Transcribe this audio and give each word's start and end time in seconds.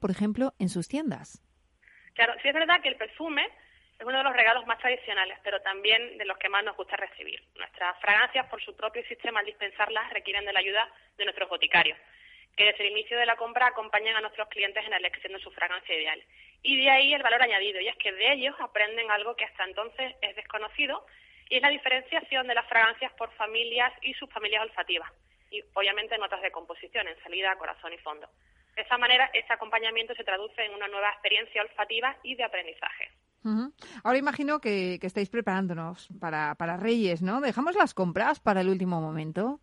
por 0.00 0.10
ejemplo, 0.10 0.52
en 0.58 0.68
sus 0.68 0.88
tiendas. 0.88 1.40
Claro, 2.14 2.34
sí 2.42 2.48
es 2.48 2.54
verdad 2.54 2.82
que 2.82 2.88
el 2.88 2.96
perfume 2.96 3.46
es 4.00 4.04
uno 4.04 4.18
de 4.18 4.24
los 4.24 4.32
regalos 4.32 4.66
más 4.66 4.80
tradicionales, 4.80 5.38
pero 5.44 5.60
también 5.60 6.18
de 6.18 6.24
los 6.24 6.36
que 6.38 6.48
más 6.48 6.64
nos 6.64 6.76
gusta 6.76 6.96
recibir. 6.96 7.40
Nuestras 7.54 7.96
fragancias, 8.00 8.46
por 8.46 8.60
su 8.64 8.74
propio 8.74 9.04
sistema 9.04 9.38
al 9.38 9.46
dispensarlas, 9.46 10.12
requieren 10.12 10.44
de 10.44 10.52
la 10.52 10.58
ayuda 10.58 10.90
de 11.16 11.24
nuestros 11.24 11.48
boticarios, 11.48 11.96
que 12.56 12.64
desde 12.64 12.84
el 12.84 12.92
inicio 12.92 13.16
de 13.16 13.26
la 13.26 13.36
compra 13.36 13.68
acompañan 13.68 14.16
a 14.16 14.20
nuestros 14.20 14.48
clientes 14.48 14.84
en 14.84 14.90
la 14.90 14.96
elección 14.96 15.34
de 15.34 15.38
su 15.38 15.52
fragancia 15.52 15.94
ideal. 15.94 16.20
Y 16.64 16.82
de 16.82 16.90
ahí 16.90 17.14
el 17.14 17.22
valor 17.22 17.40
añadido, 17.40 17.80
y 17.80 17.86
es 17.86 17.96
que 17.96 18.10
de 18.10 18.32
ellos 18.32 18.56
aprenden 18.58 19.08
algo 19.12 19.36
que 19.36 19.44
hasta 19.44 19.62
entonces 19.62 20.16
es 20.20 20.34
desconocido, 20.34 21.06
y 21.48 21.56
es 21.56 21.62
la 21.62 21.68
diferenciación 21.68 22.48
de 22.48 22.56
las 22.56 22.66
fragancias 22.66 23.12
por 23.12 23.30
familias 23.34 23.92
y 24.02 24.14
sus 24.14 24.28
familias 24.30 24.64
olfativas, 24.64 25.12
y 25.48 25.62
obviamente 25.74 26.18
notas 26.18 26.42
de 26.42 26.50
composición 26.50 27.06
en 27.06 27.22
salida, 27.22 27.54
corazón 27.54 27.92
y 27.92 27.98
fondo. 27.98 28.28
De 28.80 28.86
esa 28.86 28.96
manera, 28.96 29.28
ese 29.34 29.52
acompañamiento 29.52 30.14
se 30.14 30.24
traduce 30.24 30.64
en 30.64 30.72
una 30.72 30.88
nueva 30.88 31.10
experiencia 31.10 31.60
olfativa 31.60 32.16
y 32.22 32.34
de 32.34 32.44
aprendizaje. 32.44 33.10
Ahora 34.02 34.16
imagino 34.16 34.58
que, 34.58 34.98
estáis 35.02 35.28
preparándonos 35.28 36.08
para, 36.18 36.54
para 36.54 36.78
Reyes, 36.78 37.20
¿no? 37.20 37.42
¿Dejamos 37.42 37.74
las 37.76 37.92
compras 37.92 38.40
para 38.40 38.62
el 38.62 38.70
último 38.70 39.02
momento? 39.02 39.60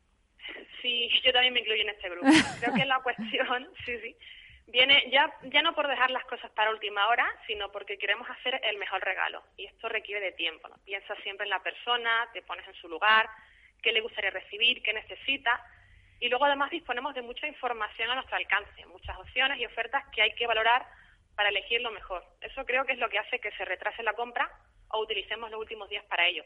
Sí, 0.84 1.10
yo 1.26 1.34
también 1.34 1.52
me 1.52 1.62
incluyo 1.62 1.82
en 1.82 1.90
este 1.90 2.12
grupo. 2.12 2.28
Creo 2.60 2.76
que 2.76 2.86
la 2.86 3.00
cuestión, 3.00 3.68
sí, 3.88 3.98
sí, 4.04 4.16
viene 4.68 5.10
ya, 5.12 5.34
ya 5.52 5.64
no 5.64 5.74
por 5.74 5.88
dejar 5.88 6.12
las 6.12 6.26
cosas 6.26 6.52
para 6.52 6.70
última 6.70 7.08
hora, 7.08 7.28
sino 7.48 7.72
porque 7.72 7.98
queremos 7.98 8.30
hacer 8.30 8.62
el 8.66 8.78
mejor 8.78 9.04
regalo. 9.04 9.42
Y 9.58 9.66
esto 9.66 9.90
requiere 9.90 10.24
de 10.24 10.34
tiempo. 10.34 10.70
¿no? 10.70 10.76
Piensas 10.86 11.18
siempre 11.24 11.46
en 11.46 11.50
la 11.50 11.64
persona, 11.64 12.30
te 12.34 12.44
pones 12.44 12.68
en 12.68 12.76
su 12.76 12.88
lugar, 12.88 13.28
qué 13.82 13.92
le 13.92 14.02
gustaría 14.02 14.30
recibir, 14.30 14.84
qué 14.84 14.94
necesita. 14.94 15.60
Y 16.20 16.30
luego 16.30 16.46
además 16.46 16.72
disponemos 16.72 17.14
de 17.14 17.22
mucha 17.22 17.48
información 17.48 18.10
a 18.10 18.16
nuestro 18.16 18.38
alcance, 18.38 18.86
muchas 18.88 19.18
opciones 19.18 19.60
y 19.60 19.66
ofertas 19.66 20.04
que 20.14 20.22
hay 20.22 20.34
que 20.34 20.48
valorar 20.48 20.86
para 21.36 21.50
elegir 21.50 21.82
lo 21.82 21.92
mejor. 21.92 22.24
Eso 22.42 22.66
creo 22.66 22.86
que 22.86 22.94
es 22.94 23.00
lo 23.00 23.10
que 23.10 23.20
hace 23.20 23.40
que 23.40 23.52
se 23.52 23.66
retrase 23.66 24.02
la 24.02 24.14
compra 24.14 24.50
o 24.90 25.02
utilicemos 25.02 25.52
los 25.52 25.60
últimos 25.60 25.90
días 25.90 26.04
para 26.06 26.28
ello. 26.28 26.44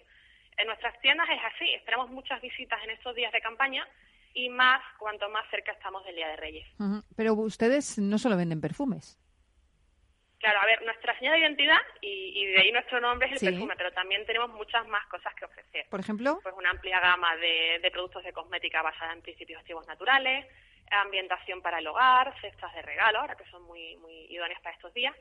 En 0.58 0.68
nuestras 0.68 1.00
tiendas 1.00 1.30
es 1.30 1.40
así, 1.56 1.74
esperamos 1.74 2.10
muchas 2.10 2.42
visitas 2.42 2.84
en 2.84 2.90
estos 2.90 3.16
días 3.16 3.32
de 3.32 3.40
campaña 3.40 3.88
y 4.34 4.50
más 4.50 4.82
cuanto 4.98 5.30
más 5.30 5.50
cerca 5.50 5.72
estamos 5.72 6.04
del 6.06 6.16
Día 6.16 6.28
de 6.28 6.36
Reyes. 6.36 6.68
Pero 7.16 7.34
ustedes 7.34 7.98
no 8.00 8.18
solo 8.18 8.36
venden 8.36 8.60
perfumes. 8.60 9.21
Claro, 10.42 10.60
a 10.60 10.66
ver, 10.66 10.82
nuestra 10.84 11.16
señal 11.20 11.36
de 11.36 11.42
identidad 11.42 11.80
y, 12.02 12.48
de 12.48 12.62
ahí 12.62 12.72
nuestro 12.72 13.00
nombre 13.00 13.28
es 13.28 13.42
el 13.44 13.52
perfume, 13.52 13.76
pero 13.78 13.92
también 13.94 14.26
tenemos 14.26 14.50
muchas 14.50 14.88
más 14.88 15.06
cosas 15.06 15.36
que 15.36 15.46
ofrecer. 15.46 15.86
Por 15.88 16.00
ejemplo, 16.00 16.40
pues 16.42 16.56
una 16.58 16.72
amplia 16.72 17.00
gama 17.00 17.36
de, 17.38 17.80
de 17.80 17.92
productos 17.92 18.24
de 18.24 18.34
cosmética 18.34 18.82
basada 18.82 19.14
en 19.14 19.22
principios 19.22 19.60
activos 19.60 19.86
naturales, 19.88 20.48
ambientación 20.90 21.62
para 21.62 21.78
el 21.78 21.86
hogar, 21.86 22.34
cestas 22.42 22.74
de 22.74 22.82
regalo, 22.82 23.20
ahora 23.20 23.36
que 23.36 23.46
son 23.52 23.62
muy, 23.64 23.96
muy 23.98 24.26
idóneas 24.30 24.60
para 24.62 24.76
estos 24.76 24.92
días, 24.96 25.16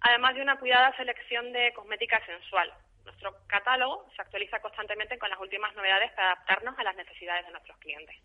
además 0.00 0.34
de 0.34 0.42
una 0.42 0.58
cuidada 0.58 0.96
selección 0.96 1.52
de 1.52 1.72
cosmética 1.74 2.24
sensual. 2.24 2.72
Nuestro 3.04 3.34
catálogo 3.48 4.06
se 4.16 4.22
actualiza 4.22 4.60
constantemente 4.60 5.18
con 5.18 5.28
las 5.28 5.38
últimas 5.38 5.74
novedades 5.76 6.12
para 6.12 6.32
adaptarnos 6.32 6.78
a 6.78 6.82
las 6.84 6.96
necesidades 6.96 7.44
de 7.44 7.52
nuestros 7.52 7.76
clientes. 7.78 8.16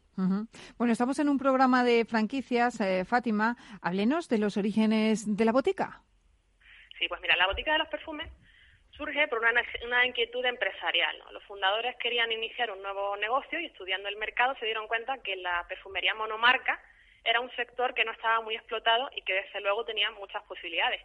Bueno, 0.78 0.94
estamos 0.94 1.20
en 1.20 1.30
un 1.30 1.38
programa 1.38 1.84
de 1.84 2.06
franquicias. 2.06 2.80
Eh, 2.80 3.04
Fátima, 3.06 3.58
háblenos 3.82 4.30
de 4.30 4.38
los 4.38 4.56
orígenes 4.56 5.36
de 5.36 5.46
la 5.46 5.52
botica. 5.52 6.04
Sí, 6.98 7.08
pues 7.08 7.22
mira, 7.22 7.36
la 7.36 7.48
botica 7.48 7.74
de 7.74 7.80
los 7.80 7.88
perfumes 7.90 8.28
surge 8.92 9.28
por 9.28 9.40
una, 9.40 10.06
inquietud 10.06 10.44
empresarial. 10.46 11.24
Los 11.32 11.44
fundadores 11.44 11.96
querían 11.98 12.32
iniciar 12.32 12.72
un 12.72 12.82
nuevo 12.82 13.16
negocio 13.18 13.60
y 13.60 13.66
estudiando 13.66 14.10
el 14.10 14.18
mercado 14.18 14.56
se 14.60 14.66
dieron 14.66 14.88
cuenta 14.88 15.20
que 15.20 15.36
la 15.36 15.66
perfumería 15.68 16.16
monomarca 16.16 16.82
era 17.24 17.40
un 17.40 17.52
sector 17.56 17.94
que 17.94 18.06
no 18.06 18.12
estaba 18.12 18.42
muy 18.42 18.56
explotado 18.56 19.10
y 19.16 19.22
que 19.22 19.34
desde 19.34 19.62
luego 19.62 19.86
tenía 19.86 20.10
muchas 20.12 20.44
posibilidades. 20.44 21.02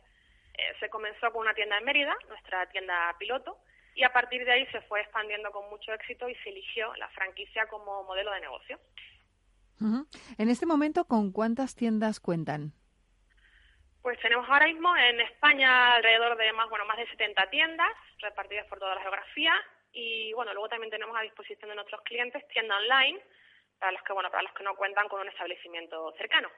Eh, 0.54 0.74
se 0.80 0.88
comenzó 0.88 1.30
con 1.32 1.42
una 1.42 1.54
tienda 1.54 1.78
en 1.78 1.84
Mérida, 1.84 2.16
nuestra 2.28 2.66
tienda 2.70 3.14
piloto, 3.18 3.58
y 3.94 4.04
a 4.04 4.12
partir 4.12 4.44
de 4.44 4.52
ahí 4.52 4.66
se 4.66 4.80
fue 4.82 5.00
expandiendo 5.00 5.50
con 5.50 5.68
mucho 5.68 5.92
éxito 5.92 6.28
y 6.28 6.34
se 6.36 6.50
eligió 6.50 6.94
la 6.96 7.08
franquicia 7.11 7.67
como 7.67 8.05
modelo 8.05 8.33
de 8.33 8.40
negocio. 8.40 8.78
En 10.38 10.48
este 10.48 10.64
momento, 10.64 11.06
¿con 11.06 11.33
cuántas 11.33 11.74
tiendas 11.74 12.20
cuentan? 12.20 12.72
Pues 14.02 14.18
tenemos 14.18 14.48
ahora 14.48 14.67
mismo 14.67 14.96
en 14.96 15.20
España 15.20 15.95
alrededor 15.95 16.36
de 16.36 16.52
más, 16.52 16.68
bueno, 16.68 16.85
más 16.86 16.96
de 16.96 17.07
70 17.07 17.48
tiendas 17.51 17.92
repartidas 18.18 18.67
por 18.67 18.80
toda 18.80 18.96
la 18.96 19.01
geografía 19.01 19.55
y 19.92 20.33
bueno, 20.33 20.52
luego 20.52 20.68
también 20.68 20.90
tenemos 20.90 21.17
a 21.17 21.23
disposición 21.23 21.70
de 21.70 21.77
nuestros 21.77 22.02
clientes 22.02 22.46
tienda 22.48 22.77
online 22.79 23.20
para 23.79 23.92
los 23.92 24.02
que, 24.02 24.12
bueno, 24.12 24.29
para 24.30 24.42
los 24.42 24.52
que 24.55 24.64
no 24.64 24.74
cuentan 24.74 25.08
con 25.08 25.20
un 25.20 25.29
establecimiento 25.29 26.12
cercano. 26.18 26.51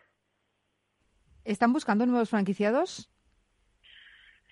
¿Están 1.45 1.75
buscando 1.75 2.07
nuevos 2.07 2.31
franquiciados? 2.31 3.11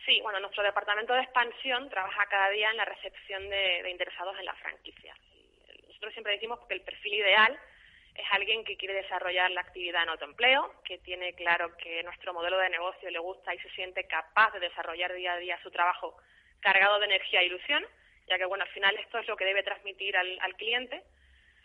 Sí, 0.04 0.20
bueno, 0.20 0.40
nuestro 0.40 0.62
departamento 0.62 1.14
de 1.14 1.22
expansión 1.22 1.88
trabaja 1.88 2.26
cada 2.26 2.50
día 2.50 2.70
en 2.70 2.76
la 2.76 2.84
recepción 2.84 3.48
de, 3.48 3.82
de 3.84 3.90
interesados 3.90 4.38
en 4.38 4.44
la 4.44 4.54
franquicia. 4.56 5.14
Nosotros 5.86 6.12
siempre 6.12 6.34
decimos 6.34 6.58
que 6.68 6.74
el 6.74 6.82
perfil 6.82 7.14
ideal 7.14 7.58
es 8.14 8.26
alguien 8.30 8.64
que 8.64 8.76
quiere 8.76 8.94
desarrollar 8.94 9.50
la 9.50 9.62
actividad 9.62 10.02
en 10.02 10.10
autoempleo, 10.10 10.74
que 10.84 10.98
tiene 10.98 11.34
claro 11.34 11.76
que 11.76 12.02
nuestro 12.02 12.34
modelo 12.34 12.58
de 12.58 12.68
negocio 12.68 13.10
le 13.10 13.18
gusta 13.18 13.54
y 13.54 13.58
se 13.60 13.70
siente 13.70 14.06
capaz 14.06 14.52
de 14.52 14.60
desarrollar 14.60 15.14
día 15.14 15.32
a 15.32 15.38
día 15.38 15.62
su 15.62 15.70
trabajo 15.70 16.16
cargado 16.60 16.98
de 16.98 17.06
energía 17.06 17.40
e 17.40 17.46
ilusión, 17.46 17.84
ya 18.28 18.38
que 18.38 18.44
bueno, 18.44 18.64
al 18.64 18.70
final 18.70 18.96
esto 18.98 19.18
es 19.18 19.26
lo 19.26 19.36
que 19.36 19.44
debe 19.44 19.62
transmitir 19.62 20.16
al, 20.16 20.54
cliente. 20.56 21.02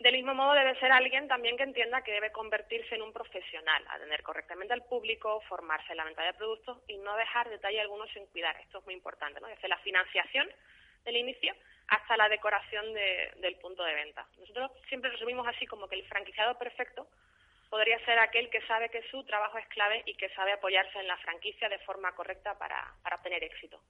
Del 0.00 0.14
mismo 0.14 0.34
modo 0.34 0.54
debe 0.54 0.78
ser 0.78 0.92
alguien 0.92 1.28
también 1.28 1.56
que 1.56 1.64
entienda 1.64 2.02
que 2.02 2.12
debe 2.12 2.32
convertirse 2.32 2.94
en 2.94 3.02
un 3.02 3.12
profesional, 3.12 3.84
atender 3.88 4.22
correctamente 4.22 4.72
al 4.72 4.84
público, 4.84 5.40
formarse 5.48 5.92
en 5.92 5.98
la 5.98 6.04
venta 6.04 6.22
de 6.22 6.34
productos 6.34 6.78
y 6.86 6.96
no 6.98 7.16
dejar 7.16 7.48
detalle 7.48 7.80
alguno 7.80 8.06
sin 8.08 8.26
cuidar. 8.26 8.56
Esto 8.60 8.78
es 8.78 8.84
muy 8.84 8.94
importante, 8.94 9.40
¿no? 9.40 9.48
Desde 9.48 9.68
la 9.68 9.78
financiación 9.78 10.48
del 11.04 11.16
inicio 11.16 11.54
hasta 11.88 12.16
la 12.16 12.28
decoración 12.28 12.84
del 12.94 13.56
punto 13.56 13.82
de 13.82 13.94
venta. 13.94 14.26
Nosotros 14.38 14.70
siempre 14.88 15.10
resumimos 15.10 15.46
así 15.48 15.66
como 15.66 15.88
que 15.88 15.96
el 15.96 16.06
franquiciado 16.06 16.56
perfecto 16.58 17.08
podría 17.70 17.98
ser 18.04 18.18
aquel 18.18 18.48
que 18.50 18.60
sabe 18.62 18.88
que 18.88 19.02
su 19.10 19.24
trabajo 19.24 19.58
es 19.58 19.66
clave 19.68 20.02
y 20.06 20.14
que 20.14 20.28
sabe 20.30 20.52
apoyarse 20.52 20.98
en 20.98 21.06
la 21.06 21.16
franquicia 21.18 21.68
de 21.68 21.78
forma 21.80 22.12
correcta 22.12 22.56
para, 22.58 22.94
para 23.02 23.16
obtener 23.16 23.44
éxito. 23.44 23.80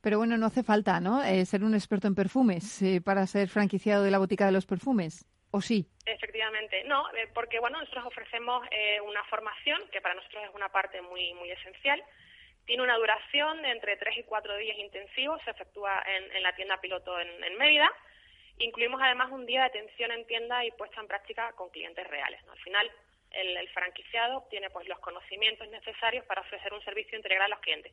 Pero 0.00 0.18
bueno, 0.18 0.36
no 0.36 0.46
hace 0.46 0.62
falta, 0.62 1.00
¿no? 1.00 1.22
Eh, 1.22 1.44
ser 1.44 1.64
un 1.64 1.74
experto 1.74 2.06
en 2.06 2.14
perfumes 2.14 2.82
eh, 2.82 3.00
para 3.04 3.26
ser 3.26 3.48
franquiciado 3.48 4.04
de 4.04 4.10
la 4.10 4.18
botica 4.18 4.46
de 4.46 4.52
los 4.52 4.66
perfumes. 4.66 5.26
¿O 5.52 5.60
sí? 5.60 5.84
Efectivamente, 6.06 6.84
no, 6.84 7.10
eh, 7.12 7.28
porque 7.34 7.58
bueno, 7.58 7.80
nosotros 7.80 8.06
ofrecemos 8.06 8.64
una 9.04 9.24
formación 9.24 9.80
que 9.90 10.00
para 10.00 10.14
nosotros 10.14 10.44
es 10.44 10.54
una 10.54 10.68
parte 10.68 11.02
muy 11.02 11.34
muy 11.34 11.50
esencial 11.50 12.00
tiene 12.70 12.84
una 12.84 12.98
duración 12.98 13.62
de 13.62 13.70
entre 13.72 13.96
tres 13.96 14.16
y 14.16 14.22
cuatro 14.22 14.56
días 14.56 14.78
intensivos, 14.78 15.42
se 15.42 15.50
efectúa 15.50 16.04
en, 16.06 16.40
la 16.40 16.54
tienda 16.54 16.80
piloto 16.80 17.18
en, 17.18 17.58
Mérida. 17.58 17.90
Incluimos 18.58 19.02
además 19.02 19.32
un 19.32 19.44
día 19.44 19.62
de 19.62 19.66
atención 19.66 20.12
en 20.12 20.24
tienda 20.28 20.64
y 20.64 20.70
puesta 20.70 21.00
en 21.00 21.08
práctica 21.08 21.50
con 21.54 21.70
clientes 21.70 22.06
reales. 22.06 22.40
Al 22.48 22.58
final, 22.60 22.88
el, 23.32 23.68
franquiciado 23.70 24.46
tiene 24.50 24.70
pues 24.70 24.86
los 24.86 25.00
conocimientos 25.00 25.66
necesarios 25.66 26.24
para 26.26 26.42
ofrecer 26.42 26.72
un 26.72 26.80
servicio 26.84 27.16
integral 27.16 27.46
a 27.50 27.56
los 27.56 27.58
clientes. 27.58 27.92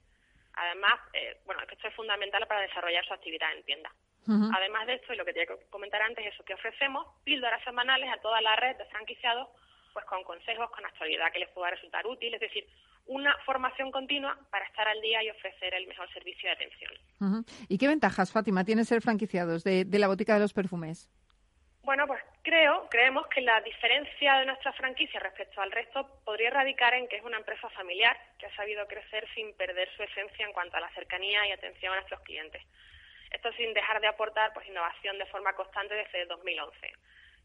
Además, 0.54 1.00
eh, 1.14 1.42
bueno, 1.48 1.64
esto 1.64 1.88
es 1.88 1.96
fundamental 1.96 2.46
para 2.46 2.62
desarrollar 2.62 3.04
su 3.04 3.16
actividad 3.16 3.52
en 3.54 3.64
tienda. 3.64 3.92
Además 4.28 4.86
de 4.86 4.94
esto, 4.94 5.12
y 5.12 5.18
lo 5.18 5.26
que 5.26 5.34
tenía 5.34 5.48
que 5.48 5.70
comentar 5.72 6.04
antes, 6.04 6.24
es 6.24 6.36
eso 6.36 6.46
que 6.46 6.54
ofrecemos 6.54 7.08
píldoras 7.24 7.64
semanales 7.64 8.12
a 8.12 8.22
toda 8.22 8.42
la 8.42 8.56
red 8.58 8.76
de 8.76 8.86
franquiciados, 8.86 9.48
pues 9.92 10.06
con 10.06 10.24
consejos, 10.24 10.70
con 10.70 10.86
actualidad 10.86 11.32
que 11.32 11.40
les 11.40 11.50
pueda 11.50 11.72
resultar 11.72 12.06
útil, 12.06 12.36
es 12.36 12.42
decir, 12.42 12.68
una 13.08 13.36
formación 13.46 13.92
continua 13.92 14.38
para 14.52 14.66
estar 14.66 14.88
al 14.88 15.02
día 15.02 15.24
y 15.24 15.30
ofrecer 15.30 15.74
el 15.74 15.88
mejor 15.88 16.12
servicio 16.14 16.50
de 16.50 16.56
atención. 16.56 17.46
¿Y 17.68 17.78
qué 17.78 17.88
ventajas, 17.88 18.32
Fátima, 18.32 18.64
tiene 18.64 18.86
ser 18.86 19.02
franquiciados 19.02 19.64
de, 19.64 19.86
la 19.92 20.08
botica 20.08 20.34
de 20.34 20.42
los 20.42 20.54
perfumes? 20.54 21.10
Bueno, 21.84 22.06
pues 22.06 22.22
creo, 22.44 22.88
creemos 22.90 23.28
que 23.28 23.42
la 23.42 23.62
diferencia 23.62 24.40
de 24.40 24.46
nuestra 24.46 24.74
franquicia 24.74 25.22
respecto 25.22 25.62
al 25.62 25.72
resto 25.72 26.22
podría 26.26 26.50
radicar 26.50 26.94
en 26.94 27.08
que 27.08 27.16
es 27.16 27.24
una 27.24 27.38
empresa 27.38 27.70
familiar 27.70 28.18
que 28.38 28.46
ha 28.46 28.56
sabido 28.56 28.86
crecer 28.88 29.26
sin 29.34 29.54
perder 29.56 29.90
su 29.96 30.04
esencia 30.04 30.46
en 30.46 30.52
cuanto 30.52 30.76
a 30.76 30.82
la 30.82 30.90
cercanía 30.90 31.48
y 31.48 31.52
atención 31.52 31.94
a 31.94 31.98
nuestros 31.98 32.20
clientes. 32.22 32.62
Esto 33.32 33.52
sin 33.54 33.74
dejar 33.74 34.02
de 34.02 34.08
aportar 34.08 34.54
pues 34.54 34.68
innovación 34.68 35.18
de 35.18 35.26
forma 35.28 35.54
constante 35.54 35.96
desde 35.96 36.26
2011 36.26 36.94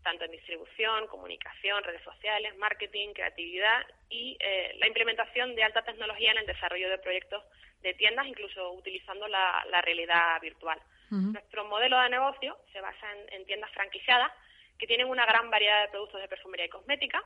tanto 0.03 0.25
en 0.25 0.33
distribución, 0.33 1.07
comunicación, 1.07 1.83
redes 1.85 2.03
sociales, 2.03 2.57
marketing, 2.59 3.13
creatividad 3.15 3.87
y 4.09 4.37
eh, 4.41 4.75
la 4.79 4.89
implementación 4.89 5.55
de 5.55 5.63
alta 5.63 5.83
tecnología 5.83 6.33
en 6.33 6.39
el 6.39 6.47
desarrollo 6.47 6.91
de 6.91 6.99
proyectos 6.99 7.43
de 7.83 7.95
tiendas, 7.95 8.27
incluso 8.27 8.73
utilizando 8.73 9.27
la, 9.29 9.65
realidad 9.83 10.41
virtual. 10.41 10.81
Nuestro 11.11 11.67
modelo 11.67 12.01
de 12.01 12.09
negocio 12.09 12.57
se 12.73 12.81
basa 12.81 13.07
en, 13.33 13.45
tiendas 13.45 13.71
franquiciadas 13.73 14.33
que 14.79 14.87
tienen 14.87 15.09
una 15.09 15.27
gran 15.27 15.51
variedad 15.51 15.83
de 15.83 15.91
productos 15.91 16.23
de 16.23 16.29
perfumería 16.29 16.65
y 16.65 16.71
cosmética, 16.71 17.23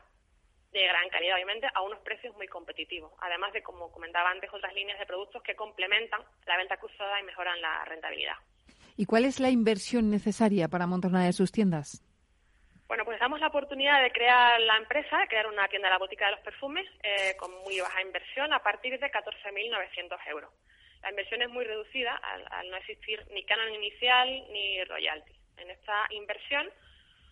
de 0.73 0.87
gran 0.87 1.09
calidad 1.09 1.37
obviamente, 1.37 1.69
a 1.73 1.83
unos 1.83 2.01
precios 2.01 2.35
muy 2.35 2.49
competitivos, 2.49 3.13
además 3.21 3.53
de, 3.53 3.63
como 3.63 3.93
comentaba 3.93 4.31
antes, 4.31 4.51
otras 4.53 4.75
líneas 4.75 4.99
de 4.99 5.07
productos 5.07 5.41
que 5.43 5.55
complementan 5.55 6.21
la 6.47 6.57
venta 6.57 6.77
cruzada 6.79 7.21
y 7.21 7.23
mejoran 7.23 7.61
la 7.61 7.85
rentabilidad. 7.85 8.35
¿Y 8.97 9.07
cuál 9.07 9.25
es 9.25 9.39
la 9.39 9.51
inversión 9.51 10.11
necesaria 10.11 10.69
para 10.69 10.87
montar 10.87 11.11
una 11.11 11.25
de 11.25 11.33
sus 11.33 11.53
tiendas? 11.53 12.03
Bueno, 12.89 13.05
pues 13.05 13.19
damos 13.19 13.41
la 13.41 13.49
oportunidad 13.49 14.01
de 14.01 14.13
crear 14.13 14.61
la 14.61 14.77
empresa, 14.77 15.27
crear 15.29 15.49
una 15.49 15.67
tienda 15.69 15.89
de 15.89 15.95
la 15.95 15.99
botica 15.99 16.27
de 16.27 16.33
los 16.33 16.41
perfumes 16.41 16.87
eh, 17.03 17.35
con 17.37 17.51
muy 17.65 17.81
baja 17.81 18.01
inversión 18.01 18.53
a 18.53 18.63
partir 18.63 18.99
de 19.01 19.11
14.900 19.11 20.19
euros. 20.29 20.53
La 21.03 21.11
inversión 21.11 21.43
es 21.43 21.49
muy 21.49 21.65
reducida 21.65 22.15
al, 22.15 22.71
no 22.71 22.77
existir 22.77 23.25
ni 23.33 23.45
canon 23.45 23.75
inicial 23.75 24.29
ni 24.53 24.85
royalty. 24.85 25.33
En 25.57 25.71
esta 25.71 26.07
inversión 26.11 26.71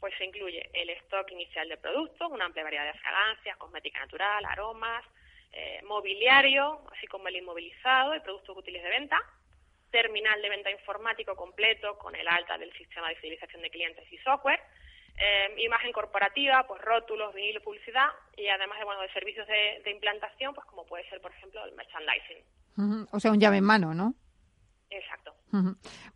pues 0.00 0.12
se 0.18 0.24
incluye 0.24 0.68
el 0.74 0.90
stock 0.90 1.30
inicial 1.30 1.68
de 1.68 1.76
productos, 1.76 2.30
una 2.30 2.46
amplia 2.46 2.64
variedad 2.64 2.92
de 2.92 2.98
fragancias, 2.98 3.56
cosmética 3.56 4.00
natural, 4.00 4.44
aromas, 4.44 5.04
eh, 5.52 5.80
mobiliario, 5.84 6.82
así 6.92 7.06
como 7.06 7.28
el 7.28 7.36
inmovilizado 7.36 8.14
y 8.14 8.20
productos 8.20 8.56
útiles 8.58 8.82
de 8.82 8.90
venta, 8.90 9.18
terminal 9.90 10.42
de 10.42 10.48
venta 10.50 10.70
informático 10.70 11.36
completo 11.36 11.96
con 11.96 12.14
el 12.16 12.26
alta 12.26 12.58
del 12.58 12.72
sistema 12.74 13.08
de 13.08 13.14
fidelización 13.14 13.62
de 13.62 13.70
clientes 13.70 14.12
y 14.12 14.18
software, 14.18 14.60
eh, 15.18 15.54
imagen 15.58 15.92
corporativa, 15.92 16.64
pues 16.66 16.80
rótulos, 16.82 17.34
vinilo, 17.34 17.60
publicidad 17.62 18.08
y 18.36 18.48
además 18.48 18.78
de 18.78 18.84
bueno 18.84 19.00
de 19.00 19.12
servicios 19.12 19.46
de, 19.46 19.90
implantación, 19.90 20.54
pues 20.54 20.66
como 20.66 20.84
puede 20.86 21.08
ser 21.08 21.20
por 21.20 21.30
ejemplo 21.32 21.64
el 21.64 21.74
merchandising. 21.74 23.08
O 23.12 23.20
sea, 23.20 23.30
un 23.30 23.40
llave 23.40 23.58
en 23.58 23.64
mano, 23.64 23.94
¿no? 23.94 24.14
Exacto. 24.90 25.34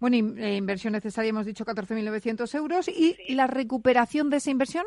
Bueno, 0.01 0.17
eh, 0.17 0.57
inversión 0.57 0.93
necesaria 0.93 1.31
hemos 1.31 1.47
dicho 1.47 1.65
14.900 1.65 2.55
euros 2.57 2.89
y 2.89 3.35
la 3.35 3.47
recuperación 3.47 4.31
de 4.31 4.39
esa 4.39 4.51
inversión. 4.51 4.85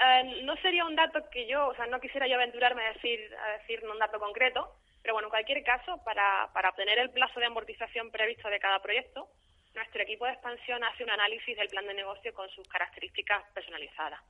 Eh, 0.00 0.42
no 0.44 0.56
sería 0.56 0.86
un 0.86 0.96
dato 0.96 1.28
que 1.30 1.46
yo, 1.46 1.68
o 1.68 1.74
sea, 1.74 1.86
no 1.86 2.00
quisiera 2.00 2.26
yo 2.26 2.36
aventurarme 2.36 2.82
a 2.82 2.92
decir, 2.94 3.20
a 3.36 3.58
decir 3.58 3.84
un 3.86 3.98
dato 3.98 4.18
concreto, 4.18 4.76
pero 5.02 5.14
bueno, 5.14 5.26
en 5.26 5.30
cualquier 5.30 5.62
caso, 5.62 6.02
para, 6.04 6.50
para 6.54 6.70
obtener 6.70 6.98
el 6.98 7.10
plazo 7.10 7.38
de 7.38 7.46
amortización 7.46 8.10
previsto 8.10 8.48
de 8.48 8.60
cada 8.60 8.80
proyecto, 8.80 9.28
nuestro 9.74 10.02
equipo 10.02 10.26
de 10.26 10.32
expansión 10.32 10.82
hace 10.84 11.04
un 11.04 11.10
análisis 11.10 11.56
del 11.56 11.68
plan 11.68 11.86
de 11.86 11.94
negocio 11.94 12.34
con 12.34 12.48
sus 12.50 12.66
características 12.68 13.42
personalizadas. 13.54 14.20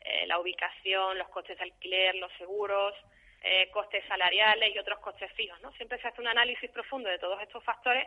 Eh, 0.00 0.26
la 0.26 0.38
ubicación, 0.38 1.18
los 1.18 1.28
costes 1.28 1.56
de 1.58 1.64
alquiler, 1.64 2.14
los 2.16 2.32
seguros, 2.34 2.94
eh, 3.42 3.70
costes 3.70 4.04
salariales 4.06 4.74
y 4.74 4.78
otros 4.78 4.98
costes 5.00 5.32
fijos. 5.32 5.60
¿no? 5.62 5.72
Siempre 5.72 6.00
se 6.00 6.08
hace 6.08 6.20
un 6.20 6.28
análisis 6.28 6.70
profundo 6.70 7.08
de 7.08 7.18
todos 7.18 7.40
estos 7.42 7.64
factores, 7.64 8.06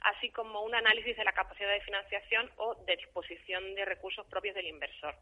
así 0.00 0.30
como 0.30 0.62
un 0.62 0.74
análisis 0.74 1.16
de 1.16 1.24
la 1.24 1.32
capacidad 1.32 1.70
de 1.70 1.80
financiación 1.80 2.50
o 2.56 2.74
de 2.86 2.96
disposición 2.96 3.74
de 3.74 3.84
recursos 3.84 4.26
propios 4.26 4.54
del 4.54 4.66
inversor. 4.66 5.14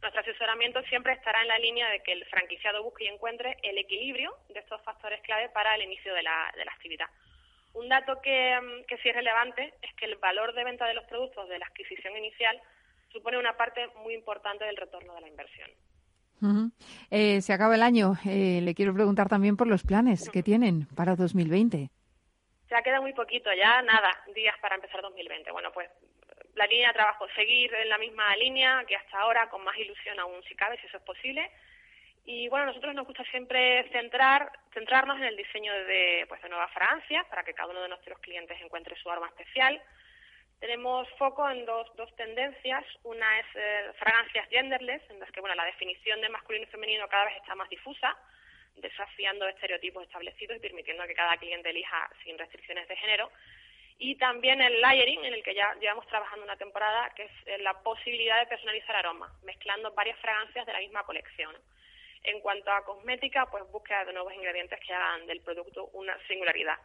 Nuestro 0.00 0.20
asesoramiento 0.20 0.82
siempre 0.82 1.14
estará 1.14 1.40
en 1.40 1.48
la 1.48 1.58
línea 1.58 1.88
de 1.88 2.00
que 2.00 2.12
el 2.12 2.24
franquiciado 2.26 2.82
busque 2.82 3.04
y 3.04 3.08
encuentre 3.08 3.56
el 3.62 3.78
equilibrio 3.78 4.36
de 4.50 4.60
estos 4.60 4.82
factores 4.82 5.20
clave 5.22 5.48
para 5.48 5.74
el 5.74 5.82
inicio 5.82 6.12
de 6.14 6.22
la, 6.22 6.52
de 6.54 6.64
la 6.64 6.72
actividad. 6.72 7.08
Un 7.74 7.88
dato 7.88 8.20
que, 8.22 8.58
mm, 8.60 8.86
que 8.86 8.96
sí 8.98 9.08
es 9.08 9.14
relevante 9.14 9.74
es 9.82 9.94
que 9.94 10.06
el 10.06 10.16
valor 10.16 10.54
de 10.54 10.64
venta 10.64 10.86
de 10.86 10.94
los 10.94 11.04
productos 11.04 11.48
de 11.48 11.58
la 11.58 11.66
adquisición 11.66 12.16
inicial 12.16 12.60
supone 13.12 13.38
una 13.38 13.56
parte 13.56 13.86
muy 14.02 14.14
importante 14.14 14.64
del 14.64 14.76
retorno 14.76 15.14
de 15.14 15.20
la 15.20 15.28
inversión. 15.28 15.70
Eh, 17.10 17.40
se 17.40 17.52
acaba 17.52 17.74
el 17.74 17.82
año. 17.82 18.14
Eh, 18.26 18.60
le 18.62 18.74
quiero 18.74 18.92
preguntar 18.92 19.28
también 19.28 19.56
por 19.56 19.66
los 19.66 19.82
planes 19.82 20.28
que 20.30 20.42
tienen 20.42 20.86
para 20.94 21.16
2020. 21.16 21.90
Ya 22.70 22.82
queda 22.82 23.00
muy 23.00 23.12
poquito, 23.12 23.50
ya 23.52 23.82
nada, 23.82 24.10
días 24.34 24.54
para 24.60 24.74
empezar 24.74 25.00
2020. 25.02 25.50
Bueno, 25.52 25.70
pues 25.72 25.88
la 26.54 26.66
línea 26.66 26.88
de 26.88 26.94
trabajo, 26.94 27.26
seguir 27.34 27.72
en 27.74 27.88
la 27.88 27.98
misma 27.98 28.36
línea 28.36 28.84
que 28.86 28.96
hasta 28.96 29.18
ahora, 29.20 29.48
con 29.48 29.64
más 29.64 29.76
ilusión 29.78 30.18
aún 30.18 30.42
si 30.48 30.54
cabe, 30.54 30.78
si 30.80 30.86
eso 30.86 30.98
es 30.98 31.02
posible. 31.04 31.50
Y 32.24 32.48
bueno, 32.48 32.66
nosotros 32.66 32.94
nos 32.94 33.06
gusta 33.06 33.22
siempre 33.24 33.88
centrar, 33.90 34.50
centrarnos 34.72 35.18
en 35.18 35.24
el 35.24 35.36
diseño 35.36 35.72
de, 35.84 36.24
pues, 36.28 36.40
de 36.42 36.48
nuevas 36.48 36.72
fragancias 36.72 37.26
para 37.26 37.44
que 37.44 37.52
cada 37.52 37.70
uno 37.70 37.82
de 37.82 37.88
nuestros 37.88 38.18
clientes 38.20 38.58
encuentre 38.62 38.96
su 38.96 39.10
arma 39.10 39.28
especial. 39.28 39.80
Tenemos 40.58 41.06
foco 41.18 41.48
en 41.50 41.66
dos, 41.66 41.94
dos 41.96 42.14
tendencias. 42.16 42.84
Una 43.02 43.40
es 43.40 43.46
eh, 43.54 43.92
fragancias 43.98 44.48
genderless, 44.48 45.02
en 45.10 45.20
las 45.20 45.30
que 45.32 45.40
bueno, 45.40 45.54
la 45.54 45.66
definición 45.66 46.20
de 46.22 46.30
masculino 46.30 46.64
y 46.64 46.70
femenino 46.70 47.08
cada 47.08 47.26
vez 47.26 47.36
está 47.36 47.54
más 47.54 47.68
difusa, 47.68 48.16
desafiando 48.76 49.46
estereotipos 49.46 50.04
establecidos 50.04 50.56
y 50.56 50.60
permitiendo 50.60 51.06
que 51.06 51.14
cada 51.14 51.36
cliente 51.36 51.68
elija 51.68 52.10
sin 52.24 52.38
restricciones 52.38 52.88
de 52.88 52.96
género 52.96 53.30
y 53.98 54.16
también 54.16 54.60
el 54.60 54.80
layering, 54.80 55.24
en 55.24 55.34
el 55.34 55.42
que 55.42 55.54
ya 55.54 55.74
llevamos 55.80 56.06
trabajando 56.08 56.44
una 56.44 56.56
temporada, 56.56 57.10
que 57.14 57.24
es 57.24 57.30
eh, 57.46 57.58
la 57.58 57.74
posibilidad 57.82 58.40
de 58.40 58.46
personalizar 58.46 58.96
aromas, 58.96 59.30
mezclando 59.44 59.92
varias 59.92 60.18
fragancias 60.18 60.66
de 60.66 60.72
la 60.72 60.80
misma 60.80 61.04
colección. 61.04 61.54
En 62.24 62.40
cuanto 62.40 62.72
a 62.72 62.84
cosmética, 62.84 63.46
pues 63.46 63.64
búsqueda 63.70 64.04
de 64.04 64.12
nuevos 64.12 64.32
ingredientes 64.34 64.80
que 64.80 64.92
hagan 64.92 65.26
del 65.26 65.40
producto 65.40 65.90
una 65.92 66.16
singularidad, 66.26 66.76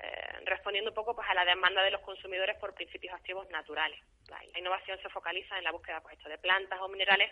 eh, 0.00 0.40
respondiendo 0.44 0.90
un 0.90 0.94
poco 0.94 1.14
pues, 1.14 1.28
a 1.28 1.34
la 1.34 1.44
demanda 1.44 1.82
de 1.82 1.90
los 1.90 2.00
consumidores 2.00 2.56
por 2.56 2.74
principios 2.74 3.14
activos 3.14 3.48
naturales. 3.50 4.00
La, 4.28 4.58
innovación 4.58 4.98
se 5.02 5.08
focaliza 5.10 5.56
en 5.58 5.64
la 5.64 5.72
búsqueda 5.72 6.00
pues, 6.00 6.18
de 6.24 6.38
plantas 6.38 6.80
o 6.80 6.88
minerales 6.88 7.30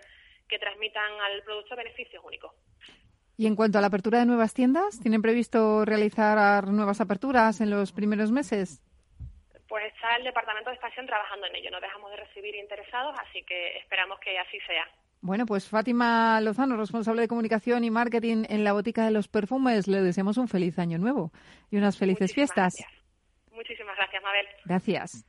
que 0.48 0.58
transmitan 0.58 1.20
al 1.20 1.42
producto 1.42 1.74
beneficios 1.74 2.22
únicos. 2.24 2.52
Y 3.38 3.46
en 3.46 3.56
cuanto 3.56 3.78
a 3.78 3.80
la 3.80 3.88
apertura 3.88 4.20
de 4.20 4.26
nuevas 4.26 4.54
tiendas, 4.54 5.00
¿tienen 5.00 5.20
previsto 5.20 5.84
realizar 5.84 6.68
nuevas 6.68 7.00
aperturas 7.00 7.60
en 7.60 7.70
los 7.70 7.92
primeros 7.92 8.30
meses? 8.30 8.82
pues 9.68 9.92
está 9.92 10.16
el 10.16 10.24
Departamento 10.24 10.70
de 10.70 10.76
Expansión 10.76 11.06
trabajando 11.06 11.46
en 11.46 11.56
ello. 11.56 11.70
No 11.70 11.80
dejamos 11.80 12.10
de 12.10 12.16
recibir 12.16 12.54
interesados, 12.54 13.14
así 13.20 13.42
que 13.42 13.78
esperamos 13.78 14.18
que 14.20 14.38
así 14.38 14.58
sea. 14.60 14.88
Bueno, 15.20 15.46
pues 15.46 15.68
Fátima 15.68 16.40
Lozano, 16.40 16.76
responsable 16.76 17.22
de 17.22 17.28
comunicación 17.28 17.84
y 17.84 17.90
marketing 17.90 18.44
en 18.48 18.64
la 18.64 18.72
Botica 18.72 19.04
de 19.04 19.10
los 19.10 19.28
Perfumes, 19.28 19.88
le 19.88 20.02
deseamos 20.02 20.36
un 20.36 20.48
feliz 20.48 20.78
año 20.78 20.98
nuevo 20.98 21.32
y 21.70 21.76
unas 21.78 21.96
felices 21.98 22.32
fiestas. 22.32 22.74
Muchísimas 23.52 23.96
gracias, 23.96 24.22
Mabel. 24.22 24.46
Gracias. 24.64 25.26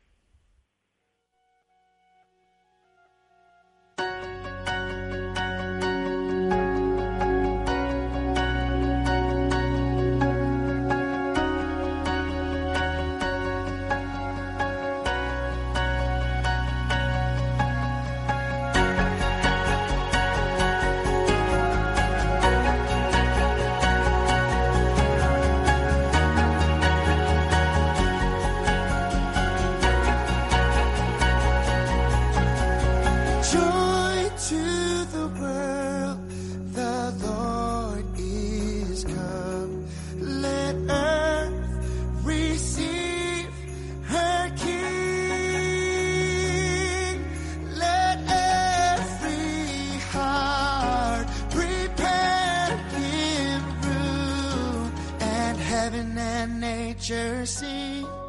see. 57.48 58.27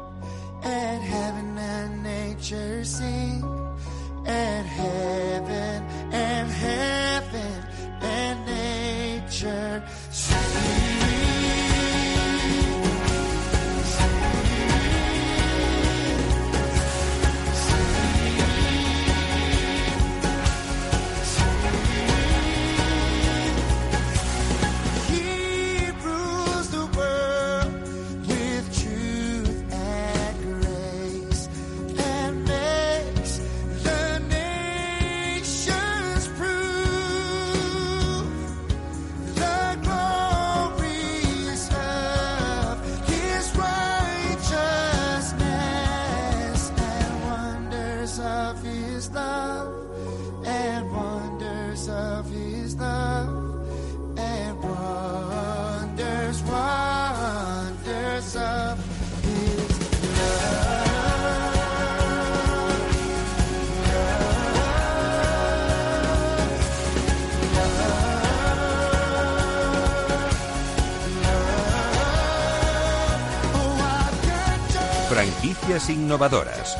Innovadoras. 75.69 76.75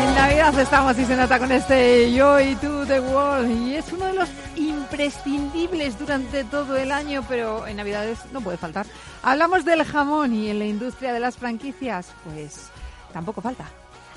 En 0.00 0.14
Navidad 0.16 0.58
estamos 0.58 0.98
y 0.98 1.04
se 1.04 1.16
nota 1.16 1.38
con 1.38 1.52
este 1.52 2.12
Joy 2.12 2.56
to 2.56 2.84
the 2.86 2.98
World 2.98 3.68
y 3.68 3.76
es 3.76 3.92
uno 3.92 4.06
de 4.06 4.14
los 4.14 4.28
imprescindibles 4.56 5.96
durante 5.96 6.42
todo 6.42 6.76
el 6.76 6.90
año, 6.90 7.24
pero 7.28 7.68
en 7.68 7.76
Navidades 7.76 8.18
no 8.32 8.40
puede 8.40 8.56
faltar. 8.56 8.84
Hablamos 9.22 9.64
del 9.64 9.84
jamón 9.84 10.34
y 10.34 10.50
en 10.50 10.58
la 10.58 10.64
industria 10.64 11.12
de 11.12 11.20
las 11.20 11.36
franquicias, 11.36 12.08
pues 12.24 12.70
tampoco 13.12 13.40
falta. 13.40 13.64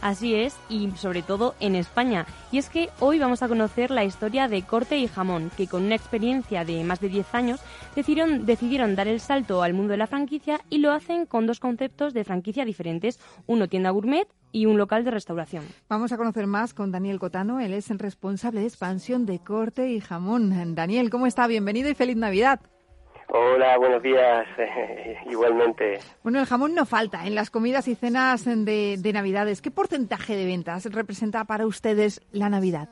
Así 0.02 0.36
es, 0.36 0.56
y 0.70 0.92
sobre 0.92 1.22
todo 1.22 1.56
en 1.60 1.76
España. 1.76 2.26
Y 2.52 2.58
es 2.58 2.70
que 2.70 2.90
hoy 3.00 3.20
vamos 3.20 3.44
a 3.44 3.48
conocer 3.48 3.92
la 3.92 4.04
historia 4.04 4.48
de 4.48 4.64
Corte 4.64 4.98
y 4.98 5.08
Jamón, 5.08 5.52
que 5.58 5.68
con 5.68 5.84
una 5.84 5.96
experiencia 5.96 6.64
de 6.64 6.84
más 6.84 7.00
de 7.00 7.10
10 7.10 7.36
años 7.36 7.60
decidieron, 7.96 8.46
decidieron 8.46 8.96
dar 8.96 9.08
el 9.08 9.20
salto 9.20 9.62
al 9.62 9.74
mundo 9.74 9.92
de 9.92 9.98
la 9.98 10.08
franquicia 10.08 10.62
y 10.70 10.78
lo 10.78 10.92
hacen 10.92 11.26
con 11.26 11.48
dos 11.48 11.60
conceptos 11.60 12.14
de 12.14 12.24
franquicia 12.24 12.66
diferentes, 12.66 13.20
uno 13.46 13.68
tienda 13.68 13.90
gourmet 13.90 14.28
y 14.52 14.66
un 14.66 14.78
local 14.78 15.04
de 15.04 15.12
restauración. 15.12 15.64
Vamos 15.90 16.12
a 16.12 16.18
conocer 16.18 16.48
más 16.48 16.74
con 16.74 16.92
Daniel 16.92 17.20
Cotano, 17.20 17.60
él 17.60 17.74
es 17.74 17.92
el 17.92 18.00
responsable 18.00 18.62
de 18.62 18.68
expansión 18.68 19.26
de 19.26 19.40
Corte 19.40 19.92
y 19.92 20.00
Jamón. 20.00 20.76
Daniel, 20.76 21.10
¿cómo 21.10 21.28
está? 21.28 21.46
Bienvenido 21.48 21.90
y 21.90 21.96
feliz 21.96 22.16
Navidad. 22.16 22.62
Hola, 23.32 23.78
buenos 23.78 24.02
días. 24.02 24.48
Igualmente. 25.30 26.00
Bueno, 26.24 26.40
el 26.40 26.46
jamón 26.46 26.74
no 26.74 26.86
falta 26.86 27.28
en 27.28 27.36
las 27.36 27.52
comidas 27.52 27.88
y 27.88 27.94
cenas 27.94 28.46
de, 28.46 28.98
de 28.98 29.14
Navidades. 29.14 29.62
¿Qué 29.62 29.70
porcentaje 29.70 30.36
de 30.36 30.46
ventas 30.46 30.92
representa 30.92 31.46
para 31.46 31.68
ustedes 31.68 32.22
la 32.32 32.50
Navidad? 32.50 32.90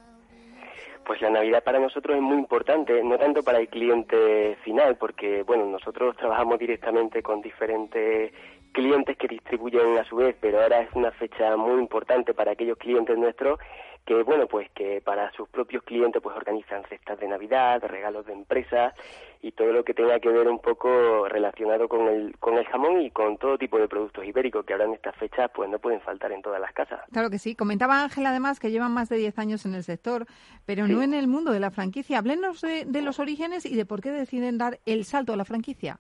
Pues 1.08 1.22
la 1.22 1.32
Navidad 1.32 1.64
para 1.64 1.80
nosotros 1.80 2.18
es 2.18 2.22
muy 2.22 2.38
importante, 2.38 3.02
no 3.02 3.18
tanto 3.18 3.42
para 3.42 3.60
el 3.60 3.70
cliente 3.70 4.58
final, 4.64 4.98
porque 4.98 5.42
bueno, 5.42 5.66
nosotros 5.66 6.16
trabajamos 6.18 6.60
directamente 6.60 7.24
con 7.24 7.42
diferentes 7.42 8.32
clientes 8.74 9.18
que 9.18 9.28
distribuyen 9.28 9.98
a 9.98 10.04
su 10.04 10.18
vez, 10.18 10.36
pero 10.40 10.62
ahora 10.62 10.82
es 10.82 10.90
una 10.94 11.12
fecha 11.12 11.56
muy 11.56 11.80
importante 11.80 12.34
para 12.34 12.52
aquellos 12.52 12.78
clientes 12.78 13.18
nuestros 13.18 13.58
que 14.08 14.24
bueno 14.24 14.48
pues 14.48 14.70
que 14.72 15.02
para 15.02 15.30
sus 15.34 15.50
propios 15.50 15.84
clientes 15.84 16.22
pues 16.24 16.36
organizan 16.36 16.82
cestas 16.86 17.20
de 17.20 17.28
navidad 17.28 17.84
regalos 17.84 18.26
de 18.26 18.32
empresas 18.32 18.94
y 19.42 19.52
todo 19.52 19.74
lo 19.74 19.84
que 19.84 19.94
tenga 19.94 20.20
que 20.20 20.30
ver 20.30 20.48
un 20.48 20.60
poco 20.60 21.28
relacionado 21.28 21.90
con 21.90 22.08
el 22.08 22.38
con 22.40 22.58
el 22.58 22.66
jamón 22.66 23.02
y 23.02 23.12
con 23.12 23.38
todo 23.38 23.58
tipo 23.58 23.78
de 23.78 23.90
productos 23.90 24.26
ibéricos 24.26 24.66
que 24.66 24.72
ahora 24.72 24.86
en 24.86 24.94
estas 24.94 25.16
fechas 25.18 25.52
pues 25.54 25.70
no 25.70 25.78
pueden 25.78 26.00
faltar 26.00 26.32
en 26.32 26.42
todas 26.42 26.62
las 26.62 26.72
casas. 26.72 27.02
Claro 27.12 27.30
que 27.30 27.38
sí. 27.38 27.54
Comentaba 27.56 28.02
Ángel 28.02 28.26
además 28.26 28.60
que 28.62 28.72
llevan 28.72 28.94
más 28.94 29.10
de 29.10 29.18
10 29.18 29.38
años 29.40 29.66
en 29.66 29.76
el 29.76 29.84
sector 29.84 30.26
pero 30.66 30.88
no 30.88 31.02
en 31.02 31.14
el 31.14 31.28
mundo 31.28 31.52
de 31.52 31.60
la 31.60 31.70
franquicia. 31.70 32.20
Háblenos 32.20 32.62
de 32.62 33.02
los 33.02 33.20
orígenes 33.20 33.66
y 33.66 33.76
de 33.76 33.86
por 33.86 34.02
qué 34.02 34.12
deciden 34.12 34.58
dar 34.58 34.80
el 34.86 35.04
salto 35.04 35.34
a 35.34 35.38
la 35.38 35.44
franquicia 35.44 36.00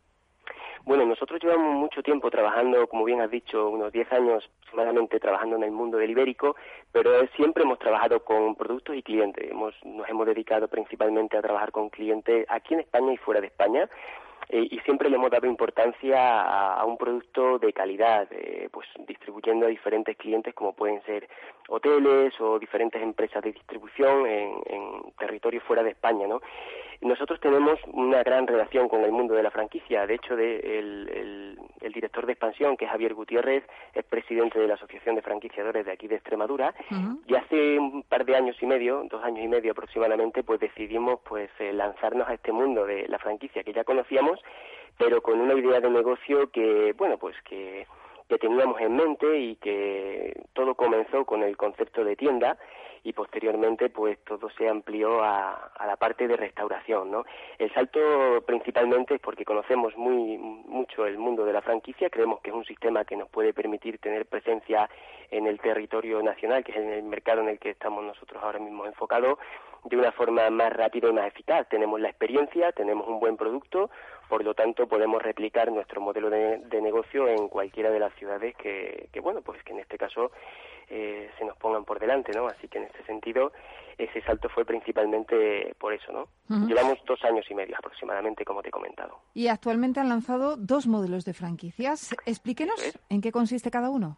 bueno, 0.88 1.06
nosotros 1.06 1.44
llevamos 1.44 1.76
mucho 1.76 2.02
tiempo 2.02 2.32
trabajando, 2.32 2.88
como 2.88 3.04
bien 3.04 3.20
has 3.20 3.30
dicho, 3.30 3.70
unos 3.70 3.92
10 3.92 4.10
años 4.14 4.50
aproximadamente 4.62 5.20
trabajando 5.20 5.58
en 5.58 5.64
el 5.64 5.72
mundo 5.72 5.98
del 5.98 6.12
ibérico, 6.12 6.56
pero 6.94 7.28
siempre 7.36 7.64
hemos 7.64 7.78
trabajado 7.78 8.24
con 8.24 8.56
productos 8.56 8.96
y 8.96 9.04
clientes. 9.04 9.52
Hemos, 9.52 9.76
nos 9.84 10.08
hemos 10.08 10.26
dedicado 10.26 10.70
principalmente 10.70 11.38
a 11.38 11.42
trabajar 11.42 11.74
con 11.74 11.90
clientes 11.90 12.46
aquí 12.48 12.74
en 12.74 12.80
España 12.80 13.12
y 13.12 13.18
fuera 13.18 13.42
de 13.42 13.48
España. 13.48 13.90
Eh, 14.48 14.66
y 14.72 14.80
siempre 14.80 15.10
le 15.10 15.18
hemos 15.18 15.30
dado 15.30 15.46
importancia 15.46 16.76
a, 16.76 16.86
un 16.86 16.98
producto 16.98 17.60
de 17.60 17.74
calidad, 17.74 18.26
eh, 18.32 18.70
pues 18.72 18.88
distribuyendo 19.06 19.66
a 19.66 19.70
diferentes 19.70 20.16
clientes 20.16 20.54
como 20.54 20.72
pueden 20.72 21.04
ser 21.04 21.28
hoteles 21.68 22.34
o 22.40 22.58
diferentes 22.58 23.02
empresas 23.02 23.44
de 23.44 23.52
distribución 23.52 24.26
en, 24.26 24.54
en 24.68 25.12
territorio 25.20 25.60
fuera 25.60 25.84
de 25.84 25.90
España, 25.90 26.28
¿no? 26.28 26.40
Nosotros 27.02 27.40
tenemos 27.40 27.80
una 27.94 28.24
gran 28.24 28.48
relación 28.48 28.90
con 28.90 29.04
el 29.04 29.12
mundo 29.12 29.36
de 29.36 29.44
la 29.44 29.52
franquicia. 29.52 30.08
De 30.08 30.16
hecho, 30.16 30.36
el, 30.36 31.58
director 31.94 32.26
de 32.26 32.34
expansión, 32.34 32.78
que 32.78 32.86
es 32.86 32.92
Javier 32.92 33.14
Gutiérrez, 33.14 33.64
es 33.94 34.06
presidente 34.06 34.60
de 34.60 34.68
la 34.68 34.76
Asociación 34.76 35.16
de 35.16 35.22
Franquiciadores 35.22 35.86
de 35.86 35.92
aquí 35.92 36.08
de 36.08 36.16
Extremadura. 36.16 36.74
Y 37.26 37.36
hace 37.36 37.80
un 37.80 38.04
par 38.04 38.26
de 38.26 38.36
años 38.36 38.56
y 38.62 38.66
medio, 38.66 39.04
dos 39.10 39.24
años 39.24 39.44
y 39.44 39.48
medio 39.48 39.72
aproximadamente, 39.72 40.44
pues 40.44 40.60
decidimos 40.60 41.20
pues 41.24 41.50
eh, 41.60 41.74
lanzarnos 41.74 42.28
a 42.28 42.34
este 42.34 42.52
mundo 42.52 42.86
de 42.86 43.08
la 43.08 43.20
franquicia 43.20 43.64
que 43.64 43.74
ya 43.74 43.84
conocíamos, 43.84 44.40
pero 44.98 45.22
con 45.22 45.40
una 45.40 45.54
idea 45.54 45.80
de 45.80 45.90
negocio 45.90 46.50
que, 46.52 46.94
bueno, 46.98 47.18
pues 47.18 47.36
que 47.44 47.88
que 48.28 48.38
teníamos 48.38 48.80
en 48.82 48.96
mente 48.96 49.38
y 49.38 49.56
que 49.56 50.44
todo 50.54 50.76
comenzó 50.76 51.26
con 51.26 51.44
el 51.44 51.56
concepto 51.56 52.04
de 52.04 52.16
tienda 52.16 52.58
y 53.04 53.14
posteriormente 53.14 53.90
pues 53.90 54.18
todo 54.26 54.50
se 54.58 54.68
amplió 54.68 55.24
a, 55.24 55.72
a, 55.76 55.88
la 55.88 55.96
parte 55.96 56.28
de 56.28 56.36
restauración 56.36 57.12
no 57.12 57.26
el 57.58 57.74
salto 57.74 58.00
principalmente 58.46 59.16
es 59.16 59.22
porque 59.22 59.46
conocemos 59.46 59.96
muy 59.96 60.38
mucho 60.38 61.06
el 61.06 61.18
mundo 61.18 61.46
de 61.46 61.54
la 61.54 61.62
franquicia 61.62 62.10
creemos 62.10 62.42
que 62.42 62.50
es 62.50 62.56
un 62.56 62.66
sistema 62.66 63.06
que 63.06 63.16
nos 63.16 63.30
puede 63.30 63.54
permitir 63.54 64.00
tener 64.00 64.26
presencia 64.26 64.90
en 65.32 65.48
el 65.48 65.60
territorio 65.60 66.22
nacional 66.22 66.64
que 66.64 66.72
es 66.72 66.78
en 66.78 66.90
el 66.90 67.04
mercado 67.04 67.42
en 67.42 67.50
el 67.50 67.60
que 67.60 67.70
estamos 67.70 68.04
nosotros 68.04 68.44
ahora 68.44 68.60
mismo 68.60 68.86
enfocados 68.86 69.38
de 69.86 69.98
una 69.98 70.12
forma 70.12 70.50
más 70.50 70.74
rápida 70.74 71.10
y 71.10 71.14
más 71.14 71.28
eficaz. 71.28 71.68
Tenemos 71.70 72.00
la 72.00 72.10
experiencia 72.10 72.72
tenemos 72.72 73.08
un 73.08 73.20
buen 73.20 73.38
producto 73.38 73.90
por 74.30 74.44
lo 74.44 74.54
tanto 74.54 74.88
podemos 74.88 75.22
replicar 75.22 75.72
nuestro 75.72 76.02
modelo 76.02 76.30
de, 76.30 76.58
de 76.58 76.82
negocio 76.82 77.28
en 77.28 77.48
cualquiera 77.48 77.90
de 77.90 78.00
las 78.00 78.14
ciudades 78.16 78.56
que, 78.56 79.10
que 79.12 79.20
bueno 79.20 79.42
pues 79.42 79.62
que 79.64 79.74
en 79.74 79.80
este 79.80 79.98
caso 79.98 80.32
eh, 80.90 81.30
se 81.38 81.46
nos 81.46 81.58
pongan 81.58 81.84
por 81.84 82.00
delante, 82.00 82.32
¿no? 82.34 82.48
Así 82.48 82.68
que 82.68 82.78
en 82.78 82.86
este 82.86 83.04
sentido 83.04 83.52
ese 83.98 84.22
salto 84.22 84.48
fue 84.48 84.64
principalmente 84.64 85.76
por 85.80 85.94
eso, 85.94 86.12
¿no? 86.12 86.28
Llevamos 86.68 87.00
dos 87.06 87.24
años 87.24 87.46
y 87.50 87.56
medio 87.56 87.76
aproximadamente, 87.78 88.46
como 88.46 88.62
te 88.62 88.70
he 88.70 88.72
comentado. 88.72 89.20
Y 89.34 89.48
actualmente 89.48 90.00
han 90.00 90.08
lanzado 90.08 90.56
dos 90.56 90.88
modelos 90.88 91.26
de 91.26 91.34
franquicias. 91.34 92.16
Explíquenos 92.26 92.98
en 93.10 93.22
qué 93.22 93.32
consiste 93.32 93.72
cada 93.72 93.90
uno. 93.90 94.18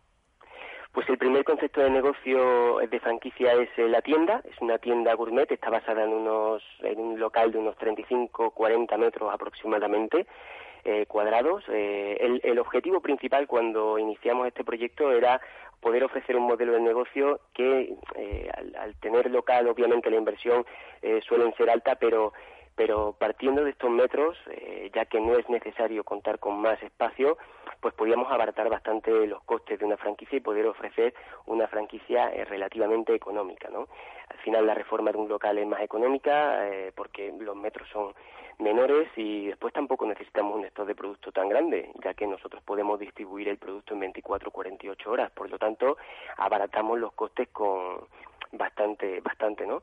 Pues 0.91 1.07
el 1.07 1.17
primer 1.17 1.43
concepto 1.43 1.81
de 1.81 1.89
negocio 1.91 2.79
de 2.79 2.99
franquicia 2.99 3.53
es 3.53 3.69
eh, 3.77 3.87
la 3.87 4.01
tienda, 4.01 4.41
es 4.43 4.59
una 4.59 4.79
tienda 4.79 5.13
gourmet, 5.13 5.49
está 5.51 5.69
basada 5.69 6.03
en 6.03 6.09
unos 6.09 6.63
en 6.81 6.99
un 6.99 7.19
local 7.19 7.51
de 7.51 7.59
unos 7.59 7.75
35-40 7.77 8.97
metros 8.97 9.31
aproximadamente 9.31 10.25
eh, 10.83 11.05
cuadrados. 11.05 11.63
Eh, 11.69 12.17
el, 12.19 12.41
el, 12.43 12.57
objetivo 12.57 13.01
principal 13.01 13.47
cuando 13.47 13.99
iniciamos 13.99 14.47
este 14.47 14.63
proyecto 14.63 15.11
era 15.11 15.39
poder 15.79 16.03
ofrecer 16.03 16.35
un 16.35 16.47
modelo 16.47 16.73
de 16.73 16.81
negocio 16.81 17.39
que 17.53 17.95
eh, 18.15 18.49
al, 18.77 18.95
tener 18.95 19.29
local 19.31 19.67
obviamente 19.67 20.09
la 20.09 20.17
inversión 20.17 20.65
eh, 21.01 21.21
suele 21.27 21.51
ser 21.53 21.69
alta 21.69 21.95
pero 21.95 22.33
pero 22.79 23.11
partiendo 23.11 23.65
de 23.65 23.71
estos 23.71 23.91
metros, 23.91 24.37
eh, 24.51 24.89
ya 24.95 25.03
que 25.03 25.19
no 25.19 25.33
es 25.33 25.49
necesario 25.49 26.05
contar 26.05 26.39
con 26.39 26.61
más 26.61 26.81
espacio, 26.81 27.37
pues 27.81 27.93
podíamos 27.93 28.31
abaratar 28.31 28.69
bastante 28.69 29.27
los 29.27 29.43
costes 29.43 29.77
de 29.77 29.85
una 29.85 29.97
franquicia 29.97 30.37
y 30.37 30.39
poder 30.39 30.65
ofrecer 30.65 31.13
una 31.45 31.67
franquicia 31.67 32.29
eh, 32.29 32.45
relativamente 32.45 33.13
económica, 33.13 33.67
¿no? 33.69 33.89
Al 34.29 34.37
final 34.37 34.65
la 34.65 34.75
reforma 34.75 35.11
de 35.11 35.17
un 35.17 35.27
local 35.27 35.57
es 35.57 35.67
más 35.67 35.81
económica 35.81 36.69
eh, 36.69 36.93
porque 36.95 37.33
los 37.37 37.53
metros 37.57 37.85
son 37.89 38.13
menores 38.59 39.09
y 39.17 39.47
después 39.47 39.73
tampoco 39.73 40.05
necesitamos 40.05 40.55
un 40.55 40.63
stock 40.63 40.87
de 40.87 40.95
producto 40.95 41.33
tan 41.33 41.49
grande, 41.49 41.91
ya 42.01 42.13
que 42.13 42.27
nosotros 42.27 42.63
podemos 42.63 42.97
distribuir 42.97 43.49
el 43.49 43.57
producto 43.57 43.93
en 43.93 43.99
24 43.99 44.47
o 44.47 44.51
48 44.53 45.11
horas, 45.11 45.31
por 45.31 45.49
lo 45.49 45.59
tanto 45.59 45.97
abaratamos 46.37 46.97
los 46.97 47.11
costes 47.11 47.49
con 47.49 48.07
bastante 48.51 49.21
bastante, 49.21 49.65
¿no? 49.65 49.81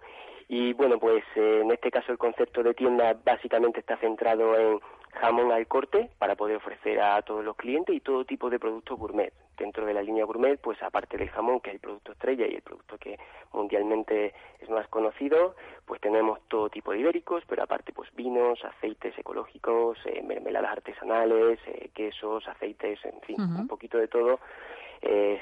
Y 0.48 0.72
bueno, 0.74 0.98
pues 0.98 1.24
eh, 1.34 1.60
en 1.62 1.70
este 1.72 1.90
caso 1.90 2.12
el 2.12 2.18
concepto 2.18 2.62
de 2.62 2.74
tienda 2.74 3.16
básicamente 3.24 3.80
está 3.80 3.96
centrado 3.96 4.56
en 4.56 4.80
jamón 5.20 5.50
al 5.50 5.66
corte 5.66 6.10
para 6.18 6.36
poder 6.36 6.56
ofrecer 6.56 7.00
a 7.00 7.20
todos 7.22 7.44
los 7.44 7.56
clientes 7.56 7.94
y 7.94 8.00
todo 8.00 8.24
tipo 8.24 8.50
de 8.50 8.58
productos 8.58 8.98
gourmet. 8.98 9.32
Dentro 9.56 9.86
de 9.86 9.94
la 9.94 10.02
línea 10.02 10.26
gourmet, 10.26 10.58
pues 10.60 10.80
aparte 10.82 11.16
del 11.16 11.30
jamón, 11.30 11.60
que 11.60 11.70
es 11.70 11.74
el 11.76 11.80
producto 11.80 12.12
estrella 12.12 12.46
y 12.46 12.54
el 12.54 12.62
producto 12.62 12.98
que 12.98 13.18
mundialmente 13.54 14.34
es 14.60 14.68
más 14.68 14.86
conocido, 14.88 15.56
pues 15.86 16.00
tenemos 16.00 16.40
todo 16.48 16.68
tipo 16.68 16.92
de 16.92 16.98
ibéricos, 16.98 17.42
pero 17.48 17.62
aparte 17.62 17.92
pues 17.92 18.14
vinos, 18.14 18.62
aceites 18.64 19.18
ecológicos, 19.18 19.98
eh, 20.04 20.22
mermeladas 20.22 20.72
artesanales, 20.72 21.58
eh, 21.66 21.90
quesos, 21.94 22.46
aceites, 22.46 23.02
en 23.04 23.20
fin, 23.22 23.40
un 23.40 23.66
poquito 23.66 23.96
de 23.96 24.08
todo, 24.08 24.40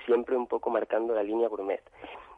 siempre 0.04 0.36
un 0.36 0.46
poco 0.46 0.70
marcando 0.70 1.14
la 1.14 1.22
línea 1.22 1.48
gourmet. 1.48 1.82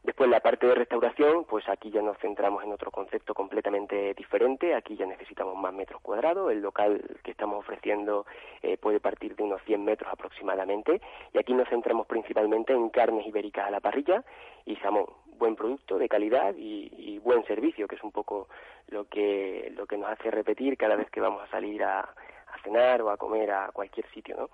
Después 0.07 0.31
la 0.31 0.39
parte 0.39 0.69
de 0.69 0.77
restauración, 0.77 1.47
pues 1.47 1.69
aquí 1.69 1.91
ya 1.91 2.01
nos 2.01 2.17
centramos 2.19 2.63
en 2.63 2.71
otro 2.71 2.93
concepto 2.93 3.35
completamente 3.35 4.15
diferente, 4.15 4.73
aquí 4.73 4.95
ya 4.95 5.05
necesitamos 5.05 5.57
más 5.57 5.75
metros 5.75 6.01
cuadrados, 6.01 6.53
el 6.53 6.61
local 6.61 7.03
que 7.25 7.33
estamos 7.33 7.59
ofreciendo 7.59 8.25
eh, 8.63 8.77
puede 8.77 9.01
partir 9.01 9.35
de 9.35 9.43
unos 9.43 9.61
100 9.63 9.85
metros 9.85 10.09
aproximadamente 10.13 11.01
y 11.35 11.39
aquí 11.39 11.55
nos 11.55 11.69
centramos 11.69 12.07
principalmente 12.07 12.73
en 12.73 12.89
carnes 12.91 13.27
ibéricas 13.27 13.67
a 13.67 13.71
la 13.73 13.81
parrilla 13.81 14.23
y 14.65 14.77
jamón, 14.77 15.07
buen 15.39 15.57
producto 15.57 15.99
de 15.99 16.09
calidad 16.09 16.55
y, 16.57 17.19
buen 17.25 17.45
servicio, 17.45 17.89
que 17.89 17.97
es 17.97 18.05
un 18.05 18.13
poco 18.13 18.47
lo 18.87 19.09
que, 19.09 19.73
lo 19.75 19.87
que 19.87 19.99
nos 19.99 20.09
hace 20.11 20.31
repetir 20.31 20.77
cada 20.77 20.95
vez 20.95 21.11
que 21.11 21.21
vamos 21.21 21.43
a 21.43 21.51
salir 21.51 21.83
a, 21.83 21.99
a 21.99 22.63
cenar 22.63 23.03
o 23.03 23.11
a 23.11 23.17
comer 23.17 23.51
a 23.51 23.73
cualquier 23.73 24.09
sitio, 24.13 24.37
¿no? 24.37 24.51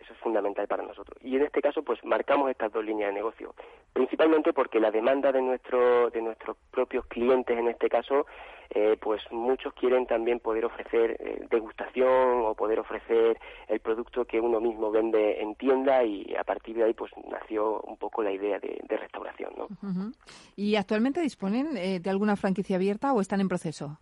Eso 0.00 0.12
es 0.12 0.18
fundamental 0.20 0.66
para 0.66 0.82
nosotros. 0.82 1.18
Y 1.22 1.36
en 1.36 1.42
este 1.42 1.60
caso, 1.60 1.82
pues 1.82 2.02
marcamos 2.04 2.50
estas 2.50 2.72
dos 2.72 2.84
líneas 2.84 3.10
de 3.10 3.14
negocio, 3.14 3.54
principalmente 3.92 4.52
porque 4.52 4.80
la 4.80 4.90
demanda 4.90 5.30
de, 5.30 5.42
nuestro, 5.42 6.10
de 6.10 6.22
nuestros 6.22 6.56
propios 6.70 7.04
clientes, 7.06 7.56
en 7.56 7.68
este 7.68 7.88
caso, 7.88 8.26
eh, 8.70 8.96
pues 9.00 9.20
muchos 9.32 9.74
quieren 9.74 10.06
también 10.06 10.38
poder 10.38 10.64
ofrecer 10.64 11.16
eh, 11.18 11.44
degustación 11.50 12.42
o 12.44 12.54
poder 12.54 12.78
ofrecer 12.78 13.38
el 13.66 13.80
producto 13.80 14.24
que 14.24 14.40
uno 14.40 14.60
mismo 14.60 14.90
vende 14.90 15.42
en 15.42 15.56
tienda 15.56 16.04
y 16.04 16.34
a 16.36 16.44
partir 16.44 16.76
de 16.76 16.84
ahí 16.84 16.94
pues 16.94 17.10
nació 17.28 17.80
un 17.80 17.96
poco 17.96 18.22
la 18.22 18.30
idea 18.30 18.58
de, 18.60 18.78
restauración. 18.88 19.52
¿no? 19.56 20.12
¿Y 20.56 20.76
actualmente 20.76 21.20
disponen 21.20 21.76
eh, 21.76 22.00
de 22.00 22.10
alguna 22.10 22.36
franquicia 22.36 22.76
abierta 22.76 23.12
o 23.12 23.20
están 23.20 23.40
en 23.40 23.48
proceso? 23.48 23.98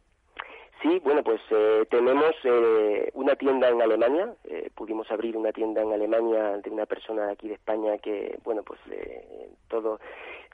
Sí, 0.83 1.01
bueno, 1.03 1.25
pues 1.25 1.41
eh, 1.51 1.87
tenemos 1.91 2.37
eh, 2.45 3.11
una 3.15 3.35
tienda 3.35 3.69
en 3.69 3.83
Alemania. 3.83 4.33
Eh, 4.45 4.71
pudimos 4.77 5.11
abrir 5.11 5.37
una 5.37 5.51
tienda 5.51 5.83
en 5.83 5.93
Alemania 5.93 6.59
de 6.59 6.71
una 6.71 6.87
persona 6.87 7.31
aquí 7.31 7.49
de 7.49 7.55
España 7.55 7.99
que, 7.99 8.39
bueno, 8.45 8.63
pues 8.63 8.79
todo 9.67 9.99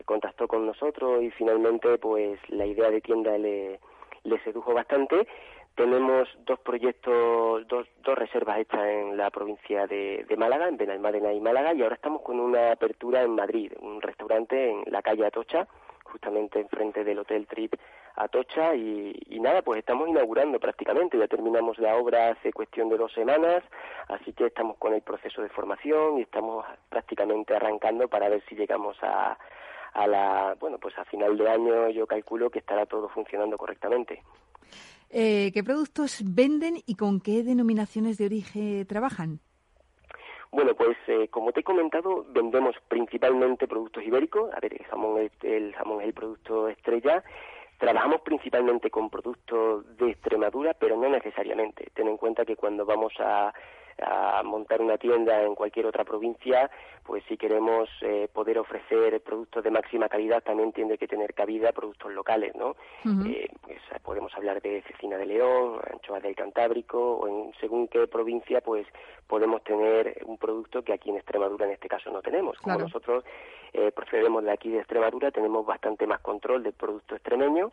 contactó 0.06 0.48
con 0.48 0.66
nosotros 0.66 1.22
y 1.22 1.30
finalmente, 1.30 1.98
pues 1.98 2.38
la 2.48 2.64
idea 2.64 2.90
de 2.90 3.02
tienda 3.02 3.36
le, 3.36 3.80
le 4.22 4.38
sedujo 4.44 4.72
bastante. 4.72 5.26
Tenemos 5.74 6.28
dos 6.46 6.58
proyectos, 6.60 7.66
dos, 7.68 7.86
dos 8.02 8.16
reservas 8.16 8.60
hechas 8.60 8.86
en 8.86 9.16
la 9.16 9.30
provincia 9.30 9.86
de, 9.86 10.24
de 10.26 10.36
Málaga, 10.36 10.68
en 10.68 10.76
Benalmádena 10.78 11.32
y 11.34 11.40
Málaga, 11.40 11.74
y 11.74 11.82
ahora 11.82 11.96
estamos 11.96 12.22
con 12.22 12.40
una 12.40 12.72
apertura 12.72 13.22
en 13.22 13.32
Madrid, 13.32 13.72
un 13.80 14.00
restaurante 14.00 14.70
en 14.70 14.84
la 14.86 15.02
calle 15.02 15.26
Atocha, 15.26 15.66
justamente 16.04 16.60
enfrente 16.60 17.02
del 17.02 17.18
Hotel 17.18 17.46
Trip 17.46 17.74
Atocha 18.16 18.74
y, 18.76 19.20
y 19.28 19.40
nada, 19.40 19.62
pues 19.62 19.80
estamos 19.80 20.08
inaugurando 20.08 20.60
prácticamente, 20.60 21.18
ya 21.18 21.26
terminamos 21.26 21.78
la 21.78 21.96
obra 21.96 22.30
hace 22.30 22.52
cuestión 22.52 22.88
de 22.88 22.96
dos 22.96 23.12
semanas, 23.12 23.64
así 24.08 24.32
que 24.32 24.46
estamos 24.46 24.76
con 24.78 24.94
el 24.94 25.02
proceso 25.02 25.42
de 25.42 25.48
formación 25.48 26.18
y 26.18 26.22
estamos 26.22 26.64
prácticamente 26.88 27.56
arrancando 27.56 28.06
para 28.08 28.28
ver 28.28 28.42
si 28.48 28.54
llegamos 28.54 28.96
a, 29.02 29.36
a 29.94 30.06
la, 30.06 30.56
bueno, 30.60 30.78
pues 30.78 30.96
a 30.98 31.04
final 31.04 31.36
de 31.36 31.48
año 31.48 31.88
yo 31.90 32.06
calculo 32.06 32.50
que 32.50 32.60
estará 32.60 32.86
todo 32.86 33.08
funcionando 33.08 33.58
correctamente. 33.58 34.22
Eh, 35.10 35.50
¿Qué 35.52 35.62
productos 35.62 36.22
venden 36.24 36.76
y 36.86 36.96
con 36.96 37.20
qué 37.20 37.42
denominaciones 37.42 38.18
de 38.18 38.26
origen 38.26 38.86
trabajan? 38.86 39.40
Bueno, 40.50 40.74
pues 40.76 40.96
eh, 41.08 41.26
como 41.28 41.50
te 41.50 41.60
he 41.60 41.64
comentado, 41.64 42.24
vendemos 42.30 42.76
principalmente 42.86 43.66
productos 43.66 44.04
ibéricos. 44.04 44.52
A 44.54 44.60
ver, 44.60 44.74
el 44.74 44.86
jamón, 44.86 45.18
el, 45.18 45.30
el 45.42 45.74
jamón 45.74 46.00
es 46.00 46.06
el 46.06 46.14
producto 46.14 46.68
estrella. 46.68 47.24
Trabajamos 47.78 48.20
principalmente 48.22 48.90
con 48.90 49.10
productos 49.10 49.96
de 49.96 50.10
Extremadura, 50.10 50.74
pero 50.74 50.96
no 50.96 51.08
necesariamente. 51.08 51.90
Ten 51.94 52.08
en 52.08 52.16
cuenta 52.16 52.44
que 52.44 52.56
cuando 52.56 52.84
vamos 52.86 53.12
a 53.18 53.52
a 54.02 54.42
montar 54.42 54.80
una 54.80 54.98
tienda 54.98 55.42
en 55.42 55.54
cualquier 55.54 55.86
otra 55.86 56.04
provincia, 56.04 56.70
pues 57.04 57.22
si 57.28 57.36
queremos 57.36 57.88
eh, 58.00 58.28
poder 58.32 58.58
ofrecer 58.58 59.20
productos 59.20 59.62
de 59.62 59.70
máxima 59.70 60.08
calidad, 60.08 60.42
también 60.42 60.72
tiene 60.72 60.96
que 60.96 61.06
tener 61.06 61.34
cabida 61.34 61.72
productos 61.72 62.12
locales, 62.12 62.54
¿no? 62.54 62.76
eh, 63.26 63.48
pues 63.62 63.78
podemos 64.02 64.34
hablar 64.34 64.60
de 64.62 64.82
cecina 64.82 65.16
de 65.16 65.26
León, 65.26 65.80
anchoa 65.92 66.20
del 66.20 66.34
Cantábrico, 66.34 67.16
o 67.16 67.28
en 67.28 67.52
según 67.60 67.88
qué 67.88 68.06
provincia, 68.06 68.60
pues 68.60 68.86
podemos 69.26 69.62
tener 69.64 70.22
un 70.24 70.38
producto 70.38 70.82
que 70.82 70.92
aquí 70.92 71.10
en 71.10 71.16
Extremadura 71.16 71.66
en 71.66 71.72
este 71.72 71.88
caso 71.88 72.10
no 72.10 72.22
tenemos. 72.22 72.58
Como 72.58 72.78
nosotros 72.78 73.24
eh, 73.72 73.92
procedemos 73.92 74.44
de 74.44 74.52
aquí 74.52 74.70
de 74.70 74.78
Extremadura, 74.78 75.30
tenemos 75.30 75.64
bastante 75.64 76.06
más 76.06 76.20
control 76.20 76.62
del 76.62 76.72
producto 76.74 77.14
extremeño 77.14 77.70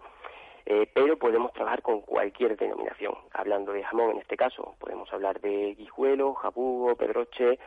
eh, 0.65 0.89
pero 0.93 1.17
podemos 1.17 1.53
trabajar 1.53 1.81
con 1.81 2.01
cualquier 2.01 2.57
denominación. 2.57 3.13
Hablando 3.33 3.73
de 3.73 3.83
jamón 3.83 4.11
en 4.11 4.17
este 4.19 4.37
caso, 4.37 4.75
podemos 4.79 5.11
hablar 5.13 5.41
de 5.41 5.75
guijuelo, 5.75 6.33
jabugo, 6.35 6.95
pedroche, 6.95 7.59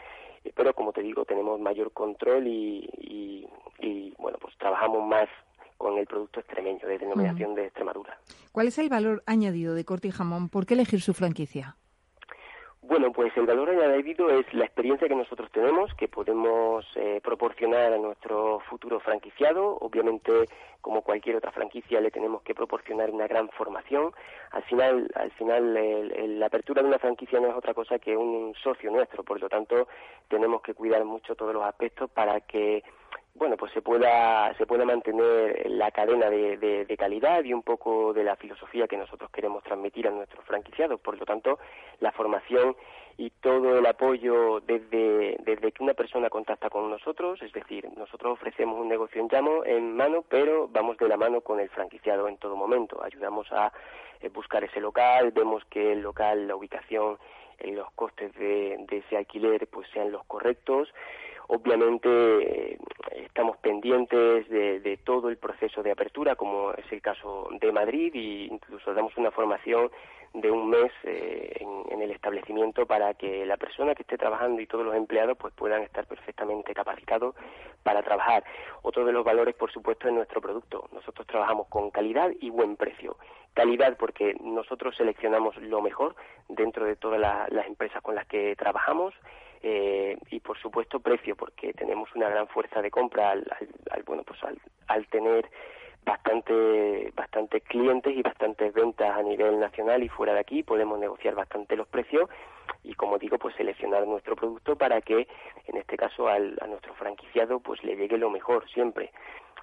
eh, 0.45 0.53
pero 0.55 0.75
como 0.75 0.93
te 0.93 1.03
digo, 1.03 1.25
tenemos 1.25 1.61
mayor 1.61 1.93
control 1.93 2.47
y, 2.47 2.89
y, 3.81 4.15
bueno, 4.19 4.39
pues 4.41 4.57
trabajamos 4.59 5.07
más 5.07 5.29
con 5.77 5.99
el 5.99 6.07
producto 6.07 6.41
extremeño 6.41 6.87
de 6.87 6.99
denominación 6.99 7.55
de 7.55 7.67
Extremadura. 7.67 8.17
¿Cuál 8.53 8.69
es 8.69 8.79
el 8.79 8.89
valor 8.89 9.23
añadido 9.27 9.75
de 9.75 9.85
Corte 9.85 10.09
y 10.09 10.13
Jamón? 10.13 10.49
¿Por 10.49 10.67
qué 10.67 10.75
elegir 10.75 11.01
su 11.01 11.13
franquicia? 11.13 11.77
Bueno, 12.87 13.13
pues 13.13 13.35
el 13.39 13.47
valor 13.47 13.71
añadido 13.71 14.29
es 14.29 14.45
la 14.53 14.67
experiencia 14.67 15.09
que 15.09 15.15
nosotros 15.15 15.51
tenemos, 15.51 15.95
que 15.95 16.07
podemos 16.07 16.85
eh, 16.97 17.19
proporcionar 17.25 17.95
a 17.95 17.97
nuestro 17.97 18.61
futuro 18.69 19.01
franquiciado. 19.01 19.79
Obviamente, 19.81 20.31
como 20.83 21.01
cualquier 21.01 21.37
otra 21.37 21.51
franquicia, 21.51 21.99
le 22.03 22.11
tenemos 22.11 22.43
que 22.43 22.55
proporcionar 22.55 23.11
una 23.11 23.27
gran 23.27 23.49
formación. 23.49 24.13
Al 24.51 24.65
final, 24.65 25.11
al 25.15 25.31
final, 25.33 26.39
la 26.39 26.47
apertura 26.47 26.83
de 26.83 26.89
una 26.89 26.99
franquicia 26.99 27.41
no 27.41 27.49
es 27.49 27.55
otra 27.55 27.73
cosa 27.73 27.99
que 27.99 28.15
un 28.15 28.55
socio 28.63 28.91
nuestro. 28.91 29.25
Por 29.25 29.41
lo 29.41 29.49
tanto, 29.49 29.89
tenemos 30.29 30.61
que 30.61 30.75
cuidar 30.75 31.03
mucho 31.07 31.35
todos 31.35 31.55
los 31.55 31.65
aspectos 31.65 32.11
para 32.11 32.43
que 32.43 32.85
bueno, 33.35 33.57
pues 33.57 33.73
se 33.73 33.83
pueda, 33.83 34.55
se 34.57 34.67
pueda 34.67 34.85
mantener 34.85 35.69
la 35.69 35.91
cadena 35.91 36.31
de, 36.31 36.57
de, 36.57 36.97
calidad 36.97 37.43
y 37.43 37.53
un 37.53 37.63
poco 37.63 38.13
de 38.13 38.23
la 38.23 38.37
filosofía 38.37 38.87
que 38.87 38.97
nosotros 38.97 39.31
queremos 39.31 39.63
transmitir 39.65 40.07
a 40.07 40.13
nuestros 40.13 40.45
franquiciados. 40.45 41.01
Por 41.01 41.19
lo 41.19 41.27
tanto, 41.27 41.59
la 42.01 42.13
formación 42.13 42.77
y 43.17 43.31
todo 43.31 43.79
el 43.79 43.87
apoyo 43.87 44.61
desde, 44.61 45.37
desde 45.41 45.73
que 45.73 45.83
una 45.83 45.95
persona 45.95 46.31
contacta 46.31 46.71
con 46.71 46.89
nosotros, 46.91 47.43
es 47.43 47.53
decir, 47.53 47.89
nosotros 47.97 48.35
ofrecemos 48.35 48.81
un 48.81 48.89
negocio 48.89 49.21
en 49.21 49.29
llamo, 49.29 49.65
en 49.65 49.97
mano, 49.97 50.25
pero 50.29 50.69
vamos 50.69 50.97
de 50.99 51.09
la 51.09 51.17
mano 51.17 51.41
con 51.41 51.59
el 51.59 51.69
franquiciado 51.71 52.29
en 52.29 52.39
todo 52.39 52.57
momento. 52.57 53.03
Ayudamos 53.03 53.51
a 53.53 53.73
eh, 54.21 54.29
buscar 54.29 54.63
ese 54.63 54.81
local, 54.81 55.33
vemos 55.33 55.65
que 55.67 55.93
el 55.93 56.03
local, 56.03 56.47
la 56.47 56.57
ubicación, 56.57 57.19
los 57.65 57.91
costes 57.93 58.35
de, 58.35 58.77
de 58.89 58.99
ese 58.99 59.17
alquiler 59.17 59.67
pues 59.69 59.89
sean 59.93 60.11
los 60.11 60.25
correctos 60.25 60.93
Obviamente 61.49 62.09
eh, 62.09 62.79
estamos 63.13 63.57
pendientes 63.59 64.49
de, 64.49 64.99
todo 65.05 65.29
el 65.29 65.37
proceso 65.37 65.83
de 65.83 65.91
apertura, 65.91 66.37
como 66.37 66.73
es 66.73 66.91
el 66.91 67.03
caso 67.03 67.49
de 67.61 67.71
Madrid, 67.73 68.13
e 68.15 68.49
incluso 68.51 68.95
damos 68.95 69.15
una 69.17 69.31
formación 69.31 69.91
de 70.33 70.51
un 70.51 70.71
mes 70.71 70.91
eh, 71.05 71.65
en, 71.91 72.01
el 72.01 72.11
establecimiento 72.11 72.87
para 72.87 73.15
que 73.15 73.47
la 73.47 73.57
persona 73.57 73.95
que 73.95 74.03
esté 74.03 74.19
trabajando 74.19 74.61
y 74.61 74.67
todos 74.67 74.85
los 74.85 74.95
empleados 74.95 75.39
pues 75.39 75.55
puedan 75.55 75.83
estar 75.83 76.07
perfectamente 76.07 76.75
capacitados 76.75 77.35
para 77.83 78.03
trabajar. 78.03 78.45
Otro 78.83 79.05
de 79.05 79.13
los 79.13 79.25
valores, 79.25 79.55
por 79.55 79.71
supuesto, 79.71 80.09
es 80.09 80.15
nuestro 80.15 80.41
producto. 80.41 80.89
Nosotros 80.93 81.27
trabajamos 81.27 81.69
con 81.69 81.91
calidad 81.91 82.31
y 82.41 82.51
buen 82.51 82.77
precio. 82.77 83.17
Calidad 83.55 83.97
porque 83.97 84.35
nosotros 84.43 84.97
seleccionamos 84.97 85.57
lo 85.59 85.81
mejor 85.81 86.17
dentro 86.49 86.85
de 86.85 86.97
todas 86.97 87.21
las 87.21 87.67
empresas 87.67 88.03
con 88.03 88.15
las 88.15 88.27
que 88.27 88.57
trabajamos 88.57 89.15
eh, 89.67 90.19
y 90.31 90.41
por 90.41 90.59
supuesto 90.59 91.01
precio 91.01 91.37
porque 91.37 91.73
tenemos 91.73 92.15
una 92.15 92.29
gran 92.29 92.47
fuerza 92.49 92.83
de 92.83 92.91
compra 92.91 93.31
al, 93.31 93.47
bueno 94.05 94.23
pues 94.23 94.39
al, 94.89 95.07
tener 95.07 95.49
bastante 96.05 97.11
bastantes 97.17 97.63
clientes 97.63 98.15
y 98.15 98.21
bastantes 98.21 98.75
ventas 98.75 99.17
a 99.17 99.23
nivel 99.23 99.59
nacional 99.59 100.03
y 100.03 100.11
fuera 100.11 100.35
de 100.35 100.41
aquí 100.41 100.63
podemos 100.63 100.99
negociar 100.99 101.35
bastante 101.35 101.77
los 101.77 101.89
precios 101.89 102.29
y 102.83 102.93
como 102.93 103.17
digo 103.17 103.39
pues 103.39 103.57
seleccionar 103.57 104.07
nuestro 104.07 104.37
producto 104.37 104.77
para 104.77 105.01
que 105.01 105.27
en 105.67 105.77
este 105.79 105.97
caso 105.97 106.29
al, 106.29 106.59
a 106.61 106.67
nuestro 106.67 106.93
franquiciado 106.93 107.59
pues 107.61 107.83
le 107.85 107.97
llegue 107.97 108.19
lo 108.19 108.29
mejor 108.29 108.69
siempre. 108.69 109.13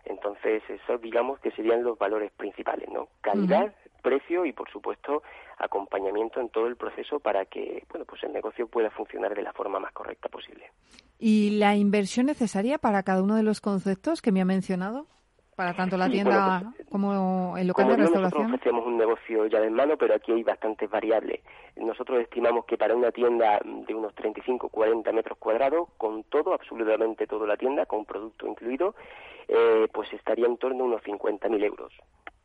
Entonces 0.05 0.63
eso 0.67 0.97
digamos 0.97 1.39
que 1.41 1.51
serían 1.51 1.83
los 1.83 1.99
valores 1.99 2.31
principales 2.31 2.89
no 2.89 3.07
calidad 3.21 3.71
precio 4.01 4.45
y 4.45 4.53
por 4.53 4.69
supuesto 4.69 5.23
acompañamiento 5.57 6.39
en 6.39 6.49
todo 6.49 6.67
el 6.67 6.75
proceso 6.75 7.19
para 7.19 7.45
que 7.45 7.85
bueno 7.89 8.05
pues 8.05 8.23
el 8.23 8.33
negocio 8.33 8.67
pueda 8.67 8.89
funcionar 8.89 9.33
de 9.35 9.43
la 9.43 9.53
forma 9.53 9.79
más 9.79 9.93
correcta 9.93 10.29
posible. 10.29 10.71
¿Y 11.19 11.51
la 11.59 11.75
inversión 11.75 12.25
necesaria 12.25 12.77
para 12.79 13.03
cada 13.03 13.21
uno 13.21 13.35
de 13.35 13.43
los 13.43 13.61
conceptos 13.61 14.21
que 14.21 14.31
me 14.31 14.41
ha 14.41 14.45
mencionado? 14.45 15.05
Para 15.55 15.75
tanto 15.75 15.95
la 15.97 16.09
tienda 16.09 16.73
pues, 16.75 16.89
como 16.89 17.55
el 17.57 17.67
local 17.67 17.89
de 17.89 17.97
restauración. 17.97 18.23
Nosotros 18.23 18.59
ofrecemos 18.59 18.87
un 18.87 18.97
negocio 18.97 19.45
llave 19.45 19.67
en 19.67 19.73
mano, 19.73 19.97
pero 19.97 20.15
aquí 20.15 20.31
hay 20.31 20.41
bastantes 20.41 20.89
variables. 20.89 21.41
Nosotros 21.75 22.19
estimamos 22.21 22.65
que 22.65 22.77
para 22.77 22.95
una 22.95 23.11
tienda 23.11 23.59
de 23.63 23.93
unos 23.93 24.15
35-40 24.15 25.13
metros 25.13 25.37
cuadrados, 25.37 25.89
con 25.97 26.23
todo, 26.23 26.53
absolutamente 26.53 27.27
toda 27.27 27.45
la 27.45 27.57
tienda, 27.57 27.85
con 27.85 28.05
producto 28.05 28.47
incluido, 28.47 28.95
eh, 29.47 29.87
pues 29.93 30.11
estaría 30.13 30.47
en 30.47 30.57
torno 30.57 30.85
a 30.85 30.87
unos 30.87 31.03
50.000 31.03 31.63
euros 31.63 31.93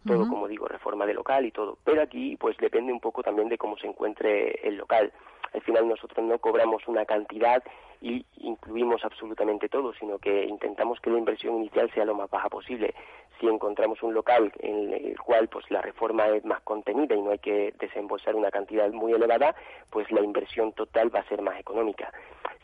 todo 0.06 0.28
como 0.28 0.48
digo, 0.48 0.66
reforma 0.68 1.06
de 1.06 1.14
local 1.14 1.44
y 1.44 1.50
todo. 1.50 1.78
Pero 1.84 2.02
aquí 2.02 2.36
pues 2.36 2.56
depende 2.58 2.92
un 2.92 3.00
poco 3.00 3.22
también 3.22 3.48
de 3.48 3.58
cómo 3.58 3.76
se 3.76 3.86
encuentre 3.86 4.66
el 4.66 4.76
local. 4.76 5.12
Al 5.52 5.62
final 5.62 5.88
nosotros 5.88 6.24
no 6.26 6.38
cobramos 6.38 6.86
una 6.86 7.04
cantidad 7.04 7.62
y 8.00 8.24
incluimos 8.38 9.04
absolutamente 9.04 9.68
todo, 9.68 9.94
sino 9.94 10.18
que 10.18 10.44
intentamos 10.44 11.00
que 11.00 11.10
la 11.10 11.18
inversión 11.18 11.56
inicial 11.56 11.90
sea 11.92 12.04
lo 12.04 12.14
más 12.14 12.30
baja 12.30 12.48
posible. 12.48 12.94
Si 13.40 13.46
encontramos 13.46 14.02
un 14.02 14.14
local 14.14 14.52
en 14.58 14.92
el 14.92 15.18
cual 15.18 15.48
pues 15.48 15.70
la 15.70 15.82
reforma 15.82 16.26
es 16.28 16.44
más 16.44 16.60
contenida 16.62 17.14
y 17.14 17.22
no 17.22 17.30
hay 17.30 17.38
que 17.38 17.74
desembolsar 17.78 18.34
una 18.34 18.50
cantidad 18.50 18.90
muy 18.90 19.12
elevada, 19.12 19.54
pues 19.90 20.10
la 20.10 20.20
inversión 20.20 20.72
total 20.72 21.14
va 21.14 21.20
a 21.20 21.28
ser 21.28 21.42
más 21.42 21.58
económica. 21.58 22.12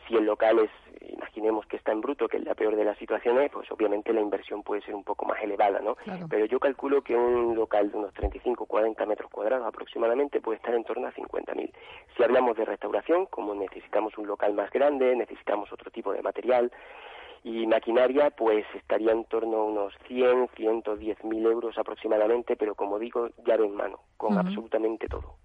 Si 0.07 0.15
el 0.15 0.25
local 0.25 0.59
es, 0.59 0.71
imaginemos 1.01 1.65
que 1.65 1.77
está 1.77 1.91
en 1.91 2.01
bruto, 2.01 2.27
que 2.27 2.37
es 2.37 2.43
la 2.43 2.55
peor 2.55 2.75
de 2.75 2.83
las 2.83 2.97
situaciones, 2.97 3.51
pues 3.51 3.69
obviamente 3.71 4.13
la 4.13 4.21
inversión 4.21 4.63
puede 4.63 4.81
ser 4.81 4.95
un 4.95 5.03
poco 5.03 5.25
más 5.25 5.41
elevada, 5.41 5.79
¿no? 5.79 5.97
Pero 6.29 6.45
yo 6.45 6.59
calculo 6.59 7.01
que 7.01 7.15
un 7.15 7.55
local 7.55 7.91
de 7.91 7.97
unos 7.97 8.13
35, 8.13 8.65
40 8.65 9.05
metros 9.05 9.31
cuadrados 9.31 9.67
aproximadamente 9.67 10.41
puede 10.41 10.57
estar 10.57 10.73
en 10.73 10.83
torno 10.83 11.07
a 11.07 11.13
50.000. 11.13 11.71
Si 12.15 12.23
hablamos 12.23 12.55
de 12.57 12.65
restauración, 12.65 13.25
como 13.27 13.55
necesitamos 13.55 14.17
un 14.17 14.27
local 14.27 14.53
más 14.53 14.69
grande, 14.71 15.15
necesitamos 15.15 15.71
otro 15.71 15.89
tipo 15.91 16.13
de 16.13 16.21
material, 16.21 16.71
y 17.43 17.67
maquinaria 17.67 18.29
pues 18.29 18.65
estaría 18.73 19.11
en 19.11 19.25
torno 19.25 19.57
a 19.57 19.63
unos 19.65 19.93
100, 20.07 20.49
110 20.55 21.23
mil 21.25 21.45
euros 21.45 21.77
aproximadamente, 21.77 22.55
pero 22.55 22.73
como 22.73 22.97
digo, 22.97 23.27
llave 23.45 23.65
en 23.65 23.75
mano, 23.75 23.99
con 24.15 24.37
absolutamente 24.37 25.07
todo. 25.07 25.35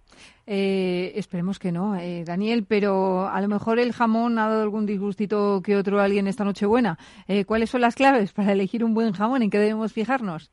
Eh, 0.46 1.12
esperemos 1.16 1.58
que 1.58 1.72
no, 1.72 1.96
eh, 1.96 2.22
Daniel, 2.24 2.64
pero 2.68 3.26
a 3.26 3.40
lo 3.40 3.48
mejor 3.48 3.80
el 3.80 3.92
jamón 3.92 4.38
ha 4.38 4.48
dado 4.48 4.62
algún 4.62 4.86
disgustito 4.86 5.60
que 5.62 5.76
otro 5.76 6.00
alguien 6.00 6.28
esta 6.28 6.44
Nochebuena. 6.44 6.98
Eh, 7.26 7.44
¿Cuáles 7.44 7.70
son 7.70 7.80
las 7.80 7.96
claves 7.96 8.32
para 8.32 8.52
elegir 8.52 8.84
un 8.84 8.94
buen 8.94 9.12
jamón? 9.12 9.42
¿En 9.42 9.50
qué 9.50 9.58
debemos 9.58 9.92
fijarnos? 9.92 10.52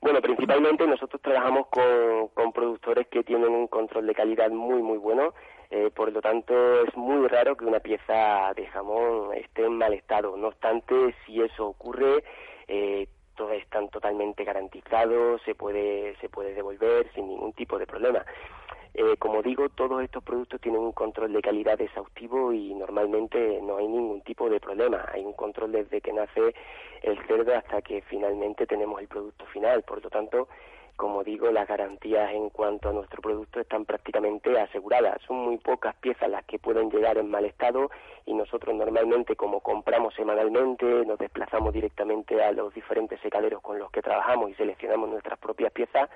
Bueno, 0.00 0.20
principalmente 0.20 0.86
nosotros 0.86 1.22
trabajamos 1.22 1.68
con, 1.68 2.28
con 2.34 2.52
productores 2.52 3.06
que 3.06 3.22
tienen 3.22 3.50
un 3.50 3.68
control 3.68 4.06
de 4.06 4.14
calidad 4.14 4.50
muy, 4.50 4.82
muy 4.82 4.98
bueno 4.98 5.32
eh, 5.76 5.90
por 5.90 6.12
lo 6.12 6.22
tanto, 6.22 6.54
es 6.84 6.96
muy 6.96 7.26
raro 7.26 7.56
que 7.56 7.64
una 7.64 7.80
pieza 7.80 8.52
de 8.54 8.64
jamón 8.68 9.34
esté 9.34 9.64
en 9.64 9.76
mal 9.76 9.92
estado. 9.92 10.36
No 10.36 10.46
obstante, 10.46 10.94
si 11.26 11.42
eso 11.42 11.66
ocurre, 11.66 12.22
eh, 12.68 13.08
todos 13.34 13.54
están 13.54 13.88
totalmente 13.88 14.44
garantizados, 14.44 15.42
se 15.42 15.56
puede, 15.56 16.14
se 16.20 16.28
puede 16.28 16.54
devolver 16.54 17.10
sin 17.12 17.26
ningún 17.26 17.52
tipo 17.54 17.76
de 17.76 17.88
problema. 17.88 18.24
Eh, 18.94 19.16
como 19.18 19.42
digo, 19.42 19.68
todos 19.68 20.00
estos 20.04 20.22
productos 20.22 20.60
tienen 20.60 20.80
un 20.80 20.92
control 20.92 21.32
de 21.32 21.42
calidad 21.42 21.80
exhaustivo 21.80 22.52
y 22.52 22.72
normalmente 22.74 23.58
no 23.60 23.78
hay 23.78 23.88
ningún 23.88 24.20
tipo 24.20 24.48
de 24.48 24.60
problema. 24.60 25.04
Hay 25.12 25.24
un 25.24 25.32
control 25.32 25.72
desde 25.72 26.00
que 26.00 26.12
nace 26.12 26.54
el 27.02 27.18
cerdo 27.26 27.52
hasta 27.52 27.82
que 27.82 28.00
finalmente 28.02 28.64
tenemos 28.68 29.00
el 29.00 29.08
producto 29.08 29.44
final. 29.46 29.82
Por 29.82 30.04
lo 30.04 30.08
tanto, 30.08 30.46
como 30.96 31.24
digo, 31.24 31.50
las 31.50 31.66
garantías 31.66 32.32
en 32.32 32.50
cuanto 32.50 32.88
a 32.88 32.92
nuestro 32.92 33.20
producto 33.20 33.60
están 33.60 33.84
prácticamente 33.84 34.58
aseguradas. 34.58 35.20
Son 35.26 35.36
muy 35.36 35.58
pocas 35.58 35.94
piezas 35.96 36.30
las 36.30 36.44
que 36.44 36.58
pueden 36.58 36.90
llegar 36.90 37.18
en 37.18 37.30
mal 37.30 37.44
estado 37.44 37.90
y 38.26 38.34
nosotros 38.34 38.74
normalmente, 38.74 39.36
como 39.36 39.60
compramos 39.60 40.14
semanalmente, 40.14 40.84
nos 41.04 41.18
desplazamos 41.18 41.72
directamente 41.72 42.42
a 42.42 42.52
los 42.52 42.72
diferentes 42.74 43.20
secaderos 43.20 43.60
con 43.60 43.78
los 43.78 43.90
que 43.90 44.02
trabajamos 44.02 44.50
y 44.50 44.54
seleccionamos 44.54 45.08
nuestras 45.10 45.38
propias 45.38 45.72
piezas, 45.72 46.08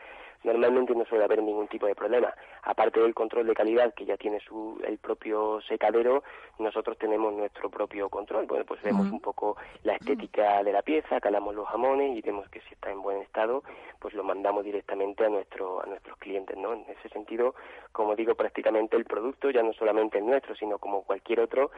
normalmente 0.45 0.95
no 0.95 1.05
suele 1.05 1.25
haber 1.25 1.43
ningún 1.43 1.69
tipo 1.69 1.87
de 1.87 1.95
problema. 1.95 2.33
Aparte 2.63 3.01
del 3.01 3.15
control 3.15 3.47
de 3.47 3.55
calidad 3.55 3.95
que 3.95 4.05
ya 4.05 4.17
tiene 4.17 4.41
su, 4.41 4.81
el 4.87 4.99
propio 4.99 5.61
secadero, 5.63 6.23
nosotros 6.59 6.97
tenemos 6.99 7.33
nuestro 7.35 7.71
propio 7.71 8.09
control. 8.09 8.47
Bueno, 8.47 8.65
pues 8.65 8.83
vemos 8.83 9.11
un 9.11 9.21
poco 9.21 9.57
la 9.83 9.95
estética 9.95 10.63
de 10.63 10.73
la 10.73 10.83
pieza, 10.83 11.21
calamos 11.21 11.55
los 11.55 11.69
jamones 11.69 12.17
y 12.17 12.23
vemos 12.23 12.49
que 12.49 12.61
si 12.61 12.75
está 12.75 12.91
en 12.91 13.03
buen 13.03 13.19
estado, 13.23 13.63
pues 13.99 14.15
lo 14.15 14.25
mandamos 14.25 14.65
directamente 14.65 15.25
a 15.25 15.29
nuestro 15.29 15.83
a 15.83 15.87
nuestros 15.87 16.17
clientes, 16.19 16.57
¿no? 16.57 16.73
En 16.73 16.85
ese 16.89 17.09
sentido, 17.11 17.55
como 17.93 18.15
digo, 18.17 18.35
prácticamente 18.35 18.97
el 18.97 19.05
producto 19.05 19.51
ya 19.51 19.63
no 19.63 19.73
solamente 19.73 20.19
el 20.19 20.27
nuestro, 20.27 20.55
sino 20.55 20.79
como 20.79 21.03
cualquier 21.03 21.41
otro 21.41 21.71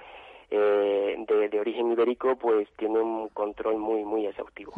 eh, 0.50 1.16
de, 1.28 1.60
origen 1.60 1.92
ibérico, 1.92 2.36
pues 2.36 2.68
tiene 2.76 2.98
un 2.98 3.28
control 3.28 3.78
muy, 3.78 4.04
muy 4.04 4.26
exhaustivo. 4.26 4.72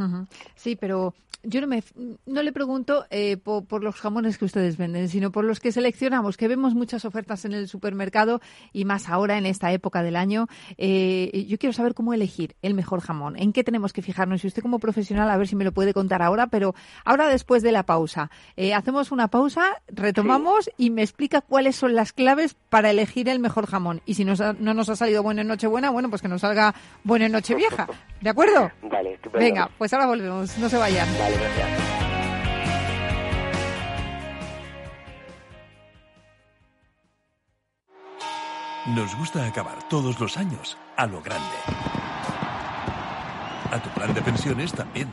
Sí, 0.55 0.77
pero 0.77 1.15
yo 1.43 1.61
no, 1.61 1.67
me, 1.67 1.83
no 2.27 2.43
le 2.43 2.53
pregunto 2.53 3.07
eh, 3.11 3.37
por, 3.37 3.83
los 3.83 3.97
jamones 3.97 4.39
que 4.39 4.45
ustedes 4.45 4.77
venden, 4.77 5.09
sino 5.09 5.33
por 5.33 5.45
los 5.45 5.61
que 5.61 5.73
seleccionamos, 5.73 6.37
que 6.37 6.47
vemos 6.47 6.75
muchas 6.75 7.05
ofertas 7.05 7.45
en 7.45 7.53
el 7.53 7.69
supermercado 7.69 8.41
y 8.73 8.85
más 8.85 9.09
ahora 9.09 9.39
en 9.39 9.47
esta 9.47 9.73
época 9.73 10.03
del 10.03 10.17
año. 10.17 10.47
Eh, 10.79 11.47
yo 11.49 11.59
quiero 11.59 11.73
saber 11.73 11.95
cómo 11.95 12.15
elegir 12.15 12.55
el 12.63 12.75
mejor 12.75 13.01
jamón, 13.01 13.37
en 13.37 13.53
qué 13.53 13.65
tenemos 13.65 13.93
que 13.93 14.03
fijarnos. 14.03 14.45
Y 14.45 14.49
usted 14.49 14.63
como 14.63 14.79
profesional, 14.79 15.31
a 15.31 15.37
ver 15.37 15.49
si 15.49 15.57
me 15.57 15.65
lo 15.65 15.73
puede 15.73 15.95
contar 15.95 16.23
ahora, 16.23 16.49
pero 16.49 16.75
ahora 17.05 17.29
después 17.29 17.63
de 17.63 17.73
la 17.73 17.85
pausa. 17.85 18.31
hacemos 18.75 19.11
una 19.11 19.29
pausa, 19.29 19.65
retomamos 19.89 20.71
y 20.77 20.91
me 20.91 21.03
explica 21.03 21.41
cuáles 21.41 21.77
son 21.77 21.95
las 21.95 22.13
claves 22.13 22.55
para 22.69 22.91
elegir 22.91 23.29
el 23.29 23.41
mejor 23.41 23.67
jamón. 23.67 24.01
Y 24.07 24.15
si 24.15 24.25
no 24.25 24.35
nos 24.35 24.89
ha 24.89 24.97
salido 24.97 25.23
bueno 25.23 25.41
en 25.41 25.51
Nochebuena, 25.62 25.90
bueno, 25.90 26.11
pues 26.11 26.20
que 26.20 26.27
nos 26.27 26.40
salga 26.40 26.75
buena 27.05 27.29
Nochevieja. 27.29 27.87
¿De 28.20 28.31
acuerdo? 28.31 28.68
Vale, 28.83 29.14
estupendo. 29.14 29.38
Venga, 29.44 29.70
pues 29.79 29.92
ahora 29.92 30.07
volvemos. 30.07 30.59
No 30.59 30.68
se 30.68 30.77
vayan. 30.77 31.09
Vale, 31.20 31.37
gracias. 31.37 31.68
Nos 38.87 39.16
gusta 39.16 39.46
acabar 39.46 39.88
todos 39.88 40.18
los 40.18 40.37
años 40.37 40.77
a 40.96 41.07
lo 41.07 41.22
grande. 41.22 41.46
A 43.70 43.81
tu 43.81 43.88
plan 43.90 44.12
de 44.12 44.20
pensiones 44.20 44.72
también. 44.72 45.12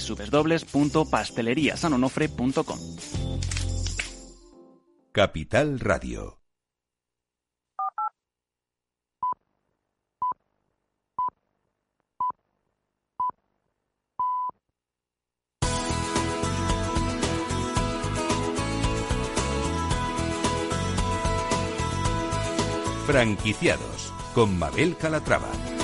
www.pasteleriasanonofre.com. 0.00 2.78
Capital 5.12 5.80
Radio. 5.80 6.38
Franquiciados 23.06 24.12
con 24.34 24.58
Mabel 24.58 24.96
Calatrava. 24.96 25.75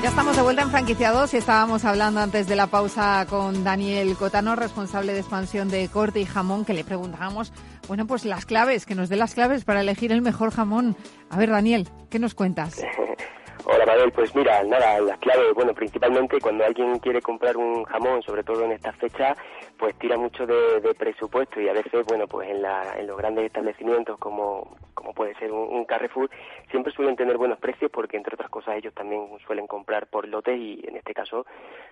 Ya 0.00 0.10
estamos 0.10 0.36
de 0.36 0.42
vuelta 0.42 0.62
en 0.62 0.70
franquiciados 0.70 1.34
y 1.34 1.38
estábamos 1.38 1.84
hablando 1.84 2.20
antes 2.20 2.46
de 2.46 2.54
la 2.54 2.68
pausa 2.68 3.26
con 3.28 3.64
Daniel 3.64 4.14
Cotano, 4.16 4.54
responsable 4.54 5.12
de 5.12 5.18
expansión 5.18 5.68
de 5.68 5.88
corte 5.88 6.20
y 6.20 6.24
jamón, 6.24 6.64
que 6.64 6.72
le 6.72 6.84
preguntábamos, 6.84 7.52
bueno, 7.88 8.06
pues 8.06 8.24
las 8.24 8.46
claves, 8.46 8.86
que 8.86 8.94
nos 8.94 9.08
dé 9.08 9.16
las 9.16 9.34
claves 9.34 9.64
para 9.64 9.80
elegir 9.80 10.12
el 10.12 10.22
mejor 10.22 10.52
jamón. 10.52 10.94
A 11.30 11.36
ver, 11.36 11.50
Daniel, 11.50 11.88
¿qué 12.10 12.20
nos 12.20 12.34
cuentas? 12.34 12.80
Hola 13.64 13.84
Mabel, 13.84 14.12
pues 14.12 14.34
mira, 14.34 14.62
nada, 14.62 15.00
las 15.00 15.18
claves, 15.18 15.52
bueno, 15.54 15.74
principalmente 15.74 16.40
cuando 16.40 16.64
alguien 16.64 16.98
quiere 17.00 17.20
comprar 17.20 17.56
un 17.56 17.84
jamón, 17.84 18.22
sobre 18.22 18.42
todo 18.42 18.64
en 18.64 18.72
esta 18.72 18.92
fecha, 18.92 19.34
pues 19.78 19.94
tira 19.98 20.16
mucho 20.18 20.46
de, 20.46 20.94
presupuesto 20.98 21.60
y 21.60 21.68
a 21.68 21.72
veces, 21.72 22.04
bueno, 22.06 22.26
pues 22.26 22.48
en, 22.50 22.62
la, 22.62 22.98
en 22.98 23.06
los 23.06 23.16
grandes 23.16 23.44
establecimientos 23.44 24.18
como, 24.18 24.76
como 24.94 25.14
puede 25.14 25.34
ser 25.36 25.52
un, 25.52 25.84
Carrefour, 25.84 26.28
siempre 26.70 26.92
suelen 26.92 27.16
tener 27.16 27.38
buenos 27.38 27.58
precios 27.58 27.90
porque 27.90 28.16
entre 28.16 28.34
otras 28.34 28.50
cosas 28.50 28.76
ellos 28.76 28.92
también 28.92 29.28
suelen 29.46 29.66
comprar 29.66 30.08
por 30.08 30.26
lotes 30.26 30.58
y 30.58 30.84
en 30.86 30.96
este 30.96 31.14
caso 31.14 31.46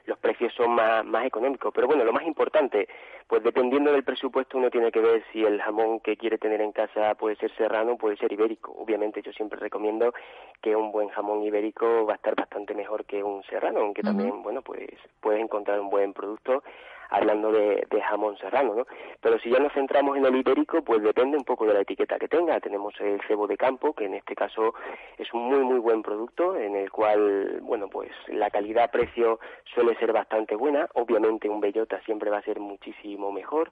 los 0.05 0.19
precios 0.19 0.53
son 0.55 0.73
más, 0.73 1.05
más 1.05 1.25
económicos. 1.25 1.73
Pero 1.75 1.87
bueno, 1.87 2.05
lo 2.05 2.13
más 2.13 2.25
importante, 2.25 2.89
pues 3.29 3.43
dependiendo 3.43 3.93
del 3.93 4.05
presupuesto 4.05 4.59
uno 4.59 4.71
tiene 4.71 4.91
que 4.91 5.01
ver 5.01 5.25
si 5.33 5.45
el 5.45 5.63
jamón 5.63 6.01
que 6.01 6.17
quiere 6.17 6.39
tener 6.39 6.61
en 6.61 6.73
casa 6.73 7.15
puede 7.15 7.37
ser 7.37 7.55
serrano 7.57 7.93
o 7.93 7.99
puede 7.99 8.17
ser 8.17 8.33
ibérico. 8.33 8.73
Obviamente 8.73 9.23
yo 9.23 9.33
siempre 9.33 9.59
recomiendo 9.61 10.13
que 10.61 10.75
un 10.75 10.91
buen 10.91 11.09
jamón 11.09 11.43
ibérico 11.45 12.05
va 12.05 12.15
a 12.15 12.17
estar 12.17 12.35
bastante 12.35 12.75
mejor 12.75 13.05
que 13.05 13.23
un 13.23 13.43
serrano, 13.45 13.81
aunque 13.81 14.03
también, 14.03 14.43
bueno, 14.43 14.63
pues 14.63 14.91
puedes 15.21 15.41
encontrar 15.41 15.81
un 15.81 15.89
buen 15.89 16.13
producto 16.13 16.63
hablando 17.11 17.53
de, 17.53 17.87
jamón 18.09 18.37
serrano, 18.39 18.75
¿no? 18.75 18.87
Pero 19.21 19.39
si 19.41 19.51
ya 19.51 19.59
nos 19.59 19.73
centramos 19.73 20.17
en 20.17 20.27
el 20.27 20.37
ibérico, 20.37 20.83
pues 20.83 21.03
depende 21.03 21.37
un 21.37 21.45
poco 21.45 21.67
de 21.67 21.75
la 21.75 21.81
etiqueta 21.81 22.19
que 22.19 22.29
tenga. 22.29 22.61
Tenemos 22.61 22.95
el 23.01 23.21
cebo 23.27 23.47
de 23.47 23.57
campo, 23.57 23.95
que 23.95 24.05
en 24.05 24.15
este 24.15 24.35
caso 24.37 24.75
es 25.19 25.33
un 25.33 25.49
muy, 25.49 25.65
muy 25.65 25.79
buen 25.79 26.03
producto, 26.03 26.57
en 26.57 26.77
el 26.77 26.91
cual, 26.91 27.59
bueno, 27.63 27.89
pues 27.89 28.11
la 28.29 28.51
calidad-precio 28.51 29.41
suele 29.75 29.97
ser 29.97 30.13
bastante 30.13 30.55
buena. 30.55 30.89
Obviamente 30.95 31.49
un 31.49 31.61
bellota 31.61 32.01
siempre 32.03 32.31
va 32.31 32.39
a 32.39 32.43
ser 32.43 32.61
muchísimo 32.61 33.33
mejor. 33.33 33.71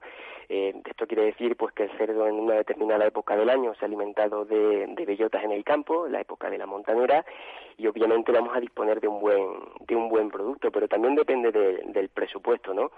Eh, 0.49 0.73
esto 0.85 1.07
quiere 1.07 1.25
decir, 1.25 1.55
pues, 1.55 1.73
que 1.73 1.83
el 1.83 1.97
cerdo 1.97 2.27
en 2.27 2.35
una 2.35 2.55
determinada 2.55 3.05
época 3.05 3.35
del 3.35 3.49
año 3.49 3.73
se 3.75 3.85
ha 3.85 3.87
alimentado 3.87 4.45
de, 4.45 4.85
de 4.87 5.05
bellotas 5.05 5.43
en 5.43 5.51
el 5.51 5.63
campo, 5.63 6.07
la 6.07 6.21
época 6.21 6.49
de 6.49 6.57
la 6.57 6.65
montanera, 6.65 7.25
y 7.77 7.87
obviamente 7.87 8.31
vamos 8.31 8.55
a 8.55 8.59
disponer 8.59 8.99
de 9.01 9.07
un 9.07 9.19
buen, 9.19 9.43
de 9.87 9.95
un 9.95 10.09
buen 10.09 10.29
producto, 10.29 10.71
pero 10.71 10.87
también 10.87 11.15
depende 11.15 11.51
del 11.51 12.09
presupuesto, 12.09 12.73
¿no? 12.73 12.91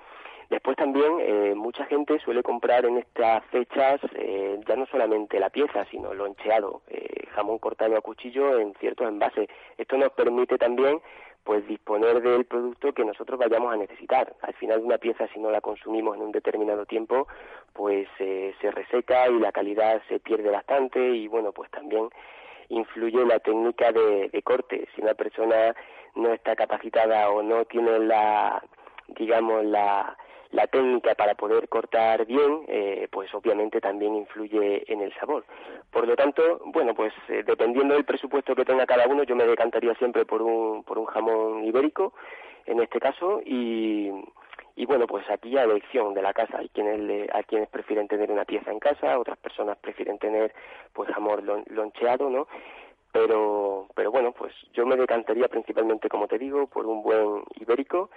Después 0.49 0.77
también 0.77 1.19
eh, 1.19 1.53
mucha 1.55 1.85
gente 1.85 2.19
suele 2.19 2.41
comprar 2.41 2.85
en 2.85 2.97
estas 2.97 3.43
fechas 3.45 3.99
eh, 4.15 4.57
ya 4.65 4.75
no 4.77 4.85
solamente 4.85 5.39
la 5.39 5.49
pieza, 5.49 5.85
sino 5.91 6.13
lo 6.13 6.25
encheado, 6.25 6.81
eh, 6.87 7.27
jamón 7.31 7.59
cortado 7.59 7.97
a 7.97 8.01
cuchillo 8.01 8.59
en 8.59 8.73
ciertos 8.75 9.07
envases. 9.07 9.49
Esto 9.77 9.97
nos 9.97 10.11
permite 10.13 10.57
también 10.57 11.01
pues 11.43 11.65
disponer 11.67 12.21
del 12.21 12.45
producto 12.45 12.93
que 12.93 13.05
nosotros 13.05 13.39
vayamos 13.39 13.73
a 13.73 13.77
necesitar. 13.77 14.35
Al 14.41 14.53
final 14.53 14.81
una 14.81 14.97
pieza 14.97 15.27
si 15.33 15.39
no 15.39 15.51
la 15.51 15.61
consumimos 15.61 16.15
en 16.15 16.23
un 16.23 16.31
determinado 16.31 16.85
tiempo, 16.85 17.27
pues 17.73 18.07
se 18.17 18.71
reseca 18.71 19.29
y 19.29 19.39
la 19.39 19.53
calidad 19.53 20.01
se 20.09 20.19
pierde 20.19 20.49
bastante 20.49 20.99
y 20.99 21.27
bueno, 21.29 21.53
pues 21.53 21.71
también 21.71 22.09
influye 22.67 23.25
la 23.25 23.39
técnica 23.39 23.93
de 23.93 24.41
corte. 24.43 24.89
Si 24.93 25.01
una 25.01 25.13
persona 25.13 25.73
no 26.15 26.33
está 26.33 26.53
capacitada 26.55 27.29
o 27.29 27.41
no 27.41 27.63
tiene 27.63 27.99
la 27.99 28.61
digamos 29.07 29.63
la 29.63 30.17
la 30.51 30.67
técnica 30.67 31.15
para 31.15 31.35
poder 31.35 31.67
cortar 31.67 32.25
bien, 32.25 32.63
eh, 32.67 33.07
pues 33.11 33.33
obviamente 33.33 33.81
también 33.81 34.15
influye 34.15 34.83
en 34.91 35.01
el 35.01 35.13
sabor. 35.15 35.45
Por 35.91 36.07
lo 36.07 36.15
tanto, 36.15 36.61
bueno, 36.65 36.93
pues 36.93 37.13
eh, 37.27 37.43
dependiendo 37.45 37.95
del 37.95 38.05
presupuesto 38.05 38.55
que 38.55 38.65
tenga 38.65 38.85
cada 38.85 39.07
uno, 39.07 39.23
yo 39.23 39.35
me 39.35 39.45
decantaría 39.45 39.93
siempre 39.95 40.25
por 40.25 40.41
un, 40.41 40.83
por 40.83 40.97
un 40.97 41.05
jamón 41.05 41.65
ibérico, 41.65 42.13
en 42.65 42.81
este 42.81 42.99
caso, 42.99 43.41
y, 43.45 44.11
bueno, 44.85 45.07
pues 45.07 45.29
aquí 45.29 45.57
a 45.57 45.63
elección 45.63 46.13
de 46.13 46.21
la 46.21 46.33
casa. 46.33 46.59
Hay 46.59 46.69
quienes, 46.69 47.29
hay 47.33 47.43
quienes 47.43 47.69
prefieren 47.69 48.07
tener 48.07 48.31
una 48.31 48.45
pieza 48.45 48.71
en 48.71 48.79
casa, 48.79 49.19
otras 49.19 49.37
personas 49.37 49.77
prefieren 49.77 50.17
tener 50.17 50.53
pues 50.93 51.09
jamón 51.09 51.63
loncheado, 51.67 52.29
¿no? 52.29 52.47
Pero, 53.11 53.87
pero 53.95 54.11
bueno, 54.11 54.33
pues 54.33 54.53
yo 54.73 54.85
me 54.85 54.95
decantaría 54.95 55.47
principalmente, 55.47 56.09
como 56.09 56.27
te 56.27 56.37
digo, 56.37 56.67
por 56.67 56.85
un 56.85 57.01
buen 57.01 57.43
ibérico 57.59 58.09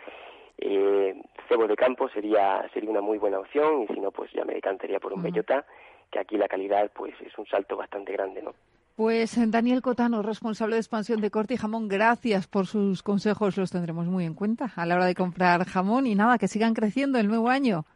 eh, 0.61 1.15
cebo 1.49 1.67
de 1.67 1.77
campo 1.77 2.09
sería 2.09 2.69
sería 2.73 2.91
una 2.91 3.01
muy 3.01 3.19
buena 3.19 3.39
opción 3.39 3.83
y 3.83 3.87
si 3.93 4.01
no 4.01 4.11
pues 4.11 4.31
ya 4.33 4.45
me 4.45 4.55
decantaría 4.55 5.01
por 5.01 5.13
un 5.13 5.23
bellota 5.23 5.65
que 6.11 6.19
aquí 6.19 6.37
la 6.37 6.49
calidad 6.49 6.91
pues 6.95 7.15
es 7.21 7.37
un 7.39 7.47
salto 7.47 7.77
bastante 7.77 8.13
grande 8.13 8.43
no 8.43 8.55
pues 9.01 9.35
Daniel 9.51 9.81
Cotano, 9.81 10.21
responsable 10.21 10.75
de 10.75 10.81
expansión 10.81 11.23
de 11.23 11.31
corte 11.31 11.55
y 11.55 11.57
jamón, 11.57 11.89
gracias 11.89 12.47
por 12.47 12.67
sus 12.67 13.03
consejos, 13.03 13.57
los 13.57 13.71
tendremos 13.71 14.07
muy 14.07 14.27
en 14.27 14.35
cuenta 14.35 14.71
a 14.77 14.85
la 14.85 14.97
hora 14.97 15.07
de 15.07 15.15
comprar 15.15 15.65
jamón 15.65 16.07
y 16.07 16.15
nada, 16.15 16.37
que 16.37 16.49
sigan 16.49 16.75
creciendo 16.75 17.19
el 17.19 17.27
nuevo 17.27 17.49
año. 17.49 17.87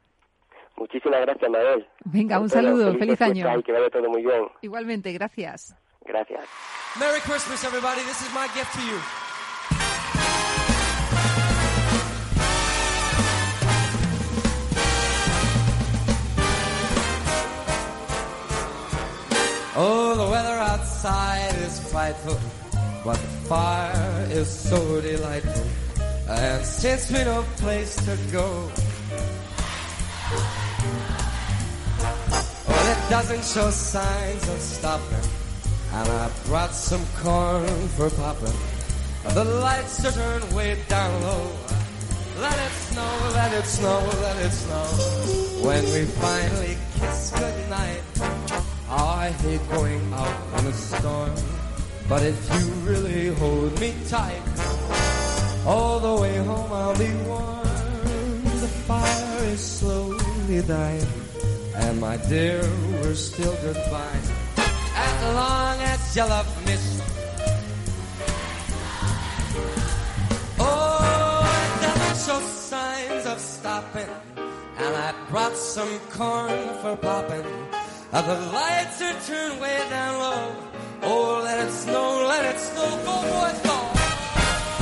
Muchísimas 0.77 1.20
gracias, 1.20 1.50
Mabel. 1.50 1.87
Venga, 2.07 2.40
un 2.40 2.48
saludo, 2.48 2.94
feliz, 2.94 3.20
año. 3.20 3.46
Y 3.59 3.62
que 3.62 3.72
vaya 3.72 3.90
todo 3.90 4.09
muy 4.09 4.22
bien. 4.22 4.48
Igualmente, 4.62 5.12
gracias. 5.12 5.77
Gracias. 6.07 6.40
Merry 6.98 7.20
Christmas, 7.20 7.62
everybody. 7.64 8.00
This 8.00 8.22
is 8.22 8.35
my 8.35 8.46
gift 8.55 8.72
to 8.74 8.81
you. 8.81 9.23
Oh, 19.76 20.14
the 20.14 20.30
weather 20.30 20.54
outside 20.54 21.52
is 21.56 21.80
frightful, 21.90 22.38
but 23.04 23.16
the 23.16 23.48
fire 23.48 24.26
is 24.30 24.48
so 24.48 25.00
delightful. 25.00 25.66
And 26.28 26.64
since 26.64 27.10
we 27.10 27.24
no 27.24 27.42
place 27.56 27.96
to 28.06 28.16
go, 28.30 28.70
well, 32.68 32.87
it 32.92 33.10
doesn't 33.10 33.42
show 33.42 33.68
signs 33.70 34.48
of 34.48 34.60
stopping. 34.60 35.28
And 35.92 36.08
I 36.08 36.30
brought 36.46 36.70
some 36.70 37.04
corn 37.16 37.66
for 37.96 38.10
popping. 38.10 38.54
The 39.34 39.44
lights 39.44 40.04
are 40.04 40.12
turned 40.12 40.54
way 40.54 40.78
down 40.88 41.20
low. 41.22 41.50
Let 42.40 42.58
it 42.58 42.72
snow, 42.72 43.30
let 43.32 43.52
it 43.52 43.64
snow, 43.64 44.08
let 44.22 44.37
it 44.37 44.52
snow. 44.52 44.84
When 45.66 45.84
we 45.87 46.04
finally 46.04 46.76
kiss 47.00 47.32
goodnight. 47.32 48.34
I 48.96 49.30
hate 49.42 49.68
going 49.70 50.12
out 50.12 50.61
in 50.61 50.66
a 50.68 50.72
storm, 50.72 51.35
but 52.09 52.22
if 52.22 52.38
you 52.54 52.70
really 52.87 53.35
hold 53.35 53.80
me 53.80 53.92
tight, 54.09 54.40
all 55.66 55.98
the 55.98 56.22
way 56.22 56.37
home 56.37 56.72
I'll 56.72 56.96
be 56.96 57.12
warm. 57.26 57.64
The 58.62 58.68
fire 58.87 59.44
is 59.46 59.61
slowly 59.61 60.62
dying, 60.62 61.07
and 61.74 62.00
my 62.00 62.18
dear, 62.28 62.62
we're 63.02 63.14
still 63.14 63.57
goodbye. 63.62 64.20
As 64.94 65.35
long 65.35 65.76
as 65.80 66.16
you 66.16 66.22
love 66.22 66.66
me. 66.66 66.76
Oh, 70.61 71.42
it 71.66 71.83
doesn't 71.83 72.18
show 72.26 72.40
signs 72.46 73.26
of 73.26 73.40
stopping, 73.40 74.12
and 74.37 74.96
I 74.96 75.12
brought 75.30 75.57
some 75.57 75.98
corn 76.11 76.68
for 76.80 76.96
popping. 76.96 77.44
The 78.14 78.37
lights 78.53 79.03
are 79.03 79.12
turned 79.27 79.61
way 79.61 79.77
down 79.90 80.18
low. 80.20 80.57
Oh, 81.03 81.40
let 81.42 81.66
it 81.66 81.72
snow, 81.72 82.24
let 82.29 82.55
it 82.55 82.61
snow, 82.61 82.88
go 83.05 83.20
boys, 83.20 83.61
go. 83.64 83.74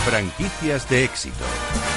Franquicias 0.05 0.87
de 0.87 1.05
éxito. 1.05 1.91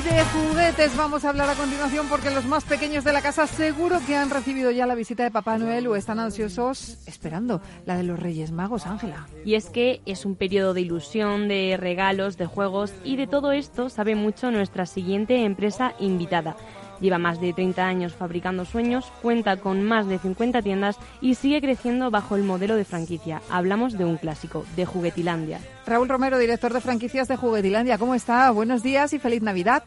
Y 0.00 0.02
de 0.02 0.24
juguetes 0.24 0.96
vamos 0.96 1.26
a 1.26 1.28
hablar 1.28 1.50
a 1.50 1.54
continuación 1.54 2.06
porque 2.08 2.30
los 2.30 2.46
más 2.46 2.64
pequeños 2.64 3.04
de 3.04 3.12
la 3.12 3.20
casa 3.20 3.46
seguro 3.46 3.98
que 4.06 4.16
han 4.16 4.30
recibido 4.30 4.70
ya 4.70 4.86
la 4.86 4.94
visita 4.94 5.24
de 5.24 5.30
Papá 5.30 5.58
Noel 5.58 5.86
o 5.88 5.94
están 5.94 6.18
ansiosos 6.18 6.96
esperando 7.06 7.60
la 7.84 7.98
de 7.98 8.04
los 8.04 8.18
Reyes 8.18 8.50
Magos, 8.50 8.86
Ángela. 8.86 9.26
Y 9.44 9.56
es 9.56 9.68
que 9.68 10.00
es 10.06 10.24
un 10.24 10.36
periodo 10.36 10.72
de 10.72 10.80
ilusión, 10.80 11.48
de 11.48 11.76
regalos, 11.78 12.38
de 12.38 12.46
juegos 12.46 12.94
y 13.04 13.16
de 13.16 13.26
todo 13.26 13.52
esto 13.52 13.90
sabe 13.90 14.14
mucho 14.14 14.50
nuestra 14.50 14.86
siguiente 14.86 15.44
empresa 15.44 15.92
invitada. 15.98 16.56
Lleva 17.00 17.18
más 17.18 17.40
de 17.40 17.52
30 17.52 17.84
años 17.84 18.14
fabricando 18.14 18.64
sueños, 18.64 19.10
cuenta 19.22 19.56
con 19.56 19.82
más 19.82 20.06
de 20.06 20.18
50 20.18 20.62
tiendas 20.62 20.98
y 21.20 21.34
sigue 21.34 21.60
creciendo 21.60 22.10
bajo 22.10 22.36
el 22.36 22.42
modelo 22.42 22.76
de 22.76 22.84
franquicia. 22.84 23.42
Hablamos 23.50 23.96
de 23.96 24.04
un 24.04 24.16
clásico, 24.16 24.64
de 24.76 24.86
Juguetilandia. 24.86 25.60
Raúl 25.86 26.08
Romero, 26.08 26.38
director 26.38 26.72
de 26.72 26.80
franquicias 26.80 27.28
de 27.28 27.36
Juguetilandia, 27.36 27.98
¿cómo 27.98 28.14
está? 28.14 28.50
Buenos 28.50 28.82
días 28.82 29.12
y 29.12 29.18
feliz 29.18 29.42
Navidad. 29.42 29.84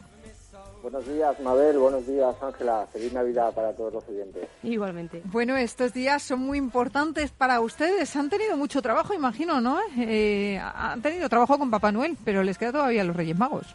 Buenos 0.84 1.08
días, 1.08 1.40
Mabel. 1.40 1.78
Buenos 1.78 2.06
días, 2.06 2.34
Ángela. 2.42 2.86
Feliz 2.92 3.10
Navidad 3.10 3.54
para 3.54 3.72
todos 3.72 3.90
los 3.90 4.06
oyentes. 4.06 4.46
Igualmente. 4.62 5.22
Bueno, 5.24 5.56
estos 5.56 5.94
días 5.94 6.22
son 6.22 6.40
muy 6.40 6.58
importantes 6.58 7.30
para 7.30 7.60
ustedes. 7.60 8.14
Han 8.16 8.28
tenido 8.28 8.58
mucho 8.58 8.82
trabajo, 8.82 9.14
imagino, 9.14 9.62
¿no? 9.62 9.78
Eh, 9.96 10.60
han 10.62 11.00
tenido 11.00 11.30
trabajo 11.30 11.58
con 11.58 11.70
Papá 11.70 11.90
Noel, 11.90 12.18
pero 12.22 12.42
les 12.42 12.58
queda 12.58 12.72
todavía 12.72 13.02
los 13.02 13.16
Reyes 13.16 13.38
Magos. 13.38 13.74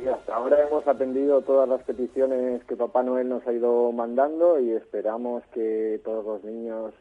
Sí, 0.00 0.08
hasta 0.08 0.34
ahora 0.34 0.66
hemos 0.66 0.86
atendido 0.86 1.42
todas 1.42 1.68
las 1.68 1.82
peticiones 1.82 2.64
que 2.64 2.76
Papá 2.76 3.02
Noel 3.02 3.28
nos 3.28 3.46
ha 3.46 3.52
ido 3.52 3.92
mandando 3.92 4.58
y 4.58 4.70
esperamos 4.72 5.42
que 5.52 6.00
todos 6.02 6.24
los 6.24 6.44
niños 6.44 6.94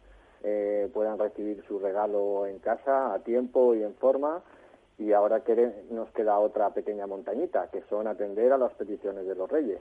eh, 0.43 0.89
puedan 0.93 1.17
recibir 1.17 1.63
su 1.65 1.79
regalo 1.79 2.45
en 2.45 2.59
casa 2.59 3.13
a 3.13 3.19
tiempo 3.19 3.73
y 3.73 3.83
en 3.83 3.93
forma. 3.95 4.41
Y 4.97 5.13
ahora 5.13 5.45
que 5.45 5.71
nos 5.91 6.09
queda 6.09 6.37
otra 6.39 6.71
pequeña 6.71 7.07
montañita, 7.07 7.69
que 7.71 7.81
son 7.89 8.05
atender 8.05 8.51
a 8.51 8.57
las 8.57 8.73
peticiones 8.73 9.25
de 9.25 9.33
los 9.33 9.49
reyes. 9.49 9.79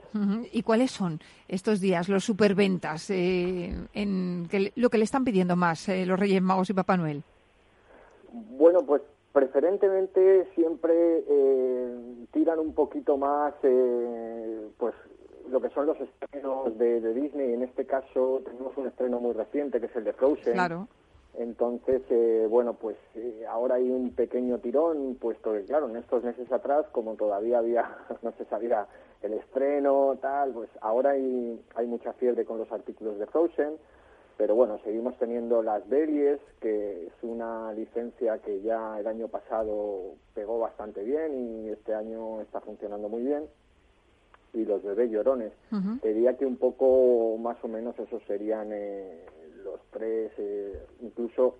¿Y 0.53 0.63
cuáles 0.63 0.91
son 0.91 1.19
estos 1.49 1.81
días 1.81 2.07
los 2.07 2.23
superventas? 2.23 3.09
Eh, 3.09 3.75
en 3.93 4.47
que 4.49 4.71
lo 4.77 4.89
que 4.89 4.97
le 4.97 5.03
están 5.03 5.25
pidiendo 5.25 5.57
más 5.57 5.89
eh, 5.89 6.05
los 6.05 6.17
Reyes 6.17 6.41
Magos 6.41 6.69
y 6.69 6.73
Papá 6.73 6.95
Noel. 6.95 7.23
Bueno, 8.31 8.79
pues 8.85 9.01
preferentemente 9.39 10.49
siempre 10.53 11.23
eh, 11.25 12.25
tiran 12.33 12.59
un 12.59 12.73
poquito 12.73 13.15
más, 13.15 13.53
eh, 13.63 14.67
pues 14.77 14.93
lo 15.49 15.61
que 15.61 15.69
son 15.69 15.85
los 15.85 15.97
estrenos 16.01 16.77
de, 16.77 16.99
de 16.99 17.13
Disney. 17.13 17.53
En 17.53 17.63
este 17.63 17.85
caso 17.85 18.41
tenemos 18.43 18.75
un 18.75 18.87
estreno 18.87 19.21
muy 19.21 19.31
reciente 19.31 19.79
que 19.79 19.85
es 19.85 19.95
el 19.95 20.03
de 20.03 20.11
Frozen. 20.11 20.53
Claro. 20.53 20.89
Entonces, 21.37 22.01
eh, 22.09 22.47
bueno, 22.49 22.73
pues 22.73 22.97
eh, 23.15 23.45
ahora 23.47 23.75
hay 23.75 23.89
un 23.89 24.11
pequeño 24.11 24.57
tirón, 24.57 25.15
puesto 25.15 25.53
que, 25.53 25.63
claro, 25.63 25.87
en 25.87 25.95
estos 25.95 26.21
meses 26.21 26.51
atrás, 26.51 26.85
como 26.91 27.15
todavía 27.15 27.59
había, 27.59 27.97
no 28.21 28.33
se 28.33 28.43
sabía 28.43 28.87
el 29.21 29.33
estreno, 29.35 30.17
tal, 30.21 30.51
pues 30.51 30.69
ahora 30.81 31.11
hay, 31.11 31.61
hay 31.75 31.87
mucha 31.87 32.11
fiebre 32.11 32.43
con 32.43 32.57
los 32.57 32.69
artículos 32.73 33.17
de 33.19 33.25
Frozen, 33.27 33.77
pero 34.39 34.55
bueno, 34.55 34.79
seguimos 34.85 35.17
teniendo 35.17 35.61
las 35.61 35.87
Berries, 35.89 36.39
que 36.61 37.07
es 37.07 37.13
una 37.23 37.73
licencia 37.73 38.37
que 38.37 38.61
ya 38.61 38.97
el 38.97 39.05
año 39.05 39.27
pasado 39.27 40.13
pegó 40.33 40.59
bastante 40.59 41.03
bien 41.03 41.65
y 41.65 41.69
este 41.71 41.93
año 41.93 42.39
está 42.39 42.61
funcionando 42.61 43.09
muy 43.09 43.23
bien, 43.23 43.43
y 44.53 44.63
los 44.63 44.81
bebés 44.81 45.11
llorones. 45.11 45.51
Te 46.01 46.13
diría 46.13 46.37
que 46.37 46.45
un 46.45 46.55
poco 46.55 47.35
más 47.37 47.61
o 47.65 47.67
menos 47.67 47.99
esos 47.99 48.23
serían 48.27 48.69
eh, 48.71 49.25
los 49.65 49.81
tres, 49.91 50.31
eh, 50.37 50.85
incluso 51.01 51.55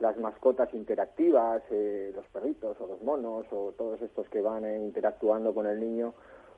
las 0.00 0.18
mascotas 0.18 0.74
interactivas, 0.74 1.62
eh, 1.70 2.12
los 2.12 2.26
perritos 2.26 2.76
o 2.80 2.88
los 2.88 3.02
monos 3.02 3.46
o 3.52 3.72
todos 3.78 4.02
estos 4.02 4.28
que 4.30 4.40
van 4.40 4.64
eh, 4.64 4.82
interactuando 4.82 5.54
con 5.54 5.66
el 5.66 5.78
niño, 5.78 6.12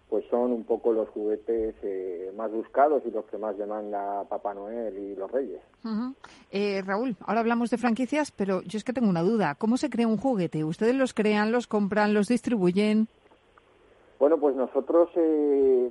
pues 0.09 0.25
son 0.31 0.53
un 0.53 0.65
poco 0.65 0.93
los 0.93 1.09
juguetes 1.11 1.75
eh, 1.83 2.33
más 2.37 2.51
buscados 2.51 3.03
y 3.07 3.11
los 3.11 3.25
que 3.27 3.39
más 3.39 3.57
demanda 3.59 4.25
Papá 4.25 4.55
Noel 4.55 4.97
y 4.99 5.15
los 5.15 5.31
Reyes. 5.31 5.61
Eh, 6.51 6.83
Raúl, 6.85 7.17
ahora 7.21 7.41
hablamos 7.41 7.71
de 7.71 7.79
franquicias, 7.79 8.31
pero 8.31 8.63
yo 8.63 8.79
es 8.79 8.85
que 8.85 8.93
tengo 8.93 9.09
una 9.09 9.23
duda. 9.23 9.55
¿Cómo 9.55 9.77
se 9.77 9.91
crea 9.91 10.09
un 10.09 10.17
juguete? 10.17 10.65
¿Ustedes 10.65 10.95
los 10.95 11.15
crean, 11.15 11.53
los 11.53 11.67
compran, 11.67 12.15
los 12.15 12.29
distribuyen? 12.29 13.09
Bueno, 14.19 14.39
pues 14.39 14.57
nosotros 14.57 15.11
eh, 15.15 15.91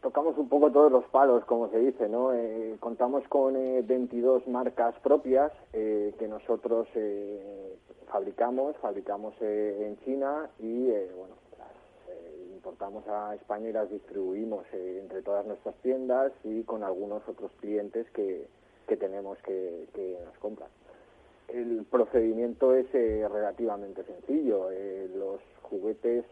tocamos 0.00 0.36
un 0.38 0.48
poco 0.48 0.70
todos 0.70 0.90
los 0.90 1.04
palos, 1.06 1.44
como 1.44 1.68
se 1.70 1.78
dice, 1.78 2.08
¿no? 2.08 2.32
Eh, 2.32 2.76
contamos 2.80 3.22
con 3.28 3.56
eh, 3.56 3.82
22 3.82 4.48
marcas 4.48 4.94
propias 5.02 5.52
eh, 5.72 6.14
que 6.18 6.26
nosotros 6.26 6.88
eh, 6.94 7.76
fabricamos, 8.10 8.76
fabricamos 8.78 9.34
eh, 9.40 9.86
en 9.86 10.04
China 10.04 10.50
y, 10.58 10.88
eh, 10.88 11.10
bueno, 11.16 11.34
eh, 11.34 11.41
importamos 12.62 13.04
a 13.08 13.34
España 13.34 13.70
y 13.70 13.72
las 13.72 13.90
distribuimos 13.90 14.64
eh, 14.72 15.00
entre 15.02 15.20
todas 15.22 15.44
nuestras 15.44 15.74
tiendas 15.82 16.30
y 16.44 16.62
con 16.62 16.84
algunos 16.84 17.20
otros 17.28 17.50
clientes 17.60 18.08
que, 18.12 18.46
que 18.86 18.96
tenemos 18.96 19.36
que, 19.38 19.88
que 19.92 20.16
nos 20.24 20.38
compran. 20.38 20.68
El 21.48 21.84
procedimiento 21.90 22.72
es 22.72 22.86
eh, 22.94 23.26
relativamente 23.28 24.04
sencillo. 24.04 24.70
Eh, 24.70 25.10
los 25.12 25.40
juguetes 25.62 26.24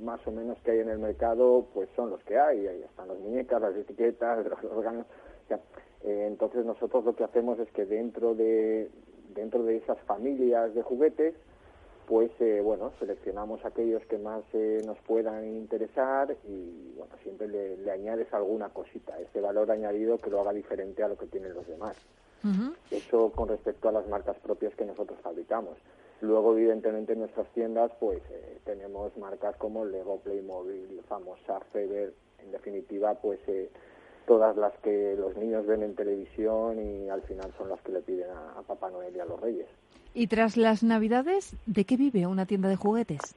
más 0.00 0.24
o 0.28 0.30
menos 0.30 0.56
que 0.62 0.70
hay 0.70 0.78
en 0.78 0.90
el 0.90 1.00
mercado 1.00 1.66
pues 1.74 1.88
son 1.96 2.10
los 2.10 2.22
que 2.22 2.38
hay. 2.38 2.68
Ahí 2.68 2.82
están 2.82 3.08
las 3.08 3.18
muñecas, 3.18 3.60
las 3.60 3.74
etiquetas, 3.74 4.46
los 4.62 4.64
órganos. 4.70 5.06
Entonces 6.04 6.64
nosotros 6.64 7.04
lo 7.04 7.16
que 7.16 7.24
hacemos 7.24 7.58
es 7.58 7.68
que 7.72 7.84
dentro 7.84 8.36
de 8.36 8.90
dentro 9.34 9.64
de 9.64 9.78
esas 9.78 9.98
familias 10.02 10.72
de 10.72 10.82
juguetes 10.82 11.34
pues 12.06 12.30
eh, 12.40 12.60
bueno 12.62 12.92
seleccionamos 12.98 13.64
aquellos 13.64 14.04
que 14.06 14.18
más 14.18 14.42
eh, 14.52 14.82
nos 14.84 14.98
puedan 15.00 15.44
interesar 15.46 16.36
y 16.46 16.92
bueno 16.96 17.14
siempre 17.22 17.48
le, 17.48 17.76
le 17.78 17.90
añades 17.90 18.32
alguna 18.32 18.68
cosita 18.68 19.18
ese 19.20 19.40
valor 19.40 19.70
añadido 19.70 20.18
que 20.18 20.30
lo 20.30 20.40
haga 20.40 20.52
diferente 20.52 21.02
a 21.02 21.08
lo 21.08 21.16
que 21.16 21.26
tienen 21.26 21.54
los 21.54 21.66
demás 21.66 21.96
eso 22.90 23.32
con 23.32 23.48
respecto 23.48 23.88
a 23.88 23.92
las 23.92 24.06
marcas 24.06 24.36
propias 24.38 24.74
que 24.74 24.84
nosotros 24.84 25.18
fabricamos. 25.22 25.78
Luego, 26.20 26.56
evidentemente, 26.56 27.14
en 27.14 27.20
nuestras 27.20 27.48
tiendas, 27.54 27.90
pues 27.98 28.20
eh, 28.30 28.58
tenemos 28.64 29.16
marcas 29.16 29.56
como 29.56 29.84
Lego, 29.84 30.18
Playmobil, 30.20 31.00
famosa 31.08 31.60
Feber, 31.72 32.12
en 32.38 32.52
definitiva, 32.52 33.14
pues 33.14 33.40
eh, 33.46 33.70
todas 34.26 34.56
las 34.56 34.74
que 34.80 35.16
los 35.18 35.36
niños 35.36 35.66
ven 35.66 35.82
en 35.82 35.94
televisión 35.94 36.78
y 36.78 37.08
al 37.08 37.22
final 37.22 37.50
son 37.56 37.70
las 37.70 37.80
que 37.80 37.92
le 37.92 38.00
piden 38.00 38.30
a, 38.30 38.58
a 38.58 38.62
Papá 38.62 38.90
Noel 38.90 39.16
y 39.16 39.20
a 39.20 39.24
los 39.24 39.40
Reyes. 39.40 39.68
Y 40.14 40.28
tras 40.28 40.56
las 40.56 40.82
Navidades, 40.84 41.56
¿de 41.66 41.84
qué 41.84 41.96
vive 41.96 42.26
una 42.26 42.46
tienda 42.46 42.68
de 42.68 42.76
juguetes? 42.76 43.34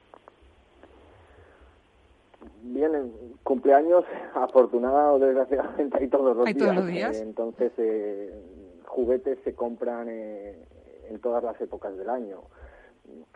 Bien, 2.62 2.94
en 2.94 3.12
cumpleaños, 3.42 4.04
afortunada 4.34 5.12
o 5.12 5.18
desgraciadamente, 5.18 5.98
hay 5.98 6.08
todos 6.08 6.36
los 6.36 6.46
Hay 6.46 6.54
días. 6.54 6.64
todos 6.66 6.76
los 6.76 6.86
días. 6.86 7.16
Eh, 7.16 7.22
entonces, 7.22 7.72
eh, 7.78 8.32
juguetes 8.86 9.38
se 9.42 9.54
compran 9.54 10.06
eh, 10.08 10.56
en 11.08 11.18
todas 11.20 11.42
las 11.42 11.60
épocas 11.60 11.96
del 11.96 12.08
año. 12.08 12.42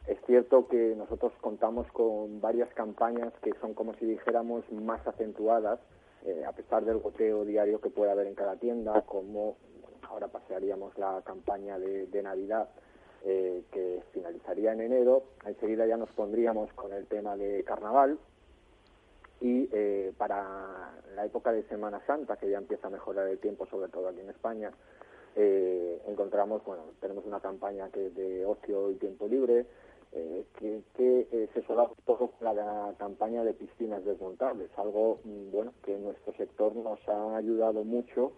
Es 0.07 0.19
cierto 0.27 0.69
que 0.69 0.95
nosotros 0.97 1.33
contamos 1.41 1.87
con 1.93 2.41
varias 2.41 2.69
campañas 2.75 3.33
que 3.43 3.53
son 3.61 3.75
como 3.75 3.95
si 3.95 4.05
dijéramos 4.07 4.71
más 4.71 5.05
acentuadas, 5.07 5.81
eh, 6.25 6.45
a 6.47 6.53
pesar 6.53 6.85
del 6.85 6.99
goteo 6.99 7.45
diario 7.45 7.81
que 7.81 7.91
puede 7.91 8.13
haber 8.13 8.27
en 8.27 8.35
cada 8.35 8.57
tienda, 8.57 9.01
como 9.03 9.57
bueno, 9.81 9.97
ahora 10.09 10.29
pasaríamos 10.29 10.97
la 10.99 11.23
campaña 11.25 11.79
de, 11.79 12.07
de 12.07 12.23
Navidad, 12.23 12.69
eh, 13.25 13.63
que 13.71 14.03
finalizaría 14.13 14.73
en 14.73 14.81
enero, 14.81 15.25
enseguida 15.47 15.87
ya 15.87 15.97
nos 15.97 16.11
pondríamos 16.11 16.73
con 16.75 16.93
el 16.93 17.07
tema 17.07 17.37
de 17.37 17.63
carnaval, 17.65 18.19
y 19.41 19.69
eh, 19.73 20.13
para 20.17 20.93
la 21.17 21.27
época 21.27 21.53
de 21.53 21.65
Semana 21.65 22.01
Santa, 22.07 22.37
que 22.37 22.49
ya 22.49 22.59
empieza 22.59 22.87
a 22.87 22.91
mejorar 22.91 23.29
el 23.29 23.39
tiempo, 23.39 23.67
sobre 23.67 23.91
todo 23.91 24.09
aquí 24.09 24.21
en 24.21 24.31
España, 24.31 24.71
eh, 25.35 26.01
encontramos, 26.07 26.65
bueno, 26.65 26.85
tenemos 27.01 27.25
una 27.25 27.41
campaña 27.41 27.89
que 27.91 28.07
es 28.07 28.15
de 28.15 28.47
ocio 28.47 28.91
y 28.91 28.97
tiempo 28.97 29.27
libre, 29.27 29.67
eh, 30.13 30.45
que, 30.59 30.83
eh, 30.99 31.49
se 31.55 31.63
solapa 31.63 31.95
todo 32.05 32.29
con 32.29 32.55
la 32.55 32.95
campaña 32.99 33.43
de 33.43 33.55
piscinas 33.55 34.05
desmontables, 34.05 34.71
algo, 34.77 35.21
mm, 35.25 35.51
bueno, 35.51 35.73
que 35.83 35.97
nuestro 35.97 36.35
sector 36.35 36.77
nos 36.77 37.01
ha 37.09 37.37
ayudado 37.37 37.83
mucho 37.83 38.33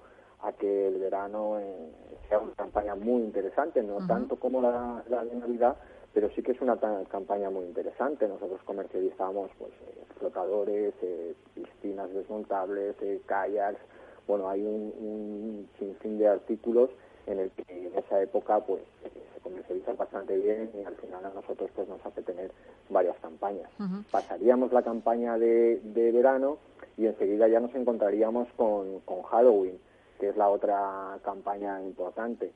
a 0.44 0.52
que 0.52 0.88
el 0.88 0.98
verano 0.98 1.58
eh, 1.58 1.90
sea 2.28 2.38
una 2.38 2.52
campaña 2.54 2.94
muy 2.94 3.22
interesante, 3.22 3.82
no 3.82 4.06
tanto 4.06 4.36
como 4.36 4.60
la, 4.60 5.02
la 5.08 5.24
de 5.24 5.34
Navidad, 5.34 5.76
pero 6.12 6.28
sí 6.30 6.42
que 6.42 6.52
es 6.52 6.60
una 6.60 6.78
campaña 7.08 7.50
muy 7.50 7.64
interesante. 7.64 8.28
Nosotros 8.28 8.60
comercializamos 8.64 9.50
pues 9.58 9.72
eh, 9.72 10.04
flotadores, 10.18 10.94
eh, 11.02 11.34
piscinas 11.54 12.12
desmontables, 12.12 12.94
eh, 13.02 13.20
kayaks, 13.26 13.80
bueno, 14.26 14.48
hay 14.48 14.62
un, 14.62 14.92
un 14.98 15.68
sinfín 15.78 16.18
de 16.18 16.28
artículos 16.28 16.90
en 17.26 17.38
el 17.40 17.50
que 17.50 17.64
en 17.68 17.98
esa 17.98 18.22
época 18.22 18.60
pues 18.60 18.82
eh, 19.04 19.10
se 19.34 19.40
comercializan 19.40 19.96
bastante 19.96 20.36
bien 20.36 20.70
y 20.74 20.84
al 20.84 20.94
final 20.96 21.24
a 21.24 21.30
nosotros 21.30 21.70
pues 21.74 21.88
nos 21.88 22.04
hace 22.04 22.22
tener 22.22 22.50
varias 22.90 23.16
campañas. 23.18 23.70
Pasaríamos 24.10 24.72
la 24.72 24.82
campaña 24.82 25.38
de, 25.38 25.80
de 25.82 26.12
verano 26.12 26.58
y 26.96 27.06
enseguida 27.06 27.48
ya 27.48 27.60
nos 27.60 27.74
encontraríamos 27.74 28.48
con, 28.56 29.00
con 29.00 29.22
Halloween, 29.22 29.78
que 30.24 30.30
es 30.30 30.36
la 30.38 30.48
otra 30.48 31.18
campaña 31.22 31.82
importante. 31.82 32.50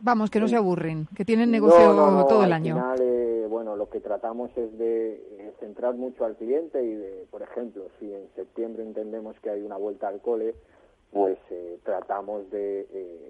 Vamos, 0.00 0.30
que 0.30 0.38
no 0.38 0.46
se 0.46 0.54
aburren, 0.54 1.08
que 1.16 1.24
tienen 1.24 1.50
negocio 1.50 1.92
No, 1.92 1.92
no, 1.92 2.10
no, 2.12 2.26
todo 2.26 2.44
el 2.44 2.52
al 2.52 2.52
año. 2.52 2.74
final, 2.76 2.98
eh, 3.02 3.46
bueno, 3.50 3.74
lo 3.74 3.90
que 3.90 3.98
tratamos 3.98 4.56
es 4.56 4.78
de 4.78 5.14
eh, 5.14 5.52
centrar 5.58 5.94
mucho 5.94 6.24
al 6.24 6.36
cliente 6.36 6.80
y 6.84 6.94
de, 6.94 7.26
por 7.32 7.42
ejemplo, 7.42 7.82
si 7.98 8.12
en 8.14 8.28
septiembre 8.36 8.84
entendemos 8.84 9.34
que 9.40 9.50
hay 9.50 9.62
una 9.62 9.76
vuelta 9.76 10.06
al 10.06 10.20
cole, 10.20 10.54
pues 11.12 11.36
eh, 11.50 11.80
tratamos 11.82 12.48
de 12.52 12.86
eh, 12.92 13.28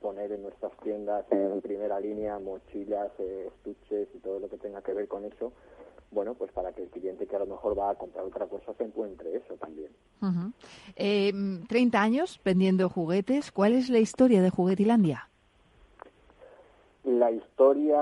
poner 0.00 0.30
en 0.30 0.42
nuestras 0.42 0.70
tiendas 0.84 1.24
en 1.32 1.60
primera 1.60 1.98
línea 1.98 2.38
mochilas, 2.38 3.10
eh, 3.18 3.48
estuches 3.48 4.06
y 4.14 4.18
todo 4.18 4.38
lo 4.38 4.48
que 4.48 4.58
tenga 4.58 4.82
que 4.82 4.92
ver 4.92 5.08
con 5.08 5.24
eso, 5.24 5.50
bueno, 6.14 6.34
pues 6.34 6.50
para 6.52 6.72
que 6.72 6.82
el 6.84 6.88
cliente 6.88 7.26
que 7.26 7.36
a 7.36 7.40
lo 7.40 7.46
mejor 7.46 7.78
va 7.78 7.90
a 7.90 7.94
comprar 7.96 8.24
otra 8.24 8.46
cosa 8.46 8.72
se 8.74 8.84
encuentre 8.84 9.36
eso 9.36 9.54
también. 9.56 9.90
Eh, 10.96 11.32
30 11.68 12.00
años 12.00 12.40
vendiendo 12.44 12.88
juguetes. 12.88 13.50
¿Cuál 13.52 13.74
es 13.74 13.90
la 13.90 13.98
historia 13.98 14.40
de 14.40 14.48
Juguetilandia? 14.50 15.28
La 17.04 17.30
historia 17.30 18.00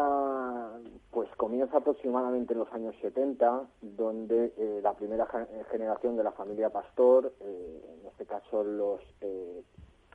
pues 1.10 1.28
comienza 1.36 1.78
aproximadamente 1.78 2.52
en 2.52 2.60
los 2.60 2.72
años 2.72 2.94
70, 3.02 3.64
donde 3.82 4.52
eh, 4.56 4.80
la 4.82 4.92
primera 4.94 5.26
ge- 5.26 5.64
generación 5.70 6.16
de 6.16 6.22
la 6.22 6.30
familia 6.32 6.70
Pastor, 6.70 7.32
eh, 7.40 7.96
en 8.00 8.06
este 8.06 8.24
caso 8.26 8.62
los 8.62 9.00
eh, 9.20 9.62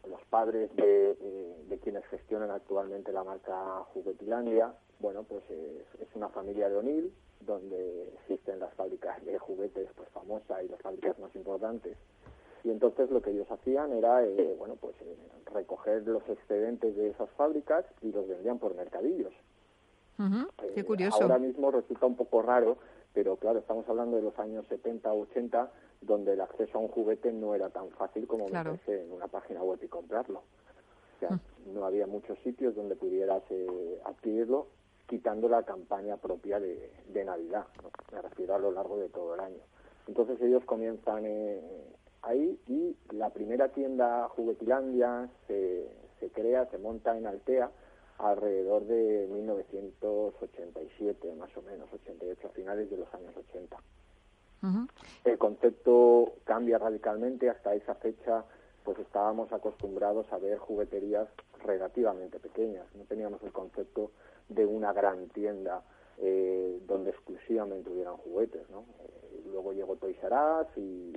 los 0.10 0.22
padres 0.26 0.74
de, 0.76 1.12
eh, 1.20 1.56
de 1.70 1.78
quienes 1.80 2.06
gestionan 2.08 2.52
actualmente 2.52 3.12
la 3.12 3.24
marca 3.24 3.84
Juguetilandia, 3.94 4.74
bueno, 5.00 5.24
pues 5.24 5.44
es, 5.50 6.02
es 6.02 6.16
una 6.16 6.30
familia 6.30 6.70
de 6.70 6.76
O'Neill, 6.78 7.14
donde 7.42 8.10
existen 8.16 8.60
las 8.60 8.74
fábricas 8.74 9.24
de 9.26 9.38
juguetes 9.38 9.88
pues 9.96 10.10
famosas 10.10 10.64
y 10.64 10.68
las 10.70 10.82
fábricas 10.82 11.18
más 11.20 11.34
importantes. 11.36 11.96
Y 12.64 12.72
entonces 12.72 13.10
lo 13.12 13.22
que 13.22 13.30
ellos 13.32 13.50
hacían 13.52 13.94
era, 13.94 14.26
eh, 14.26 14.56
bueno, 14.58 14.76
pues 14.76 14.96
eh, 15.02 15.16
recoger 15.54 16.06
los 16.08 16.28
excedentes 16.28 16.96
de 16.96 17.10
esas 17.10 17.30
fábricas 17.32 17.86
y 18.02 18.12
los 18.12 18.28
vendían 18.28 18.58
por 18.60 18.76
mercadillos. 18.76 19.32
Ujú, 20.20 20.48
Qué 20.74 20.82
Eh, 20.82 20.84
curioso. 20.84 21.22
Ahora 21.22 21.38
mismo 21.38 21.70
resulta 21.72 22.06
un 22.08 22.16
poco 22.16 22.42
raro, 22.42 22.78
pero 23.14 23.36
claro, 23.38 23.60
estamos 23.60 23.88
hablando 23.88 24.18
de 24.18 24.24
los 24.24 24.38
años 24.40 24.66
70 24.68 25.14
o 25.14 25.22
80, 25.22 25.72
donde 26.02 26.34
el 26.34 26.42
acceso 26.42 26.78
a 26.78 26.82
un 26.82 26.88
juguete 26.90 27.32
no 27.32 27.56
era 27.56 27.70
tan 27.70 27.90
fácil 27.92 28.28
como 28.28 28.46
Claro. 28.46 28.74
meterse 28.74 29.04
en 29.04 29.12
una 29.12 29.28
página 29.28 29.64
web 29.64 29.80
y 29.82 29.88
comprarlo. 29.88 30.40
O 30.40 31.20
sea, 31.20 31.40
no 31.74 31.86
había 31.86 32.06
muchos 32.08 32.38
sitios 32.40 32.76
donde 32.76 32.96
pudieras 32.96 33.42
eh, 33.50 34.00
adquirirlo, 34.06 34.68
quitando 35.08 35.48
la 35.50 35.64
campaña 35.64 36.18
propia 36.18 36.60
de, 36.60 36.92
de 37.08 37.26
Navidad, 37.26 37.66
¿no? 37.82 37.90
me 38.12 38.22
refiero 38.22 38.56
a 38.56 38.60
lo 38.60 38.72
largo 38.72 38.98
de 38.98 39.10
todo 39.10 39.34
el 39.36 39.40
año. 39.40 39.62
Entonces 40.08 40.40
ellos 40.42 40.64
comienzan 40.66 41.24
eh, 41.26 41.62
ahí 42.22 42.60
y 42.68 42.96
la 43.16 43.30
primera 43.32 43.70
tienda 43.70 44.28
Juguetilandia 44.30 45.30
se, 45.48 45.90
se 46.20 46.30
crea, 46.30 46.66
se 46.68 46.78
monta 46.78 47.18
en 47.18 47.26
Altea 47.26 47.72
alrededor 48.20 48.86
de 48.86 49.28
1987, 49.32 51.34
más 51.36 51.56
o 51.58 51.62
menos, 51.62 51.92
88, 51.94 52.48
a 52.48 52.52
finales 52.52 52.90
de 52.90 52.98
los 52.98 53.14
años 53.14 53.36
80. 53.36 53.78
El 55.24 55.38
concepto 55.38 56.34
cambia 56.44 56.78
radicalmente. 56.78 57.50
Hasta 57.50 57.76
esa 57.76 57.96
fecha, 57.96 58.44
pues 58.84 58.98
estábamos 59.00 59.52
acostumbrados 59.54 60.32
a 60.32 60.38
ver 60.38 60.58
jugueterías 60.58 61.28
relativamente 61.64 62.40
pequeñas. 62.40 62.86
No 62.96 63.04
teníamos 63.04 63.42
el 63.44 63.52
concepto 63.52 64.12
de 64.50 64.66
una 64.66 64.94
gran 64.94 65.28
tienda 65.30 65.84
eh, 66.20 66.80
donde 66.88 67.12
exclusivamente 67.12 67.90
hubieran 67.90 68.18
juguetes, 68.18 68.70
¿no? 68.70 68.86
Eh, 69.02 69.44
luego 69.52 69.74
llegó 69.74 69.96
Toys 69.98 70.18
R 70.24 70.36
Us 70.62 70.78
y, 70.78 71.16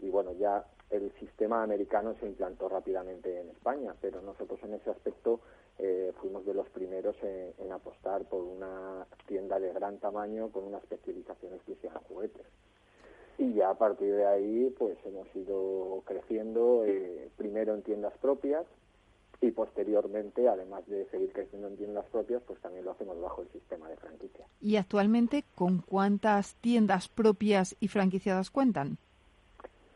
y, 0.00 0.10
bueno, 0.10 0.32
ya 0.32 0.64
el 0.90 1.12
sistema 1.20 1.62
americano 1.62 2.16
se 2.18 2.26
implantó 2.26 2.68
rápidamente 2.68 3.40
en 3.40 3.50
España, 3.50 3.94
pero 4.00 4.20
nosotros 4.22 4.58
en 4.64 4.74
ese 4.74 4.90
aspecto 4.90 5.40
eh, 5.78 6.12
fuimos 6.20 6.44
de 6.44 6.54
los 6.54 6.68
primeros 6.70 7.14
en, 7.22 7.52
en 7.58 7.70
apostar 7.70 8.24
por 8.24 8.42
una 8.42 9.06
tienda 9.26 9.60
de 9.60 9.72
gran 9.72 9.98
tamaño 9.98 10.50
con 10.50 10.64
una 10.64 10.78
especialización 10.78 11.54
exclusiva 11.54 11.92
en 11.94 12.00
juguetes 12.08 12.46
y 13.40 13.54
ya 13.54 13.70
a 13.70 13.74
partir 13.74 14.14
de 14.14 14.26
ahí 14.26 14.74
pues 14.78 14.98
hemos 15.06 15.26
ido 15.34 16.02
creciendo 16.04 16.84
eh, 16.84 17.30
primero 17.36 17.74
en 17.74 17.82
tiendas 17.82 18.12
propias 18.18 18.66
y 19.40 19.50
posteriormente 19.50 20.46
además 20.46 20.86
de 20.86 21.06
seguir 21.06 21.32
creciendo 21.32 21.68
en 21.68 21.76
tiendas 21.78 22.04
propias 22.12 22.42
pues 22.46 22.60
también 22.60 22.84
lo 22.84 22.90
hacemos 22.90 23.18
bajo 23.18 23.40
el 23.40 23.48
sistema 23.48 23.88
de 23.88 23.96
franquicia. 23.96 24.44
¿Y 24.60 24.76
actualmente 24.76 25.44
con 25.54 25.78
cuántas 25.78 26.54
tiendas 26.56 27.08
propias 27.08 27.74
y 27.80 27.88
franquiciadas 27.88 28.50
cuentan? 28.50 28.98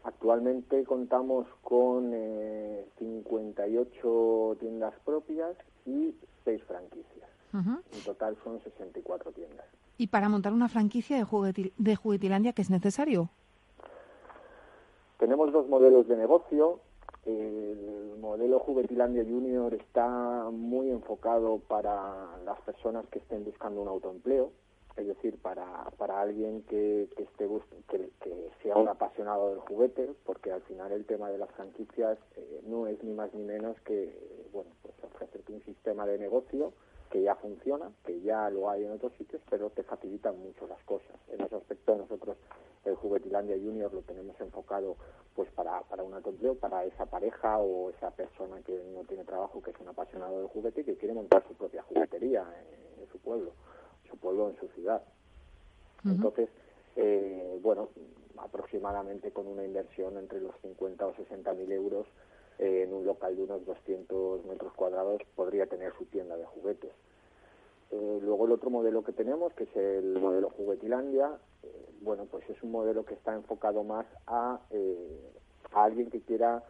actualmente 0.05 0.85
contamos 0.85 1.47
con 1.63 2.13
eh, 2.15 2.87
58 2.99 4.57
tiendas 4.61 4.95
propias 5.05 5.57
y 5.87 6.15
6 6.45 6.63
franquicias. 6.65 7.29
En 7.53 8.03
total 8.05 8.37
son 8.43 8.61
64 8.65 9.31
tiendas 9.31 9.67
¿Y 9.97 10.09
para 10.09 10.29
montar 10.29 10.53
una 10.53 10.69
franquicia 10.69 11.17
de, 11.17 11.25
jugueti- 11.25 11.73
de 11.79 11.97
Juguetilandia 11.97 12.53
qué 12.53 12.63
es 12.63 12.71
necesario? 12.71 13.31
Tenemos 15.19 15.53
dos 15.53 15.69
modelos 15.69 16.09
de 16.09 16.17
negocio. 16.17 16.81
El 17.25 18.17
modelo 18.21 18.59
Juguetilandia 18.59 19.23
Junior 19.25 19.73
está 19.73 20.49
muy 20.51 20.91
enfocado 20.91 21.59
para 21.59 22.37
las 22.45 22.61
personas 22.63 23.07
que 23.11 23.21
estén 23.21 23.45
buscando 23.45 23.81
un 23.81 23.89
autoempleo, 23.89 24.51
es 24.97 25.07
decir, 25.07 25.39
para, 25.39 25.91
para 25.97 26.21
alguien 26.21 26.63
que, 26.63 27.09
que 27.17 27.23
esté 27.23 27.49
que, 27.89 28.11
que 28.21 28.51
sea 28.63 28.77
un 28.77 28.89
apasionado 28.89 29.51
del 29.51 29.61
juguete, 29.61 30.11
porque 30.27 30.53
al 30.53 30.61
final 30.63 30.93
el 30.93 31.07
tema 31.07 31.31
de 31.31 31.39
las 31.39 31.51
franquicias 31.53 32.19
eh, 32.37 32.61
no 32.67 32.87
es 32.89 33.03
ni 33.03 33.13
más 33.15 33.33
ni 33.33 33.43
menos 33.43 33.81
que 33.83 34.13
bueno, 34.53 34.71
pues 34.83 34.95
ofrecerte 35.05 35.53
un 35.53 35.63
sistema 35.63 36.05
de 36.07 36.19
negocio 36.19 36.73
que 37.15 37.23
ya 37.23 37.37
funciona, 37.37 37.93
que 38.05 38.21
ya 38.23 38.51
lo 38.51 38.69
hay 38.69 38.85
en 38.85 38.91
otros 38.91 39.13
sitios, 39.17 39.41
pero 39.49 39.71
te 39.71 39.85
facilitan 39.85 40.37
mucho 40.37 40.67
las 40.67 40.83
cosas. 40.83 41.15
En 41.29 41.41
ese 41.43 41.55
aspecto 41.55 41.95
nosotros 41.95 42.37
el 42.85 42.97
Juguetilandia 42.97 43.55
Junior 43.55 43.95
lo 43.95 44.01
tenemos 44.01 44.35
enfocado 44.41 44.97
pues 45.37 45.49
para, 45.53 45.83
para 45.83 46.03
un 46.03 46.13
autoempleo, 46.13 46.57
para 46.57 46.85
esa 46.85 47.07
pareja 47.07 47.59
o 47.59 47.91
esa 47.91 48.11
persona 48.11 48.61
que 48.63 48.83
no 48.93 49.05
tiene 49.05 49.23
trabajo, 49.23 49.63
que 49.63 49.71
es 49.71 49.79
un 49.79 49.87
apasionado 49.87 50.41
del 50.41 50.49
juguete 50.49 50.81
y 50.81 50.85
que 50.85 50.97
quiere 50.97 51.15
montar 51.15 51.45
su 51.47 51.55
propia 51.55 51.85
juguetería 51.85 52.43
en, 52.43 53.05
en 53.05 53.09
su 53.13 53.19
pueblo, 53.19 53.53
su 54.11 54.17
pueblo 54.17 54.51
en 54.51 54.57
su 54.57 54.67
ciudad. 54.75 55.01
Entonces, 56.05 56.49
eh, 56.97 57.61
bueno, 57.63 57.91
aproximadamente 58.39 59.31
con 59.31 59.47
una 59.47 59.65
inversión 59.65 60.19
entre 60.19 60.41
los 60.41 60.55
50 60.63 61.07
o 61.07 61.15
60 61.15 61.55
mil 61.55 61.71
euros 61.71 62.09
en 62.59 62.93
un 62.93 63.05
local 63.05 63.37
de 63.37 63.43
unos 63.43 63.65
200 63.67 64.45
metros 64.47 64.73
cuadrados 64.75 65.23
podría 65.35 65.67
tener 65.67 65.93
su 65.97 66.05
tienda 66.07 66.37
de 66.37 66.45
juguetes. 66.47 66.93
Eh, 67.91 68.19
luego 68.23 68.47
el 68.47 68.53
otro 68.53 68.71
modelo 68.71 69.05
que 69.05 69.13
tenemos, 69.13 69.53
que 69.55 69.65
es 69.65 69.77
el 69.77 70.19
modelo 70.19 70.51
Juguetilandia, 70.51 71.39
eh, 71.63 71.91
bueno, 72.01 72.27
pues 72.31 72.49
es 72.51 72.63
un 72.63 72.73
modelo 72.73 73.05
que 73.05 73.15
está 73.15 73.35
enfocado 73.35 73.85
más 73.85 74.07
a, 74.27 74.61
eh, 74.71 75.31
a 75.73 75.85
alguien 75.85 76.11
que 76.11 76.21
quiera 76.21 76.63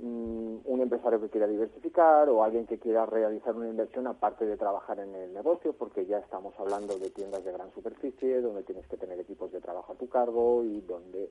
mm, 0.00 0.56
un 0.64 0.80
empresario 0.80 1.20
que 1.20 1.30
quiera 1.30 1.46
diversificar 1.46 2.28
o 2.28 2.42
alguien 2.42 2.66
que 2.66 2.78
quiera 2.78 3.06
realizar 3.06 3.54
una 3.54 3.68
inversión 3.68 4.06
aparte 4.06 4.44
de 4.44 4.56
trabajar 4.56 4.98
en 4.98 5.14
el 5.14 5.32
negocio, 5.32 5.72
porque 5.72 6.06
ya 6.06 6.18
estamos 6.18 6.54
hablando 6.58 6.98
de 6.98 7.10
tiendas 7.10 7.44
de 7.44 7.52
gran 7.52 7.72
superficie, 7.72 8.40
donde 8.40 8.62
tienes 8.62 8.86
que 8.88 8.96
tener 8.96 9.18
equipos 9.20 9.52
de 9.52 9.60
trabajo 9.60 9.92
a 9.92 9.96
tu 9.96 10.08
cargo 10.08 10.64
y 10.64 10.80
donde 10.82 11.30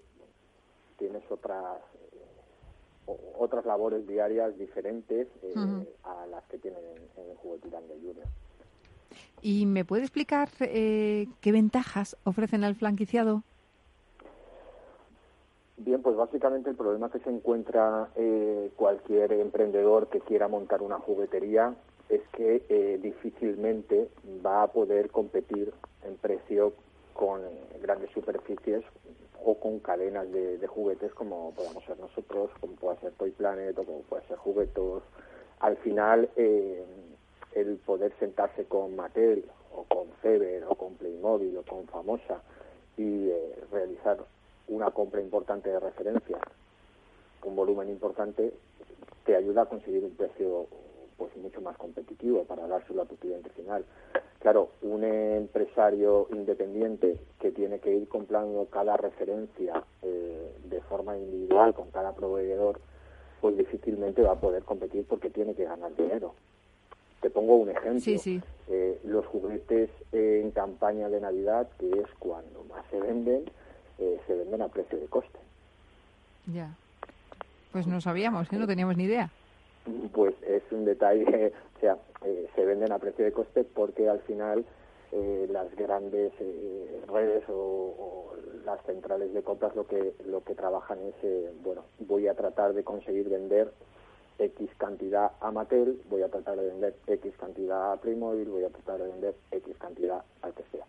tienes 0.98 1.30
otras 1.30 1.80
eh, 1.96 2.03
otras 3.06 3.66
labores 3.66 4.08
diarias 4.08 4.58
diferentes 4.58 5.28
eh, 5.42 5.56
a 6.04 6.26
las 6.28 6.44
que 6.46 6.58
tienen 6.58 6.82
en, 6.86 7.24
en 7.24 7.32
el 7.32 7.38
Juguetilandia 7.38 7.96
Junior. 7.96 8.28
¿Y 9.42 9.66
me 9.66 9.84
puede 9.84 10.04
explicar 10.04 10.50
eh, 10.62 11.28
qué 11.42 11.52
ventajas 11.52 12.16
ofrecen 12.24 12.64
al 12.64 12.76
franquiciado? 12.76 13.44
Bien, 15.76 16.02
pues 16.02 16.16
básicamente 16.16 16.70
el 16.70 16.78
problema 16.78 17.12
que 17.12 17.20
se 17.20 17.30
encuentra 17.30 18.08
eh, 18.16 18.72
cualquier 18.78 19.34
emprendedor 19.34 20.08
que 20.08 20.22
quiera 20.22 20.48
montar 20.48 20.82
una 20.82 21.00
juguetería 21.00 21.76
es 22.08 22.22
que 22.32 22.64
eh, 22.70 23.00
difícilmente 23.02 24.08
va 24.46 24.64
a 24.64 24.68
poder 24.68 25.10
competir 25.10 25.74
en 26.04 26.16
precio 26.16 26.74
con 27.14 27.42
grandes 27.82 28.12
superficies 28.12 28.84
o 29.46 29.56
con 29.56 29.80
cadenas 29.80 30.32
de, 30.32 30.66
juguetes 30.68 31.14
como 31.14 31.52
podamos 31.52 31.84
ser 31.86 32.00
nosotros, 32.00 32.50
como 32.60 32.74
pueda 32.76 33.00
ser 33.00 33.12
Toy 33.14 33.32
Planet 33.32 33.78
o 33.78 33.84
como 33.84 34.02
puede 34.02 34.26
ser 34.28 34.38
Juguetos. 34.38 35.04
Al 35.60 35.78
final, 35.78 36.30
eh, 36.36 36.84
el 37.54 37.78
poder 37.78 38.14
sentarse 38.20 38.66
con 38.66 38.96
Mattel 38.96 39.46
o 39.76 39.84
con 39.84 40.08
Feber 40.22 40.64
o 40.68 40.76
con 40.76 40.96
Playmobil 40.96 41.58
o 41.58 41.64
con 41.64 41.86
Famosa 41.88 42.42
y 42.98 43.30
eh, 43.30 43.56
realizar 43.72 44.18
una 44.68 44.92
compra 44.92 45.22
importante 45.22 45.70
de 45.70 45.80
referencia, 45.80 46.38
un 47.44 47.56
volumen 47.56 47.90
importante, 47.90 48.54
te 49.26 49.36
ayuda 49.36 49.64
a 49.64 49.66
conseguir 49.66 50.04
un 50.04 50.16
precio 50.16 50.68
pues 51.24 51.38
mucho 51.38 51.62
más 51.62 51.78
competitivo 51.78 52.44
para 52.44 52.68
dárselo 52.68 53.04
a 53.04 53.06
tu 53.06 53.16
cliente 53.16 53.50
final. 53.52 53.86
Claro, 54.40 54.72
un 54.82 55.06
empresario 55.06 56.28
independiente 56.32 57.18
que 57.40 57.52
tiene 57.52 57.80
que 57.80 57.96
ir 57.96 58.10
comprando 58.10 58.66
cada 58.66 58.98
referencia 58.98 59.82
eh, 60.02 60.52
de 60.66 60.82
forma 60.82 61.18
individual 61.18 61.74
con 61.74 61.92
cada 61.92 62.14
proveedor, 62.14 62.82
pues 63.40 63.58
difícilmente 63.58 64.22
va 64.22 64.34
a 64.34 64.40
poder 64.40 64.64
competir 64.64 65.06
porque 65.08 65.30
tiene 65.30 65.56
que 65.56 65.64
ganar 65.64 65.96
dinero. 65.96 66.34
te 67.22 67.30
pongo 67.30 67.56
un 67.56 67.70
ejemplo. 67.70 68.02
Sí, 68.02 68.18
sí. 68.18 68.42
Eh, 68.68 69.00
los 69.06 69.26
juguetes 69.28 69.90
en 70.12 70.52
campaña 70.52 71.08
de 71.08 71.22
Navidad, 71.22 71.70
que 71.80 71.90
es 71.90 72.08
cuando 72.20 72.66
más 72.66 72.86
se 72.92 73.00
venden, 73.00 73.46
eh, 73.98 74.20
se 74.28 74.36
venden 74.36 74.62
a 74.62 74.68
precio 74.68 75.00
de 75.00 75.06
coste. 75.06 75.40
Ya. 76.48 76.76
Pues 77.72 77.88
no 77.88 78.02
sabíamos, 78.02 78.52
¿eh? 78.52 78.58
no 78.58 78.68
teníamos 78.68 78.98
ni 78.98 79.06
idea. 79.06 79.32
Pues 80.14 80.36
es 80.44 80.64
un 80.72 80.86
detalle, 80.86 81.54
o 81.78 81.80
sea, 81.80 81.98
eh, 82.24 82.48
se 82.56 82.66
venden 82.66 82.92
a 82.92 83.00
precio 83.00 83.26
de 83.26 83.32
coste 83.32 83.64
porque 83.64 84.08
al 84.08 84.20
final 84.22 84.66
eh, 85.16 85.48
las 85.52 85.70
grandes 85.76 86.34
eh, 86.40 87.02
redes 87.08 87.44
o, 87.48 88.34
las 88.66 88.84
centrales 88.84 89.32
de 89.32 89.44
compras 89.44 89.76
lo 89.76 89.86
que 89.86 90.16
lo 90.26 90.44
que 90.44 90.56
trabajan 90.56 90.98
es, 91.04 91.14
eh, 91.22 91.54
bueno, 91.62 91.84
voy 92.00 92.28
a 92.28 92.34
tratar 92.34 92.74
de 92.74 92.84
conseguir 92.84 93.30
vender 93.30 93.72
X 94.40 94.72
cantidad 94.78 95.34
a 95.40 95.52
Mattel, 95.52 96.02
voy 96.10 96.24
a 96.24 96.30
tratar 96.30 96.58
de 96.58 96.66
vender 96.66 96.96
X 97.06 97.32
cantidad 97.38 97.92
a 97.92 97.98
Playmobil, 97.98 98.50
voy 98.50 98.64
a 98.64 98.70
tratar 98.70 99.04
de 99.04 99.12
vender 99.12 99.36
X 99.52 99.78
cantidad 99.78 100.24
al 100.42 100.54
que 100.56 100.64
sea. 100.72 100.86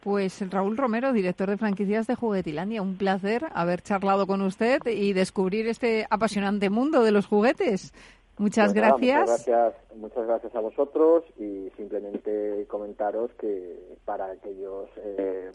Pues 0.00 0.48
Raúl 0.50 0.76
Romero, 0.76 1.12
director 1.12 1.50
de 1.50 1.56
franquicias 1.56 2.06
de 2.06 2.14
Juguetilandia, 2.14 2.82
un 2.82 2.96
placer 2.96 3.46
haber 3.52 3.82
charlado 3.82 4.26
con 4.26 4.42
usted 4.42 4.80
y 4.86 5.12
descubrir 5.12 5.66
este 5.66 6.06
apasionante 6.08 6.70
mundo 6.70 7.02
de 7.02 7.12
los 7.12 7.26
juguetes. 7.26 7.92
Muchas 8.38 8.72
Pues 8.72 8.76
nada, 8.76 8.88
gracias. 8.96 9.20
muchas 9.20 9.46
gracias. 9.46 9.74
Muchas 9.96 10.26
gracias 10.26 10.54
a 10.54 10.60
vosotros 10.60 11.24
y 11.38 11.70
simplemente 11.76 12.64
comentaros 12.68 13.32
que 13.32 13.96
para 14.04 14.30
aquellos 14.30 14.88
eh, 14.98 15.50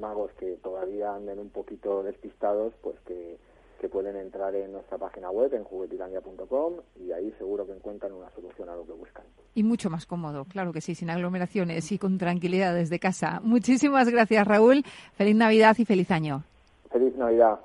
magos 0.00 0.32
que 0.32 0.56
todavía 0.56 1.14
anden 1.14 1.38
un 1.38 1.50
poquito 1.50 2.02
despistados, 2.02 2.74
pues 2.82 2.98
que, 3.06 3.38
que 3.80 3.88
pueden 3.88 4.16
entrar 4.16 4.54
en 4.54 4.72
nuestra 4.72 4.98
página 4.98 5.30
web 5.30 5.54
en 5.54 5.64
juguetilandia.com 5.64 6.74
y 7.00 7.12
ahí 7.12 7.32
seguro 7.38 7.66
que 7.66 7.72
encuentran 7.72 8.12
una 8.12 8.30
solución 8.30 8.68
a 8.68 8.76
lo 8.76 8.84
que 8.84 8.92
buscan. 8.92 9.24
Y 9.54 9.62
mucho 9.62 9.88
más 9.88 10.06
cómodo, 10.06 10.44
claro 10.44 10.72
que 10.72 10.82
sí, 10.82 10.94
sin 10.94 11.08
aglomeraciones 11.08 11.90
y 11.90 11.98
con 11.98 12.18
tranquilidad 12.18 12.74
desde 12.74 12.98
casa. 12.98 13.40
Muchísimas 13.42 14.08
gracias, 14.10 14.46
Raúl. 14.46 14.84
Feliz 15.14 15.34
Navidad 15.34 15.76
y 15.78 15.84
feliz 15.86 16.10
año. 16.10 16.44
Feliz 16.90 17.16
Navidad. 17.16 17.58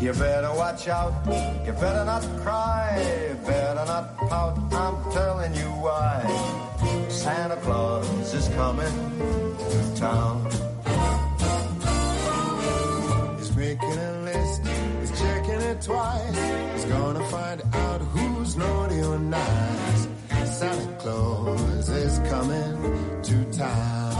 You 0.00 0.12
better 0.14 0.50
watch 0.56 0.88
out, 0.88 1.12
you 1.66 1.72
better 1.72 2.04
not 2.04 2.22
cry, 2.42 2.96
better 3.46 3.84
not 3.86 4.16
pout, 4.16 4.56
I'm 4.72 5.12
telling 5.12 5.54
you 5.54 5.70
why. 5.82 6.69
Santa 7.20 7.56
Claus 7.56 8.32
is 8.32 8.48
coming 8.48 8.96
to 9.58 10.00
town. 10.00 10.42
He's 13.36 13.54
making 13.54 13.98
a 14.08 14.22
list, 14.24 14.66
he's 14.66 15.20
checking 15.20 15.60
it 15.70 15.82
twice. 15.82 16.38
He's 16.72 16.84
gonna 16.86 17.22
find 17.28 17.62
out 17.74 18.00
who's 18.00 18.56
naughty 18.56 19.02
or 19.02 19.18
nice. 19.18 20.08
Santa 20.46 20.96
Claus 20.98 21.90
is 21.90 22.18
coming 22.30 23.22
to 23.22 23.44
town. 23.52 24.19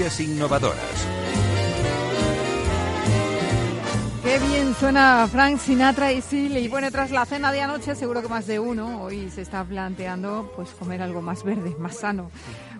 Innovadoras. 0.00 1.06
Qué 4.22 4.38
bien 4.38 4.74
suena 4.74 5.28
Frank 5.30 5.58
Sinatra 5.58 6.10
y 6.10 6.22
Silly. 6.22 6.60
Y 6.60 6.68
bueno, 6.68 6.90
tras 6.90 7.10
la 7.10 7.26
cena 7.26 7.52
de 7.52 7.60
anoche, 7.60 7.94
seguro 7.94 8.22
que 8.22 8.28
más 8.28 8.46
de 8.46 8.58
uno 8.58 9.02
hoy 9.02 9.28
se 9.28 9.42
está 9.42 9.62
planteando 9.62 10.50
pues 10.56 10.70
comer 10.70 11.02
algo 11.02 11.20
más 11.20 11.44
verde, 11.44 11.76
más 11.78 11.98
sano. 11.98 12.30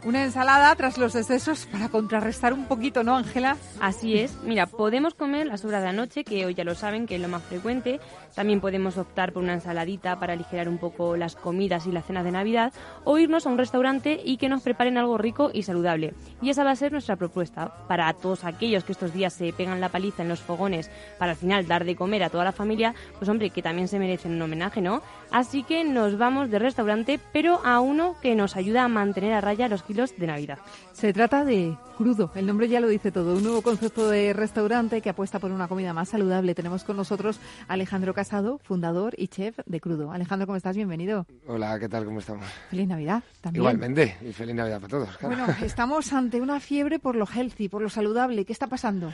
Una 0.02 0.24
ensalada 0.24 0.74
tras 0.76 0.96
los 0.96 1.14
excesos 1.14 1.66
para 1.66 1.90
contrarrestar 1.90 2.54
un 2.54 2.64
poquito, 2.64 3.04
¿no, 3.04 3.16
Ángela? 3.16 3.58
Así 3.82 4.18
es. 4.18 4.34
Mira, 4.42 4.64
podemos 4.64 5.12
comer 5.12 5.46
la 5.46 5.58
sobra 5.58 5.82
de 5.82 5.88
anoche, 5.88 6.24
que 6.24 6.46
hoy 6.46 6.54
ya 6.54 6.64
lo 6.64 6.74
saben 6.74 7.06
que 7.06 7.16
es 7.16 7.20
lo 7.20 7.28
más 7.28 7.42
frecuente. 7.42 8.00
También 8.34 8.62
podemos 8.62 8.96
optar 8.96 9.34
por 9.34 9.42
una 9.42 9.52
ensaladita 9.52 10.18
para 10.18 10.32
aligerar 10.32 10.70
un 10.70 10.78
poco 10.78 11.18
las 11.18 11.36
comidas 11.36 11.86
y 11.86 11.92
la 11.92 12.00
cena 12.00 12.22
de 12.22 12.32
Navidad. 12.32 12.72
O 13.04 13.18
irnos 13.18 13.46
a 13.46 13.50
un 13.50 13.58
restaurante 13.58 14.18
y 14.24 14.38
que 14.38 14.48
nos 14.48 14.62
preparen 14.62 14.96
algo 14.96 15.18
rico 15.18 15.50
y 15.52 15.64
saludable. 15.64 16.14
Y 16.40 16.48
esa 16.48 16.64
va 16.64 16.70
a 16.70 16.76
ser 16.76 16.92
nuestra 16.92 17.16
propuesta 17.16 17.70
para 17.86 18.10
todos 18.14 18.44
aquellos 18.44 18.84
que 18.84 18.92
estos 18.92 19.12
días 19.12 19.34
se 19.34 19.52
pegan 19.52 19.82
la 19.82 19.90
paliza 19.90 20.22
en 20.22 20.30
los 20.30 20.40
fogones 20.40 20.90
para 21.18 21.32
al 21.32 21.36
final 21.36 21.66
dar 21.66 21.84
de 21.84 21.94
comer 21.94 22.22
a 22.22 22.30
toda 22.30 22.44
la 22.44 22.52
familia. 22.52 22.94
Pues 23.18 23.28
hombre, 23.28 23.50
que 23.50 23.60
también 23.60 23.86
se 23.86 23.98
merecen 23.98 24.32
un 24.32 24.40
homenaje, 24.40 24.80
¿no? 24.80 25.02
Así 25.30 25.62
que 25.62 25.84
nos 25.84 26.16
vamos 26.16 26.50
de 26.50 26.58
restaurante, 26.58 27.20
pero 27.34 27.60
a 27.66 27.80
uno 27.80 28.16
que 28.22 28.34
nos 28.34 28.56
ayuda 28.56 28.84
a 28.84 28.88
mantener 28.88 29.34
a 29.34 29.42
raya 29.42 29.68
los 29.68 29.82
kilos 29.90 30.16
de 30.16 30.26
Navidad. 30.28 30.58
Se 30.92 31.12
trata 31.12 31.44
de 31.44 31.76
Crudo, 31.96 32.30
el 32.36 32.46
nombre 32.46 32.68
ya 32.68 32.78
lo 32.78 32.86
dice 32.86 33.10
todo, 33.10 33.34
un 33.34 33.42
nuevo 33.42 33.60
concepto 33.60 34.08
de 34.08 34.32
restaurante 34.32 35.00
que 35.00 35.10
apuesta 35.10 35.40
por 35.40 35.50
una 35.50 35.66
comida 35.66 35.92
más 35.92 36.10
saludable. 36.10 36.54
Tenemos 36.54 36.84
con 36.84 36.96
nosotros 36.96 37.40
a 37.66 37.72
Alejandro 37.72 38.14
Casado, 38.14 38.58
fundador 38.62 39.14
y 39.16 39.26
chef 39.26 39.58
de 39.66 39.80
Crudo. 39.80 40.12
Alejandro, 40.12 40.46
¿cómo 40.46 40.56
estás? 40.56 40.76
Bienvenido. 40.76 41.26
Hola, 41.48 41.76
¿qué 41.80 41.88
tal? 41.88 42.04
¿Cómo 42.04 42.20
estamos? 42.20 42.46
Feliz 42.70 42.86
Navidad 42.86 43.24
también. 43.40 43.62
Igualmente, 43.62 44.16
y 44.22 44.32
feliz 44.32 44.54
Navidad 44.54 44.80
para 44.80 44.90
todos. 44.90 45.16
claro. 45.16 45.36
Bueno, 45.36 45.56
estamos 45.60 46.12
ante 46.12 46.40
una 46.40 46.60
fiebre 46.60 47.00
por 47.00 47.16
lo 47.16 47.26
healthy, 47.26 47.68
por 47.68 47.82
lo 47.82 47.88
saludable. 47.90 48.44
¿Qué 48.44 48.52
está 48.52 48.68
pasando? 48.68 49.12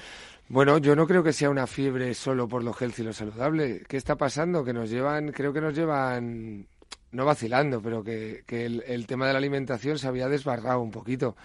Bueno, 0.51 0.77
yo 0.77 0.95
no 0.95 1.07
creo 1.07 1.23
que 1.23 1.33
sea 1.33 1.49
una 1.49 1.67
fiebre 1.67 2.13
solo 2.13 2.47
por 2.49 2.63
lo 2.63 2.75
healthy 2.79 3.01
y 3.01 3.07
lo 3.07 3.15
saludable. 3.15 3.83
¿Qué 3.89 3.97
está 3.97 4.17
pasando? 4.17 4.63
Que 4.63 4.75
nos 4.75 4.91
llevan, 4.91 5.33
creo 5.33 5.55
que 5.55 5.63
nos 5.63 5.75
llevan, 5.75 6.67
no 7.13 7.25
vacilando, 7.25 7.81
pero 7.81 8.03
que, 8.05 8.43
que 8.47 8.67
el, 8.67 8.83
el 8.87 9.07
tema 9.07 9.27
de 9.27 9.33
la 9.33 9.39
alimentación 9.39 9.99
se 9.99 10.07
había 10.09 10.29
desbarrado 10.29 10.81
un 10.81 10.91
poquito. 10.91 11.37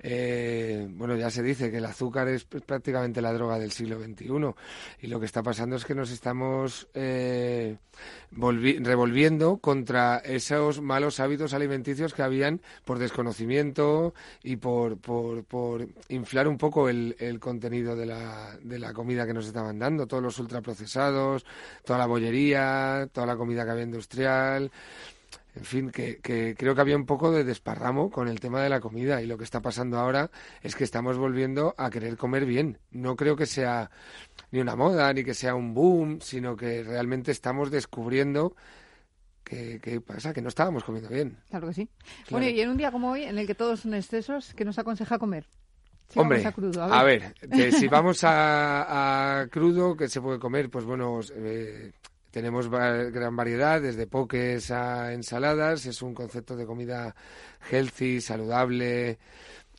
Eh, 0.00 0.88
bueno, 0.90 1.16
ya 1.16 1.30
se 1.30 1.42
dice 1.42 1.70
que 1.70 1.76
el 1.78 1.84
azúcar 1.84 2.28
es 2.28 2.48
pr- 2.48 2.62
prácticamente 2.64 3.20
la 3.22 3.32
droga 3.32 3.58
del 3.58 3.70
siglo 3.72 4.00
XXI 4.02 4.54
y 5.02 5.06
lo 5.08 5.20
que 5.20 5.26
está 5.26 5.42
pasando 5.42 5.76
es 5.76 5.84
que 5.84 5.94
nos 5.94 6.10
estamos 6.10 6.88
eh, 6.94 7.76
volvi- 8.32 8.82
revolviendo 8.84 9.58
contra 9.58 10.18
esos 10.18 10.80
malos 10.80 11.20
hábitos 11.20 11.52
alimenticios 11.54 12.14
que 12.14 12.22
habían 12.22 12.60
por 12.84 12.98
desconocimiento 12.98 14.14
y 14.42 14.56
por, 14.56 14.98
por, 14.98 15.44
por 15.44 15.86
inflar 16.08 16.48
un 16.48 16.58
poco 16.58 16.88
el, 16.88 17.14
el 17.18 17.38
contenido 17.40 17.94
de 17.94 18.06
la, 18.06 18.56
de 18.62 18.78
la 18.78 18.92
comida 18.92 19.26
que 19.26 19.34
nos 19.34 19.46
estaban 19.46 19.78
dando, 19.78 20.06
todos 20.06 20.22
los 20.22 20.38
ultraprocesados, 20.38 21.44
toda 21.84 21.98
la 21.98 22.06
bollería, 22.06 23.08
toda 23.12 23.26
la 23.26 23.36
comida 23.36 23.64
que 23.64 23.70
había 23.70 23.84
industrial. 23.84 24.70
En 25.56 25.64
fin, 25.64 25.90
que, 25.90 26.18
que 26.18 26.54
creo 26.56 26.74
que 26.74 26.80
había 26.80 26.96
un 26.96 27.06
poco 27.06 27.32
de 27.32 27.44
desparramo 27.44 28.10
con 28.10 28.28
el 28.28 28.38
tema 28.38 28.62
de 28.62 28.68
la 28.68 28.80
comida 28.80 29.20
y 29.20 29.26
lo 29.26 29.36
que 29.36 29.44
está 29.44 29.60
pasando 29.60 29.98
ahora 29.98 30.30
es 30.62 30.76
que 30.76 30.84
estamos 30.84 31.18
volviendo 31.18 31.74
a 31.76 31.90
querer 31.90 32.16
comer 32.16 32.46
bien. 32.46 32.78
No 32.90 33.16
creo 33.16 33.36
que 33.36 33.46
sea 33.46 33.90
ni 34.52 34.60
una 34.60 34.76
moda 34.76 35.12
ni 35.12 35.24
que 35.24 35.34
sea 35.34 35.54
un 35.54 35.74
boom, 35.74 36.20
sino 36.20 36.56
que 36.56 36.82
realmente 36.82 37.32
estamos 37.32 37.70
descubriendo 37.70 38.54
que, 39.42 39.80
que 39.80 40.00
pasa, 40.00 40.32
que 40.32 40.42
no 40.42 40.48
estábamos 40.48 40.84
comiendo 40.84 41.10
bien. 41.10 41.36
Claro 41.48 41.68
que 41.68 41.74
sí. 41.74 41.88
Claro. 42.26 42.26
Bueno, 42.30 42.48
y 42.48 42.60
en 42.60 42.70
un 42.70 42.76
día 42.76 42.92
como 42.92 43.10
hoy, 43.10 43.24
en 43.24 43.38
el 43.38 43.46
que 43.46 43.54
todos 43.54 43.80
son 43.80 43.94
excesos, 43.94 44.54
¿qué 44.54 44.64
nos 44.64 44.78
aconseja 44.78 45.18
comer? 45.18 45.46
Si 46.08 46.18
Hombre, 46.18 46.44
a 46.44 46.50
crudo, 46.50 46.82
a 46.82 47.04
ver, 47.04 47.34
si 47.72 47.86
vamos 47.88 48.24
a, 48.24 49.42
a 49.42 49.46
crudo, 49.46 49.96
¿qué 49.96 50.08
se 50.08 50.20
puede 50.20 50.40
comer? 50.40 50.68
Pues 50.68 50.84
bueno, 50.84 51.20
eh, 51.36 51.92
tenemos 52.30 52.68
gran 52.70 53.34
variedad, 53.36 53.80
desde 53.80 54.06
poques 54.06 54.70
a 54.70 55.12
ensaladas, 55.12 55.86
es 55.86 56.02
un 56.02 56.14
concepto 56.14 56.56
de 56.56 56.66
comida 56.66 57.14
healthy, 57.70 58.20
saludable. 58.20 59.18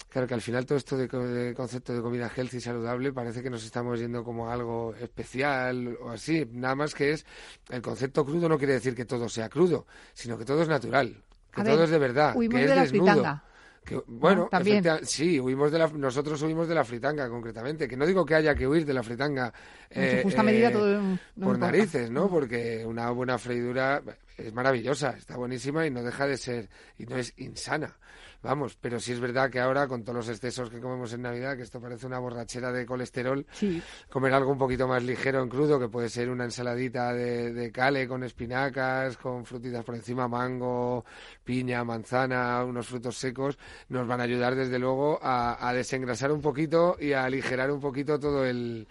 Claro 0.09 0.27
que 0.27 0.33
al 0.33 0.41
final 0.41 0.65
todo 0.65 0.77
esto 0.77 0.97
de, 0.97 1.07
co- 1.07 1.19
de 1.25 1.53
concepto 1.53 1.93
de 1.93 2.01
comida 2.01 2.29
healthy 2.35 2.57
y 2.57 2.61
saludable 2.61 3.13
parece 3.13 3.43
que 3.43 3.49
nos 3.49 3.63
estamos 3.63 3.99
yendo 3.99 4.23
como 4.23 4.49
a 4.49 4.53
algo 4.53 4.93
especial 4.95 5.95
o 6.01 6.09
así. 6.09 6.47
Nada 6.51 6.75
más 6.75 6.93
que 6.95 7.11
es, 7.11 7.25
el 7.69 7.81
concepto 7.81 8.25
crudo 8.25 8.49
no 8.49 8.57
quiere 8.57 8.73
decir 8.73 8.95
que 8.95 9.05
todo 9.05 9.29
sea 9.29 9.47
crudo, 9.47 9.85
sino 10.13 10.37
que 10.37 10.45
todo 10.45 10.61
es 10.63 10.67
natural, 10.67 11.23
que 11.51 11.61
A 11.61 11.63
todo 11.63 11.75
ver, 11.77 11.85
es 11.85 11.89
de 11.91 11.97
verdad, 11.99 12.33
que 12.33 12.45
es 12.63 12.69
de 12.69 12.75
desnudo. 12.81 13.05
fritanga. 13.13 13.43
Que, 13.83 13.99
bueno, 14.05 14.47
también. 14.49 14.83
sí, 15.03 15.39
huimos 15.39 15.71
de 15.71 15.79
la, 15.79 15.87
nosotros 15.87 16.39
huimos 16.43 16.67
de 16.67 16.75
la 16.75 16.83
fritanga 16.85 17.27
concretamente. 17.27 17.87
Que 17.87 17.97
no 17.97 18.05
digo 18.05 18.25
que 18.25 18.35
haya 18.35 18.53
que 18.53 18.67
huir 18.67 18.85
de 18.85 18.93
la 18.93 19.01
fritanga 19.01 19.51
En 19.89 20.09
su 20.09 20.15
eh, 20.17 20.23
justa 20.23 20.41
eh, 20.41 20.45
medida 20.45 20.71
todo 20.71 21.01
no 21.01 21.19
por 21.45 21.57
narices, 21.57 22.11
¿no? 22.11 22.29
Porque 22.29 22.85
una 22.85 23.09
buena 23.09 23.37
freidura 23.39 24.03
es 24.37 24.53
maravillosa, 24.53 25.15
está 25.17 25.35
buenísima 25.35 25.85
y 25.85 25.91
no 25.91 26.03
deja 26.03 26.27
de 26.27 26.37
ser, 26.37 26.69
y 26.97 27.05
no 27.05 27.17
es 27.17 27.33
insana. 27.37 27.97
Vamos, 28.43 28.75
pero 28.81 28.99
sí 28.99 29.11
es 29.11 29.19
verdad 29.19 29.51
que 29.51 29.59
ahora 29.59 29.87
con 29.87 30.03
todos 30.03 30.15
los 30.15 30.29
excesos 30.29 30.69
que 30.71 30.79
comemos 30.79 31.13
en 31.13 31.21
Navidad, 31.21 31.55
que 31.55 31.61
esto 31.63 31.79
parece 31.79 32.07
una 32.07 32.17
borrachera 32.17 32.71
de 32.71 32.87
colesterol, 32.87 33.45
Sí. 33.51 33.81
comer 34.09 34.33
algo 34.33 34.51
un 34.51 34.57
poquito 34.57 34.87
más 34.87 35.03
ligero 35.03 35.43
en 35.43 35.49
crudo, 35.49 35.79
que 35.79 35.89
puede 35.89 36.09
ser 36.09 36.29
una 36.29 36.45
ensaladita 36.45 37.13
de, 37.13 37.53
de 37.53 37.71
cale 37.71 38.07
con 38.07 38.23
espinacas, 38.23 39.15
con 39.17 39.45
frutitas 39.45 39.83
por 39.85 39.93
encima, 39.95 40.27
mango, 40.27 41.05
piña, 41.43 41.83
manzana, 41.83 42.63
unos 42.65 42.87
frutos 42.87 43.15
secos, 43.17 43.59
nos 43.89 44.07
van 44.07 44.21
a 44.21 44.23
ayudar 44.23 44.55
desde 44.55 44.79
luego 44.79 45.19
a, 45.21 45.67
a 45.69 45.73
desengrasar 45.73 46.31
un 46.31 46.41
poquito 46.41 46.97
y 46.99 47.13
a 47.13 47.25
aligerar 47.25 47.69
un 47.71 47.79
poquito 47.79 48.19
todo 48.19 48.43
el 48.43 48.87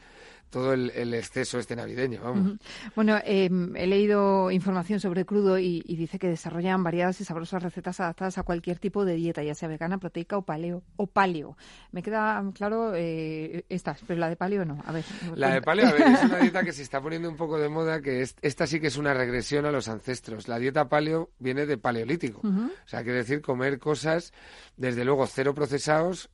todo 0.50 0.72
el, 0.72 0.90
el 0.90 1.14
exceso 1.14 1.58
este 1.58 1.76
navideño, 1.76 2.20
vamos. 2.22 2.58
Bueno, 2.94 3.18
eh, 3.24 3.48
he 3.76 3.86
leído 3.86 4.50
información 4.50 5.00
sobre 5.00 5.24
crudo 5.24 5.58
y, 5.58 5.82
y 5.86 5.96
dice 5.96 6.18
que 6.18 6.28
desarrollan 6.28 6.82
variadas 6.82 7.20
y 7.20 7.24
sabrosas 7.24 7.62
recetas 7.62 8.00
adaptadas 8.00 8.38
a 8.38 8.42
cualquier 8.42 8.78
tipo 8.78 9.04
de 9.04 9.14
dieta, 9.14 9.42
ya 9.42 9.54
sea 9.54 9.68
vegana, 9.68 9.98
proteica 9.98 10.36
o 10.36 10.42
paleo. 10.42 10.82
O 10.96 11.06
paleo. 11.06 11.56
Me 11.92 12.02
queda 12.02 12.42
claro 12.54 12.92
eh, 12.94 13.64
estas, 13.68 14.00
pero 14.06 14.18
la 14.18 14.28
de 14.28 14.36
paleo 14.36 14.64
no. 14.64 14.82
A 14.84 14.92
ver. 14.92 15.04
La 15.36 15.54
de 15.54 15.62
paleo, 15.62 15.88
a 15.88 15.92
ver, 15.92 16.02
es 16.02 16.24
una 16.24 16.38
dieta 16.38 16.62
que 16.64 16.72
se 16.72 16.82
está 16.82 17.00
poniendo 17.00 17.28
un 17.28 17.36
poco 17.36 17.58
de 17.58 17.68
moda, 17.68 18.02
que 18.02 18.22
es, 18.22 18.36
esta 18.42 18.66
sí 18.66 18.80
que 18.80 18.88
es 18.88 18.96
una 18.96 19.14
regresión 19.14 19.66
a 19.66 19.70
los 19.70 19.88
ancestros. 19.88 20.48
La 20.48 20.58
dieta 20.58 20.88
paleo 20.88 21.30
viene 21.38 21.66
de 21.66 21.78
paleolítico. 21.78 22.40
O 22.44 22.88
sea, 22.88 23.02
quiere 23.02 23.18
decir 23.18 23.40
comer 23.40 23.78
cosas, 23.78 24.32
desde 24.76 25.04
luego, 25.04 25.26
cero 25.26 25.54
procesados, 25.54 26.30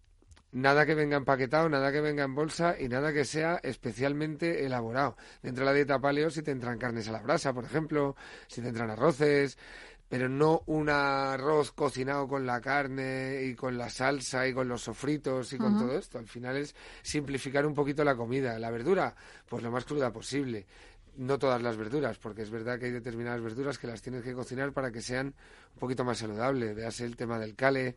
nada 0.57 0.87
que 0.87 0.95
venga 0.95 1.19
empaquetado, 1.19 1.69
nada 1.69 1.93
que 1.93 2.01
venga 2.01 2.25
en 2.25 2.35
bolsa 2.35 2.77
y 2.81 2.89
nada 2.89 3.13
que 3.13 3.27
sea 3.27 3.61
especialmente 3.63 4.65
elaborado. 4.65 5.17
Dentro 5.43 5.65
de 5.65 5.71
la 5.71 5.75
dieta 5.75 5.99
paleo 5.99 6.31
si 6.31 6.43
te 6.43 6.51
entran 6.51 6.79
carnes 6.79 7.09
a 7.09 7.13
la 7.13 7.21
brasa, 7.21 7.53
por 7.53 7.65
ejemplo, 7.65 8.17
si 8.47 8.63
te 8.63 8.69
entran 8.69 8.89
arroces, 8.89 9.59
pero 10.09 10.31
no 10.31 10.63
un 10.65 10.89
arroz 10.89 11.73
cocinado 11.73 12.27
con 12.27 12.47
la 12.47 12.63
carne 12.63 13.43
y 13.45 13.55
con 13.55 13.77
la 13.77 13.91
salsa 13.91 14.49
y 14.49 14.55
con 14.55 14.67
los 14.67 14.81
sofritos 14.81 15.53
y 15.53 15.59
con 15.59 15.79
todo 15.79 15.99
esto. 15.99 16.19
Al 16.19 16.27
final 16.27 16.57
es 16.57 16.75
simplificar 17.03 17.67
un 17.67 17.75
poquito 17.75 18.03
la 18.03 18.17
comida. 18.17 18.59
La 18.59 18.71
verdura, 18.71 19.15
pues 19.47 19.63
lo 19.63 19.71
más 19.71 19.85
cruda 19.85 20.11
posible. 20.11 20.67
No 21.17 21.39
todas 21.39 21.61
las 21.61 21.77
verduras, 21.77 22.19
porque 22.19 22.43
es 22.43 22.51
verdad 22.51 22.79
que 22.79 22.87
hay 22.87 22.93
determinadas 22.93 23.43
verduras 23.43 23.79
que 23.79 23.87
las 23.87 24.01
tienes 24.01 24.23
que 24.23 24.33
cocinar 24.33 24.73
para 24.73 24.91
que 24.91 25.03
sean 25.03 25.35
un 25.75 25.81
poquito 25.81 26.05
más 26.05 26.19
saludables. 26.19 26.75
Veas 26.75 27.01
el 27.01 27.17
tema 27.17 27.39
del 27.39 27.57
cale, 27.57 27.97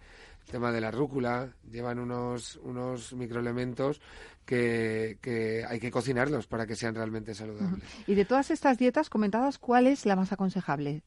tema 0.50 0.72
de 0.72 0.82
la 0.82 0.92
rúcula, 0.92 1.54
llevan 1.70 2.00
unos, 2.00 2.58
unos 2.58 3.14
microelementos 3.14 4.02
que, 4.46 5.18
que 5.22 5.64
hay 5.66 5.80
que 5.80 5.92
cocinarlos 5.92 6.48
para 6.48 6.66
que 6.66 6.76
sean 6.76 6.96
realmente 6.96 7.34
saludables. 7.34 7.84
Y 8.08 8.16
de 8.16 8.26
todas 8.26 8.52
estas 8.52 8.78
dietas 8.78 9.10
comentadas, 9.10 9.58
¿cuál 9.58 9.88
es 9.88 10.06
la 10.06 10.16
más 10.16 10.32
aconsejable? 10.32 11.04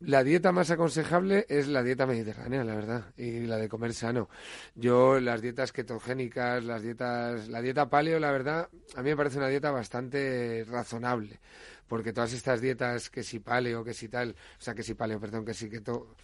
La 0.00 0.22
dieta 0.22 0.52
más 0.52 0.70
aconsejable 0.70 1.46
es 1.48 1.66
la 1.66 1.82
dieta 1.82 2.04
mediterránea, 2.06 2.62
la 2.62 2.74
verdad, 2.74 3.04
y 3.16 3.46
la 3.46 3.56
de 3.56 3.68
comer 3.68 3.94
sano. 3.94 4.28
Yo 4.74 5.18
las 5.18 5.40
dietas 5.40 5.72
ketogénicas, 5.72 6.62
las 6.62 6.82
dietas, 6.82 7.48
la 7.48 7.62
dieta 7.62 7.88
paleo, 7.88 8.18
la 8.18 8.30
verdad, 8.30 8.68
a 8.96 9.02
mí 9.02 9.10
me 9.10 9.16
parece 9.16 9.38
una 9.38 9.48
dieta 9.48 9.70
bastante 9.70 10.64
razonable, 10.68 11.40
porque 11.86 12.12
todas 12.12 12.34
estas 12.34 12.60
dietas 12.60 13.08
que 13.08 13.22
si 13.22 13.38
paleo, 13.38 13.82
que 13.82 13.94
si 13.94 14.08
tal, 14.08 14.32
o 14.32 14.62
sea, 14.62 14.74
que 14.74 14.82
si 14.82 14.94
paleo, 14.94 15.18
perdón, 15.18 15.44
que 15.44 15.54
si 15.54 15.70
keto, 15.70 16.16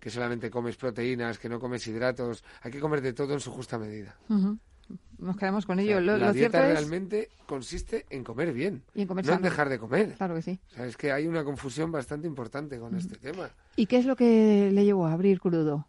que 0.00 0.10
solamente 0.10 0.50
comes 0.50 0.76
proteínas, 0.76 1.38
que 1.38 1.48
no 1.48 1.58
comes 1.58 1.86
hidratos, 1.86 2.44
hay 2.62 2.70
que 2.70 2.80
comer 2.80 3.00
de 3.00 3.12
todo 3.12 3.34
en 3.34 3.40
su 3.40 3.50
justa 3.50 3.78
medida. 3.78 4.16
Nos 5.18 5.36
quedamos 5.36 5.66
con 5.66 5.78
ello. 5.80 5.96
O 5.98 6.00
sea, 6.00 6.00
lo, 6.00 6.16
la 6.16 6.26
lo 6.28 6.32
dieta 6.32 6.58
cierto 6.58 6.68
es... 6.72 6.78
realmente 6.78 7.28
consiste 7.46 8.06
en 8.08 8.24
comer 8.24 8.52
bien, 8.52 8.82
Y 8.94 9.02
en 9.02 9.08
comer 9.08 9.26
no 9.26 9.34
en 9.34 9.42
dejar 9.42 9.68
de 9.68 9.78
comer. 9.78 10.14
Claro 10.16 10.34
que 10.34 10.42
sí. 10.42 10.58
O 10.72 10.74
sea, 10.76 10.86
es 10.86 10.96
que 10.96 11.12
hay 11.12 11.26
una 11.26 11.44
confusión 11.44 11.92
bastante 11.92 12.26
importante 12.26 12.78
con 12.78 12.94
este 12.96 13.16
tema. 13.16 13.50
¿Y 13.76 13.86
qué 13.86 13.98
es 13.98 14.06
lo 14.06 14.16
que 14.16 14.70
le 14.72 14.84
llevó 14.84 15.06
a 15.06 15.12
abrir 15.12 15.40
crudo? 15.40 15.86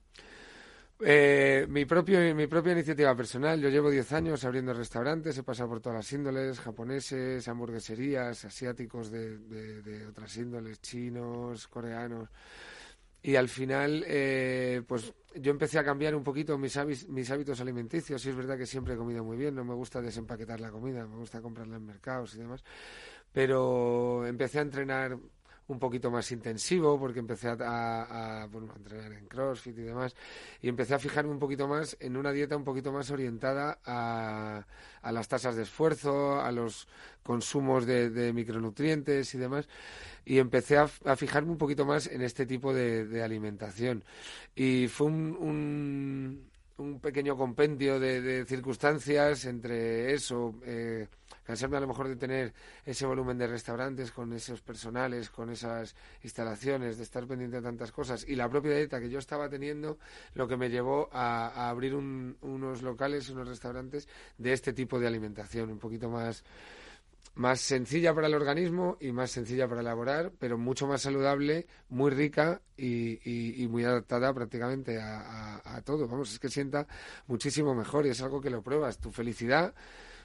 Eh, 1.02 1.66
mi, 1.70 1.86
propio, 1.86 2.20
mi 2.36 2.48
propia 2.48 2.74
iniciativa 2.74 3.16
personal. 3.16 3.62
Yo 3.62 3.70
llevo 3.70 3.90
10 3.90 4.12
años 4.12 4.44
abriendo 4.44 4.74
restaurantes, 4.74 5.38
he 5.38 5.44
pasado 5.44 5.70
por 5.70 5.80
todas 5.80 5.96
las 6.00 6.12
índoles, 6.12 6.60
japoneses, 6.60 7.48
hamburgueserías, 7.48 8.44
asiáticos 8.44 9.10
de, 9.10 9.38
de- 9.38 9.82
de 9.82 10.08
otras 10.08 10.36
índoles, 10.36 10.82
chinos, 10.82 11.70
coreanos. 11.70 12.28
Y 13.22 13.36
al 13.36 13.50
final, 13.50 14.04
eh, 14.08 14.82
pues 14.88 15.14
yo 15.36 15.52
empecé 15.52 15.78
a 15.78 15.84
cambiar 15.84 16.16
un 16.16 16.24
poquito 16.24 16.58
mis, 16.58 17.08
mis 17.10 17.32
hábitos 17.32 17.60
alimenticios. 17.60 18.26
Y 18.26 18.30
es 18.30 18.36
verdad 18.36 18.58
que 18.58 18.66
siempre 18.66 18.94
he 18.94 18.98
comido 18.98 19.24
muy 19.24 19.38
bien, 19.38 19.56
no 19.56 19.64
me 19.66 19.74
gusta 19.74 20.02
desempaquetar 20.02 20.60
la 20.60 20.72
comida, 20.72 21.06
me 21.06 21.18
gusta 21.18 21.42
comprarla 21.42 21.78
en 21.78 21.86
mercados 21.86 22.36
y 22.36 22.40
demás. 22.40 22.64
Pero 23.32 24.26
empecé 24.26 24.60
a 24.60 24.64
entrenar 24.64 25.18
un 25.70 25.80
poquito 25.80 26.12
más 26.12 26.32
intensivo 26.32 27.00
porque 27.00 27.20
empecé 27.20 27.48
a, 27.48 28.48
entrenar 28.76 29.14
en 29.14 29.26
CrossFit 29.28 29.78
y 29.78 29.84
demás 29.84 30.16
y 30.62 30.68
empecé 30.68 30.96
a 30.96 31.00
fijarme 31.00 31.32
un 31.32 31.40
poquito 31.40 31.68
más 31.68 31.96
en 32.00 32.18
una 32.18 32.32
dieta 32.32 32.58
un 32.58 32.64
poquito 32.64 32.92
más 32.92 33.12
orientada 33.12 33.80
a, 33.86 34.66
las 35.12 35.28
tasas 35.28 35.56
de 35.56 35.64
esfuerzo, 35.64 36.42
a 36.42 36.52
los 36.52 36.88
consumos 37.24 37.86
de, 37.86 38.34
micronutrientes 38.34 39.34
y 39.36 39.38
demás 39.38 39.70
y 40.26 40.40
empecé 40.40 40.78
a, 40.78 40.88
fijarme 40.88 41.52
un 41.52 41.58
poquito 41.58 41.86
más 41.86 42.08
en 42.08 42.22
este 42.22 42.46
tipo 42.46 42.74
de, 42.74 43.24
alimentación. 43.24 44.04
Y 44.56 44.88
fue 44.88 45.08
un, 45.08 46.50
un, 46.78 47.00
pequeño 47.00 47.38
compendio 47.38 48.00
de, 48.00 48.22
de 48.22 48.46
circunstancias 48.46 49.46
entre 49.46 50.14
eso, 50.14 50.56
eh, 50.66 51.08
cansarme 51.50 51.78
a 51.78 51.80
lo 51.80 51.88
mejor 51.88 52.08
de 52.08 52.16
tener 52.16 52.54
ese 52.86 53.08
volumen 53.08 53.36
de 53.40 53.48
restaurantes 53.48 54.12
con 54.12 54.32
esos 54.34 54.62
personales, 54.62 55.32
con 55.32 55.50
esas 55.50 55.96
instalaciones, 56.22 56.98
de 56.98 57.04
estar 57.04 57.26
pendiente 57.26 57.56
de 57.58 57.64
tantas 57.64 57.92
cosas 57.92 58.24
y 58.28 58.36
la 58.36 58.48
propia 58.48 58.76
dieta 58.76 59.00
que 59.00 59.10
yo 59.10 59.18
estaba 59.18 59.50
teniendo, 59.50 59.98
lo 60.36 60.48
que 60.48 60.58
me 60.58 60.70
llevó 60.70 61.10
a, 61.12 61.48
a 61.48 61.70
abrir 61.72 61.96
un- 61.96 62.38
unos 62.42 62.84
locales, 62.84 63.32
unos 63.32 63.48
restaurantes 63.48 64.08
de 64.38 64.54
este 64.54 64.74
tipo 64.74 65.00
de 65.00 65.08
alimentación, 65.08 65.72
un 65.72 65.80
poquito 65.80 66.08
más 66.08 66.44
más 67.36 67.62
sencilla 67.62 68.14
para 68.14 68.28
el 68.28 68.34
organismo 68.34 68.98
y 69.00 69.12
más 69.14 69.32
sencilla 69.32 69.68
para 69.68 69.80
elaborar, 69.82 70.32
pero 70.40 70.58
mucho 70.58 70.88
más 70.88 71.02
saludable, 71.04 71.68
muy 71.88 72.12
rica 72.12 72.62
y, 72.76 73.14
y- 73.24 73.64
y 73.64 73.68
muy 73.68 73.86
adaptada 73.86 74.34
prácticamente 74.34 75.00
a, 75.00 75.22
a- 75.62 75.76
a 75.78 75.82
todo. 75.82 76.08
Vamos, 76.08 76.34
es 76.34 76.40
que 76.40 76.50
sienta 76.50 76.86
muchísimo 77.28 77.74
mejor 77.74 78.06
y 78.06 78.10
es 78.10 78.22
algo 78.22 78.42
que 78.42 78.50
lo 78.50 78.62
pruebas. 78.62 78.98
Tu 79.00 79.10
felicidad 79.12 79.74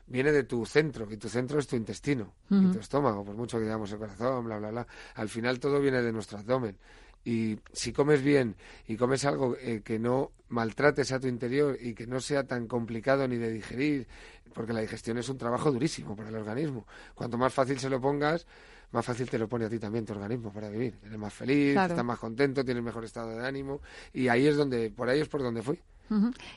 viene 0.06 0.32
de 0.32 0.44
tu 0.44 0.64
centro 0.66 1.06
y 1.10 1.16
tu 1.16 1.28
centro 1.28 1.58
es 1.58 1.66
tu 1.66 1.76
intestino 1.76 2.32
y 2.50 2.70
tu 2.72 2.78
estómago, 2.78 3.24
por 3.24 3.34
mucho 3.34 3.58
que 3.58 3.64
digamos 3.64 3.90
el 3.92 3.98
corazón, 3.98 4.44
bla, 4.44 4.58
bla, 4.58 4.70
bla. 4.70 4.86
Al 5.14 5.28
final 5.28 5.58
todo 5.60 5.80
viene 5.80 6.02
de 6.02 6.12
nuestro 6.12 6.38
abdomen. 6.38 6.76
Y 7.24 7.58
si 7.72 7.92
comes 7.92 8.22
bien 8.22 8.54
y 8.86 8.96
comes 8.96 9.24
algo 9.24 9.56
eh, 9.58 9.80
que 9.82 9.98
no 9.98 10.30
maltrates 10.50 11.10
a 11.12 11.20
tu 11.20 11.26
interior 11.26 11.76
y 11.80 11.94
que 11.94 12.06
no 12.06 12.20
sea 12.20 12.44
tan 12.44 12.66
complicado 12.66 13.26
ni 13.26 13.36
de 13.38 13.50
digerir, 13.50 14.06
porque 14.52 14.72
la 14.74 14.80
digestión 14.80 15.16
es 15.18 15.28
un 15.30 15.38
trabajo 15.38 15.72
durísimo 15.72 16.14
para 16.14 16.28
el 16.28 16.36
organismo. 16.36 16.86
Cuanto 17.14 17.38
más 17.38 17.52
fácil 17.52 17.78
se 17.78 17.88
lo 17.88 17.98
pongas, 18.00 18.46
más 18.92 19.04
fácil 19.06 19.28
te 19.28 19.38
lo 19.38 19.48
pone 19.48 19.64
a 19.64 19.70
ti 19.70 19.78
también 19.78 20.04
tu 20.04 20.12
organismo 20.12 20.52
para 20.52 20.68
vivir. 20.68 20.96
Eres 21.02 21.18
más 21.18 21.32
feliz, 21.32 21.72
Claro. 21.72 21.94
estás 21.94 22.04
más 22.04 22.18
contento, 22.18 22.62
tienes 22.62 22.82
mejor 22.84 23.04
estado 23.04 23.30
de 23.30 23.46
ánimo 23.46 23.80
y 24.12 24.28
ahí 24.28 24.46
es 24.46 24.56
donde, 24.56 24.90
por 24.90 25.08
ahí 25.08 25.20
es 25.20 25.28
por 25.28 25.42
donde 25.42 25.62
fui. 25.62 25.80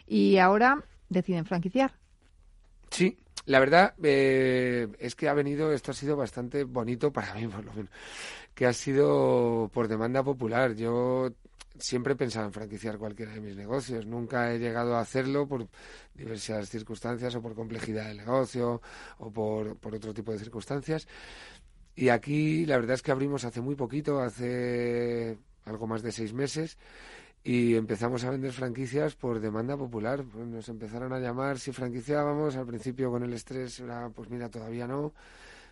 Y 0.06 0.38
ahora 0.38 0.84
deciden 1.10 1.46
franquiciar. 1.46 1.94
Sí, 2.98 3.16
la 3.46 3.60
verdad 3.60 3.94
eh, 4.02 4.88
es 4.98 5.14
que 5.14 5.30
ha 5.30 5.34
venido, 5.36 5.72
esto 5.72 5.92
ha 5.92 5.94
sido 5.94 6.18
bastante 6.18 6.64
bonito 6.64 7.14
para 7.14 7.36
mí, 7.36 7.48
por 7.48 7.64
lo 7.64 7.72
menos, 7.74 7.92
que 8.56 8.66
ha 8.66 8.74
sido 8.74 9.70
por 9.72 9.88
demanda 9.88 10.24
popular. 10.24 10.74
Yo 10.74 11.30
siempre 11.78 12.14
he 12.14 12.16
pensado 12.16 12.48
en 12.48 12.54
franquiciar 12.54 12.98
cualquiera 12.98 13.34
de 13.34 13.40
mis 13.40 13.56
negocios, 13.56 14.08
nunca 14.08 14.52
he 14.52 14.58
llegado 14.58 14.96
a 14.96 15.02
hacerlo 15.02 15.48
por 15.48 15.68
diversas 16.16 16.70
circunstancias 16.70 17.36
o 17.36 17.42
por 17.44 17.54
complejidad 17.54 18.08
del 18.08 18.18
negocio 18.18 18.82
o 19.20 19.30
por, 19.30 19.78
por 19.78 19.94
otro 19.94 20.12
tipo 20.12 20.32
de 20.32 20.40
circunstancias. 20.40 21.08
Y 21.96 22.10
aquí 22.10 22.66
la 22.66 22.78
verdad 22.78 22.96
es 22.96 23.04
que 23.04 23.12
abrimos 23.12 23.46
hace 23.46 23.62
muy 23.62 23.76
poquito, 23.76 24.22
hace 24.22 25.38
algo 25.66 25.86
más 25.86 26.02
de 26.02 26.12
seis 26.12 26.34
meses, 26.34 26.80
y 27.50 27.76
empezamos 27.76 28.26
a 28.26 28.30
vender 28.30 28.52
franquicias 28.52 29.16
por 29.16 29.40
demanda 29.40 29.78
popular. 29.78 30.22
Pues 30.30 30.46
nos 30.48 30.68
empezaron 30.68 31.14
a 31.14 31.20
llamar 31.20 31.60
si 31.60 31.72
franquiciábamos, 31.72 32.58
al 32.58 32.66
principio 32.66 33.10
con 33.10 33.24
el 33.24 33.32
estrés 33.34 33.80
era, 33.80 34.10
pues 34.10 34.30
mira, 34.30 34.50
todavía 34.50 34.86
no. 34.86 35.14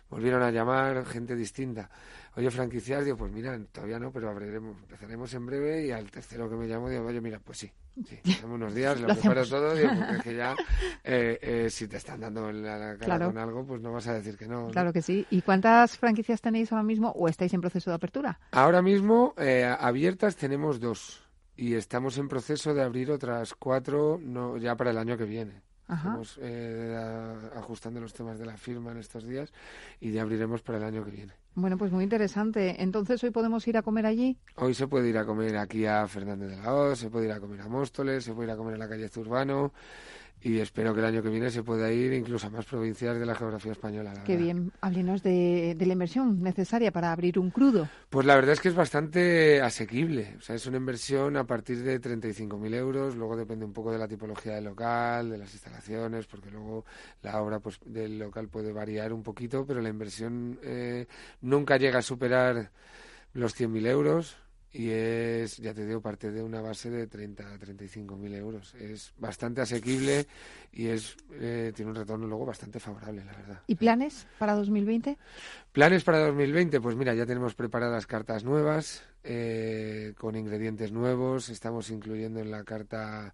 Volvieron 0.08 0.40
a 0.42 0.50
llamar 0.52 1.04
gente 1.04 1.34
distinta. 1.34 1.90
Oye, 2.36 2.50
franquiciar, 2.50 3.02
digo, 3.04 3.16
pues 3.16 3.32
mira, 3.32 3.58
todavía 3.72 3.98
no, 3.98 4.10
pero 4.12 4.30
abriremos, 4.30 4.76
empezaremos 4.78 5.34
en 5.34 5.44
breve 5.46 5.84
y 5.86 5.90
al 5.90 6.10
tercero 6.10 6.48
que 6.48 6.54
me 6.56 6.66
llamo 6.66 6.88
digo, 6.88 7.04
oye, 7.04 7.20
mira, 7.20 7.40
pues 7.40 7.58
sí, 7.58 7.72
sí, 8.08 8.20
dame 8.40 8.54
unos 8.54 8.72
días, 8.74 8.98
lo, 9.00 9.08
Lo 9.08 9.14
preparo 9.14 9.40
hacemos. 9.40 9.48
todo, 9.50 9.74
digo, 9.74 9.90
porque 9.98 10.16
es 10.16 10.22
que 10.22 10.36
ya, 10.36 10.54
eh, 11.04 11.38
eh, 11.42 11.68
si 11.70 11.88
te 11.88 11.96
están 11.96 12.20
dando 12.20 12.50
la 12.52 12.78
cara 12.78 12.98
Claro. 12.98 13.26
con 13.26 13.38
algo, 13.38 13.66
pues 13.66 13.82
no 13.82 13.90
vas 13.92 14.06
a 14.06 14.14
decir 14.14 14.36
que 14.38 14.46
no. 14.46 14.66
¿no? 14.66 14.70
Claro 14.70 14.92
que 14.92 15.02
sí. 15.02 15.26
¿Y 15.28 15.42
cuántas 15.42 15.98
franquicias 15.98 16.40
tenéis 16.40 16.70
ahora 16.72 16.84
mismo 16.84 17.10
o 17.10 17.28
estáis 17.28 17.52
en 17.52 17.60
proceso 17.60 17.90
de 17.90 17.96
apertura? 17.96 18.38
Ahora 18.52 18.80
mismo, 18.82 19.34
eh, 19.36 19.64
abiertas 19.78 20.36
tenemos 20.36 20.78
dos. 20.80 21.25
Y 21.56 21.74
estamos 21.74 22.18
en 22.18 22.28
proceso 22.28 22.74
de 22.74 22.82
abrir 22.82 23.10
otras 23.10 23.54
cuatro 23.54 24.18
no, 24.22 24.56
ya 24.56 24.76
para 24.76 24.90
el 24.90 24.98
año 24.98 25.16
que 25.16 25.24
viene. 25.24 25.62
Estamos 25.88 26.36
eh, 26.42 26.96
ajustando 27.54 28.00
los 28.00 28.12
temas 28.12 28.40
de 28.40 28.44
la 28.44 28.56
firma 28.56 28.90
en 28.90 28.98
estos 28.98 29.24
días 29.24 29.52
y 30.00 30.10
ya 30.10 30.22
abriremos 30.22 30.60
para 30.60 30.78
el 30.78 30.84
año 30.84 31.04
que 31.04 31.12
viene. 31.12 31.32
Bueno, 31.54 31.78
pues 31.78 31.92
muy 31.92 32.02
interesante. 32.02 32.82
Entonces, 32.82 33.22
¿hoy 33.22 33.30
podemos 33.30 33.66
ir 33.68 33.76
a 33.76 33.82
comer 33.82 34.04
allí? 34.04 34.36
Hoy 34.56 34.74
se 34.74 34.88
puede 34.88 35.08
ir 35.08 35.16
a 35.16 35.24
comer 35.24 35.56
aquí 35.56 35.86
a 35.86 36.06
Fernández 36.08 36.50
de 36.50 36.56
la 36.56 36.74
Hoz, 36.74 36.98
se 36.98 37.08
puede 37.08 37.26
ir 37.26 37.32
a 37.32 37.38
comer 37.38 37.60
a 37.60 37.68
Móstoles, 37.68 38.24
se 38.24 38.34
puede 38.34 38.48
ir 38.48 38.54
a 38.54 38.56
comer 38.56 38.74
a 38.74 38.78
la 38.78 38.88
calle 38.88 39.08
Zurbano 39.08 39.72
y 40.42 40.58
espero 40.58 40.94
que 40.94 41.00
el 41.00 41.06
año 41.06 41.22
que 41.22 41.28
viene 41.28 41.50
se 41.50 41.62
pueda 41.62 41.90
ir 41.90 42.12
incluso 42.12 42.46
a 42.46 42.50
más 42.50 42.64
provincias 42.66 43.18
de 43.18 43.26
la 43.26 43.34
geografía 43.34 43.72
española. 43.72 44.12
Qué 44.24 44.36
bien. 44.36 44.70
Háblenos 44.80 45.22
de, 45.22 45.74
de, 45.76 45.86
la 45.86 45.94
inversión 45.94 46.42
necesaria 46.42 46.92
para 46.92 47.10
abrir 47.10 47.38
un 47.38 47.50
crudo. 47.50 47.88
Pues 48.10 48.26
la 48.26 48.36
verdad 48.36 48.52
es 48.52 48.60
que 48.60 48.68
es 48.68 48.74
bastante 48.74 49.60
asequible. 49.60 50.36
O 50.38 50.40
sea, 50.40 50.54
es 50.54 50.66
una 50.66 50.76
inversión 50.76 51.36
a 51.36 51.44
partir 51.44 51.82
de 51.82 52.00
35.000 52.00 52.74
euros. 52.74 53.16
Luego 53.16 53.36
depende 53.36 53.64
un 53.64 53.72
poco 53.72 53.90
de 53.90 53.98
la 53.98 54.06
tipología 54.06 54.54
del 54.54 54.64
local, 54.64 55.30
de 55.30 55.38
las 55.38 55.52
instalaciones, 55.52 56.26
porque 56.26 56.50
luego 56.50 56.84
la 57.22 57.40
obra 57.42 57.58
pues, 57.58 57.80
del 57.84 58.18
local 58.18 58.48
puede 58.48 58.72
variar 58.72 59.12
un 59.12 59.22
poquito, 59.22 59.66
pero 59.66 59.80
la 59.80 59.88
inversión 59.88 60.60
eh, 60.62 61.06
nunca 61.40 61.76
llega 61.76 61.98
a 61.98 62.02
superar 62.02 62.70
los 63.32 63.58
100.000 63.58 63.86
euros 63.88 64.36
y 64.76 64.90
es, 64.90 65.56
ya 65.56 65.72
te 65.72 65.86
digo, 65.86 66.02
parte 66.02 66.30
de 66.30 66.42
una 66.42 66.60
base 66.60 66.90
de 66.90 67.06
30 67.06 67.54
a 67.54 67.58
35 67.58 68.14
mil 68.16 68.34
euros. 68.34 68.74
Es 68.74 69.14
bastante 69.16 69.62
asequible 69.62 70.26
y 70.70 70.88
es 70.88 71.16
eh, 71.32 71.72
tiene 71.74 71.92
un 71.92 71.96
retorno 71.96 72.26
luego 72.26 72.44
bastante 72.44 72.78
favorable, 72.78 73.24
la 73.24 73.32
verdad. 73.32 73.62
¿Y 73.66 73.76
planes 73.76 74.26
para 74.38 74.54
2020? 74.54 75.16
Planes 75.72 76.04
para 76.04 76.26
2020, 76.26 76.78
pues 76.82 76.94
mira, 76.94 77.14
ya 77.14 77.24
tenemos 77.24 77.54
preparadas 77.54 78.06
cartas 78.06 78.44
nuevas 78.44 79.02
eh, 79.24 80.12
con 80.18 80.36
ingredientes 80.36 80.92
nuevos. 80.92 81.48
Estamos 81.48 81.88
incluyendo 81.88 82.40
en 82.40 82.50
la 82.50 82.62
carta 82.62 83.32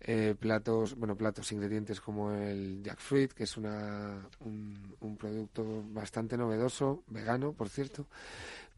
eh, 0.00 0.34
platos, 0.38 0.94
bueno, 0.96 1.14
platos, 1.14 1.52
ingredientes 1.52 2.00
como 2.00 2.32
el 2.32 2.82
jackfruit, 2.82 3.32
que 3.34 3.44
es 3.44 3.58
una, 3.58 4.26
un, 4.40 4.96
un 5.00 5.16
producto 5.18 5.84
bastante 5.90 6.38
novedoso, 6.38 7.02
vegano, 7.08 7.52
por 7.52 7.68
cierto 7.68 8.06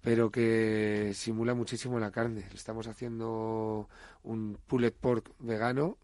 pero 0.02 0.30
que 0.30 1.12
simula 1.14 1.54
muchísimo 1.54 1.98
la 1.98 2.10
carne. 2.10 2.44
Estamos 2.54 2.88
haciendo 2.88 3.88
un 4.24 4.58
pulled 4.66 4.92
pork 4.92 5.30
vegano 5.38 5.96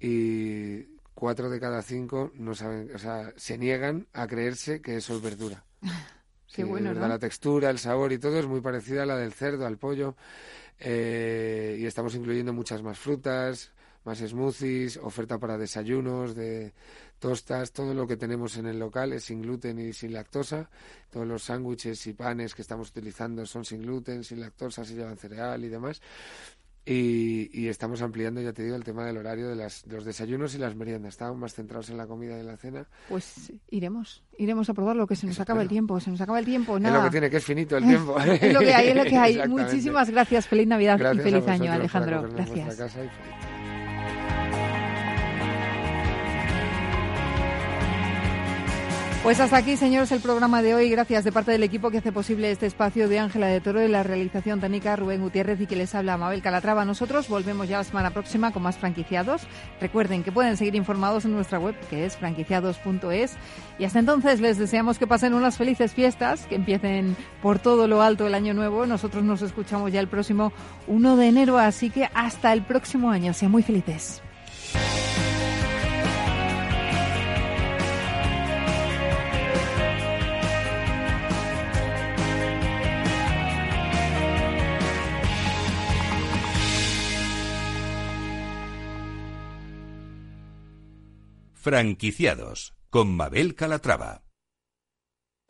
y 0.00 0.82
cuatro 1.14 1.48
de 1.48 1.60
cada 1.60 1.80
cinco 1.82 2.32
no 2.34 2.54
saben, 2.54 2.90
o 2.94 2.98
sea, 2.98 3.32
se 3.36 3.56
niegan 3.56 4.08
a 4.12 4.26
creerse 4.26 4.82
que 4.82 4.96
eso 4.96 5.16
es 5.16 5.22
verdura. 5.22 5.64
Qué 6.52 6.64
bueno, 6.64 6.92
La 6.92 7.20
textura, 7.20 7.70
el 7.70 7.78
sabor 7.78 8.12
y 8.12 8.18
todo 8.18 8.40
es 8.40 8.46
muy 8.46 8.60
parecida 8.60 9.04
a 9.04 9.06
la 9.06 9.16
del 9.16 9.32
cerdo, 9.32 9.66
al 9.66 9.78
pollo. 9.78 10.16
Eh, 10.80 11.76
y 11.78 11.86
estamos 11.86 12.16
incluyendo 12.16 12.52
muchas 12.52 12.82
más 12.82 12.98
frutas, 12.98 13.70
más 14.04 14.18
smoothies, 14.18 14.96
oferta 14.96 15.38
para 15.38 15.58
desayunos, 15.58 16.34
de 16.34 16.72
tostas, 17.18 17.72
todo 17.72 17.92
lo 17.94 18.06
que 18.06 18.16
tenemos 18.16 18.56
en 18.56 18.66
el 18.66 18.78
local 18.78 19.12
es 19.12 19.24
sin 19.24 19.42
gluten 19.42 19.78
y 19.78 19.92
sin 19.92 20.12
lactosa. 20.12 20.70
Todos 21.10 21.26
los 21.26 21.42
sándwiches 21.42 22.06
y 22.06 22.14
panes 22.14 22.54
que 22.54 22.62
estamos 22.62 22.90
utilizando 22.90 23.44
son 23.46 23.64
sin 23.64 23.82
gluten, 23.82 24.24
sin 24.24 24.40
lactosa, 24.40 24.84
se 24.84 24.94
llevan 24.94 25.16
cereal 25.16 25.64
y 25.64 25.68
demás. 25.68 26.00
Y, 26.86 27.68
estamos 27.68 28.02
ampliando, 28.02 28.40
ya 28.40 28.52
te 28.52 28.64
digo, 28.64 28.74
el 28.74 28.82
tema 28.82 29.04
del 29.04 29.18
horario 29.18 29.48
de, 29.48 29.54
las, 29.54 29.86
los 29.86 30.04
desayunos 30.04 30.54
y 30.54 30.58
las 30.58 30.74
meriendas. 30.74 31.10
Estamos 31.10 31.36
más 31.36 31.54
centrados 31.54 31.90
en 31.90 31.98
la 31.98 32.06
comida 32.06 32.36
y 32.36 32.40
en 32.40 32.46
la 32.46 32.56
cena. 32.56 32.88
Pues 33.08 33.52
iremos, 33.68 34.24
iremos 34.38 34.68
a 34.70 34.74
probarlo, 34.74 35.06
que 35.06 35.14
se 35.14 35.26
nos 35.26 35.38
acaba 35.38 35.62
el 35.62 35.68
tiempo, 35.68 36.00
se 36.00 36.10
nos 36.10 36.20
acaba 36.20 36.38
el 36.38 36.46
tiempo. 36.46 36.80
Nada. 36.80 36.96
Es 36.96 37.02
lo 37.02 37.08
que 37.08 37.12
tiene, 37.12 37.30
que 37.30 37.36
es 37.36 37.44
finito 37.44 37.76
el 37.76 37.84
tiempo. 37.86 38.18
es 38.18 38.52
lo 38.52 38.60
que 38.60 38.74
hay, 38.74 38.88
es 38.88 38.96
lo 38.96 39.04
que 39.04 39.16
hay. 39.16 39.38
Muchísimas 39.48 40.10
gracias, 40.10 40.48
feliz 40.48 40.66
Navidad 40.66 40.98
y 41.14 41.18
feliz 41.18 41.46
año, 41.46 41.70
Alejandro. 41.70 42.28
Gracias. 42.32 42.96
Pues 49.22 49.38
hasta 49.38 49.58
aquí, 49.58 49.76
señores, 49.76 50.10
el 50.12 50.20
programa 50.20 50.62
de 50.62 50.74
hoy. 50.74 50.88
Gracias 50.88 51.24
de 51.24 51.30
parte 51.30 51.52
del 51.52 51.62
equipo 51.62 51.90
que 51.90 51.98
hace 51.98 52.10
posible 52.10 52.50
este 52.50 52.64
espacio 52.64 53.06
de 53.06 53.18
Ángela 53.18 53.48
de 53.48 53.60
Toro 53.60 53.84
y 53.84 53.88
la 53.88 54.02
realización 54.02 54.60
técnica 54.60 54.96
Rubén 54.96 55.20
Gutiérrez 55.20 55.60
y 55.60 55.66
que 55.66 55.76
les 55.76 55.94
habla 55.94 56.16
Mabel 56.16 56.40
Calatrava. 56.40 56.86
Nosotros 56.86 57.28
volvemos 57.28 57.68
ya 57.68 57.76
la 57.76 57.84
semana 57.84 58.12
próxima 58.12 58.50
con 58.50 58.62
más 58.62 58.78
franquiciados. 58.78 59.42
Recuerden 59.78 60.22
que 60.22 60.32
pueden 60.32 60.56
seguir 60.56 60.74
informados 60.74 61.26
en 61.26 61.34
nuestra 61.34 61.58
web 61.58 61.74
que 61.90 62.06
es 62.06 62.16
franquiciados.es. 62.16 63.36
Y 63.78 63.84
hasta 63.84 63.98
entonces 63.98 64.40
les 64.40 64.56
deseamos 64.56 64.98
que 64.98 65.06
pasen 65.06 65.34
unas 65.34 65.58
felices 65.58 65.92
fiestas, 65.92 66.46
que 66.46 66.54
empiecen 66.54 67.14
por 67.42 67.58
todo 67.58 67.88
lo 67.88 68.00
alto 68.00 68.26
el 68.26 68.34
año 68.34 68.54
nuevo. 68.54 68.86
Nosotros 68.86 69.22
nos 69.22 69.42
escuchamos 69.42 69.92
ya 69.92 70.00
el 70.00 70.08
próximo 70.08 70.50
1 70.86 71.16
de 71.16 71.26
enero, 71.28 71.58
así 71.58 71.90
que 71.90 72.08
hasta 72.14 72.54
el 72.54 72.62
próximo 72.62 73.10
año. 73.10 73.34
Sean 73.34 73.52
muy 73.52 73.62
felices. 73.62 74.22
Franquiciados 91.60 92.72
con 92.88 93.14
Mabel 93.14 93.54
Calatrava. 93.54 94.22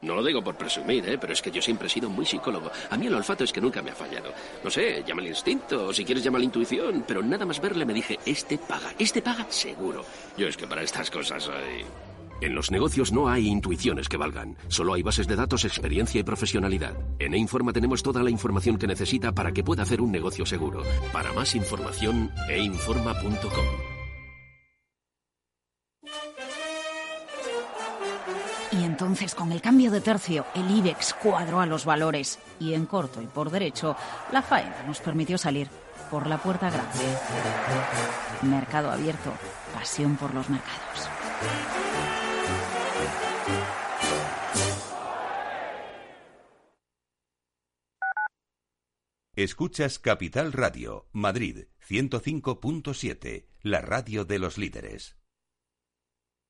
No 0.03 0.17
lo 0.17 0.25
digo 0.25 0.43
por 0.43 0.57
presumir, 0.57 1.09
¿eh? 1.09 1.19
pero 1.21 1.33
es 1.33 1.41
que 1.41 1.53
yo 1.53 1.63
siempre 1.63 1.87
he 1.87 1.91
sido 1.91 2.11
muy 2.11 2.27
psicólogo. 2.27 2.69
A 2.91 2.97
mí 2.97 3.07
el 3.07 3.15
olfato 3.15 3.45
es 3.45 3.53
que 3.53 3.61
nunca 3.61 3.81
me 3.81 3.93
ha 3.93 3.95
fallado. 3.95 4.33
No 4.65 4.71
sé, 4.71 5.05
llama 5.07 5.21
el 5.23 5.29
instinto, 5.29 5.87
o 5.87 5.93
si 5.93 6.05
quieres 6.05 6.25
llama 6.25 6.41
la 6.41 6.47
intuición, 6.47 7.05
pero 7.07 7.23
nada 7.23 7.47
más 7.47 7.61
verle 7.61 7.85
me 7.85 7.95
dije, 7.95 8.19
este 8.27 8.59
paga, 8.59 8.93
este 8.99 9.23
paga 9.23 9.47
seguro. 9.51 10.05
Yo 10.37 10.49
es 10.49 10.57
que 10.57 10.67
para 10.67 10.83
estas 10.83 11.13
cosas 11.13 11.45
soy... 11.45 11.85
En 12.41 12.57
los 12.57 12.73
negocios 12.73 13.13
no 13.13 13.29
hay 13.29 13.47
intuiciones 13.47 14.09
que 14.09 14.17
valgan, 14.17 14.57
solo 14.67 14.95
hay 14.95 15.05
bases 15.05 15.29
de 15.29 15.37
datos, 15.37 15.65
experiencia 15.65 16.21
y 16.21 16.25
profesionalidad. 16.25 16.97
En 17.21 17.35
E-Informa 17.35 17.73
tenemos 17.73 18.03
toda 18.03 18.25
la 18.25 18.31
información 18.31 18.79
que 18.79 18.89
necesita 18.89 19.31
para 19.31 19.53
que 19.53 19.63
pueda 19.63 19.85
hacer 19.85 20.01
un 20.01 20.11
negocio 20.11 20.45
seguro. 20.45 20.83
Para 21.13 21.33
más 21.35 21.55
información, 21.55 22.33
einforma.com. 22.49 23.90
entonces, 29.01 29.35
con 29.35 29.51
el 29.51 29.63
cambio 29.63 29.91
de 29.91 30.03
tercio, 30.03 30.45
el 30.55 30.71
IBEX 30.71 31.15
cuadró 31.15 31.61
a 31.61 31.65
los 31.65 31.87
valores. 31.87 32.39
Y 32.59 32.75
en 32.75 32.85
corto 32.85 33.23
y 33.23 33.27
por 33.27 33.51
derecho, 33.51 33.97
la 34.31 34.43
faena 34.43 34.83
nos 34.87 35.01
permitió 35.01 35.39
salir 35.39 35.69
por 36.11 36.27
la 36.27 36.37
puerta 36.37 36.69
grande. 36.69 36.99
Mercado 38.43 38.91
abierto, 38.91 39.33
pasión 39.73 40.17
por 40.17 40.35
los 40.35 40.51
mercados. 40.51 41.09
Escuchas 49.35 49.99
Capital 49.99 50.53
Radio, 50.53 51.09
Madrid 51.13 51.69
105.7, 51.89 53.47
la 53.63 53.81
radio 53.81 54.27
de 54.27 54.39
los 54.39 54.59
líderes. 54.59 55.20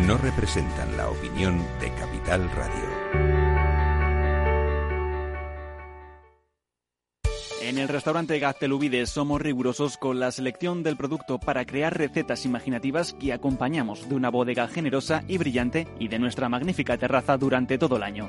no 0.00 0.18
representan 0.18 0.96
la 0.96 1.08
opinión 1.08 1.58
de 1.80 1.90
Capital 1.92 2.50
Radio. 2.50 3.04
En 7.62 7.78
el 7.78 7.88
restaurante 7.88 8.38
Gaztelubides 8.38 9.08
somos 9.08 9.40
rigurosos 9.40 9.96
con 9.96 10.20
la 10.20 10.30
selección 10.30 10.82
del 10.82 10.96
producto 10.96 11.38
para 11.38 11.64
crear 11.64 11.96
recetas 11.96 12.44
imaginativas 12.44 13.14
que 13.14 13.32
acompañamos 13.32 14.08
de 14.08 14.14
una 14.14 14.28
bodega 14.28 14.68
generosa 14.68 15.24
y 15.28 15.38
brillante 15.38 15.88
y 15.98 16.08
de 16.08 16.18
nuestra 16.18 16.50
magnífica 16.50 16.98
terraza 16.98 17.38
durante 17.38 17.78
todo 17.78 17.96
el 17.96 18.02
año. 18.02 18.28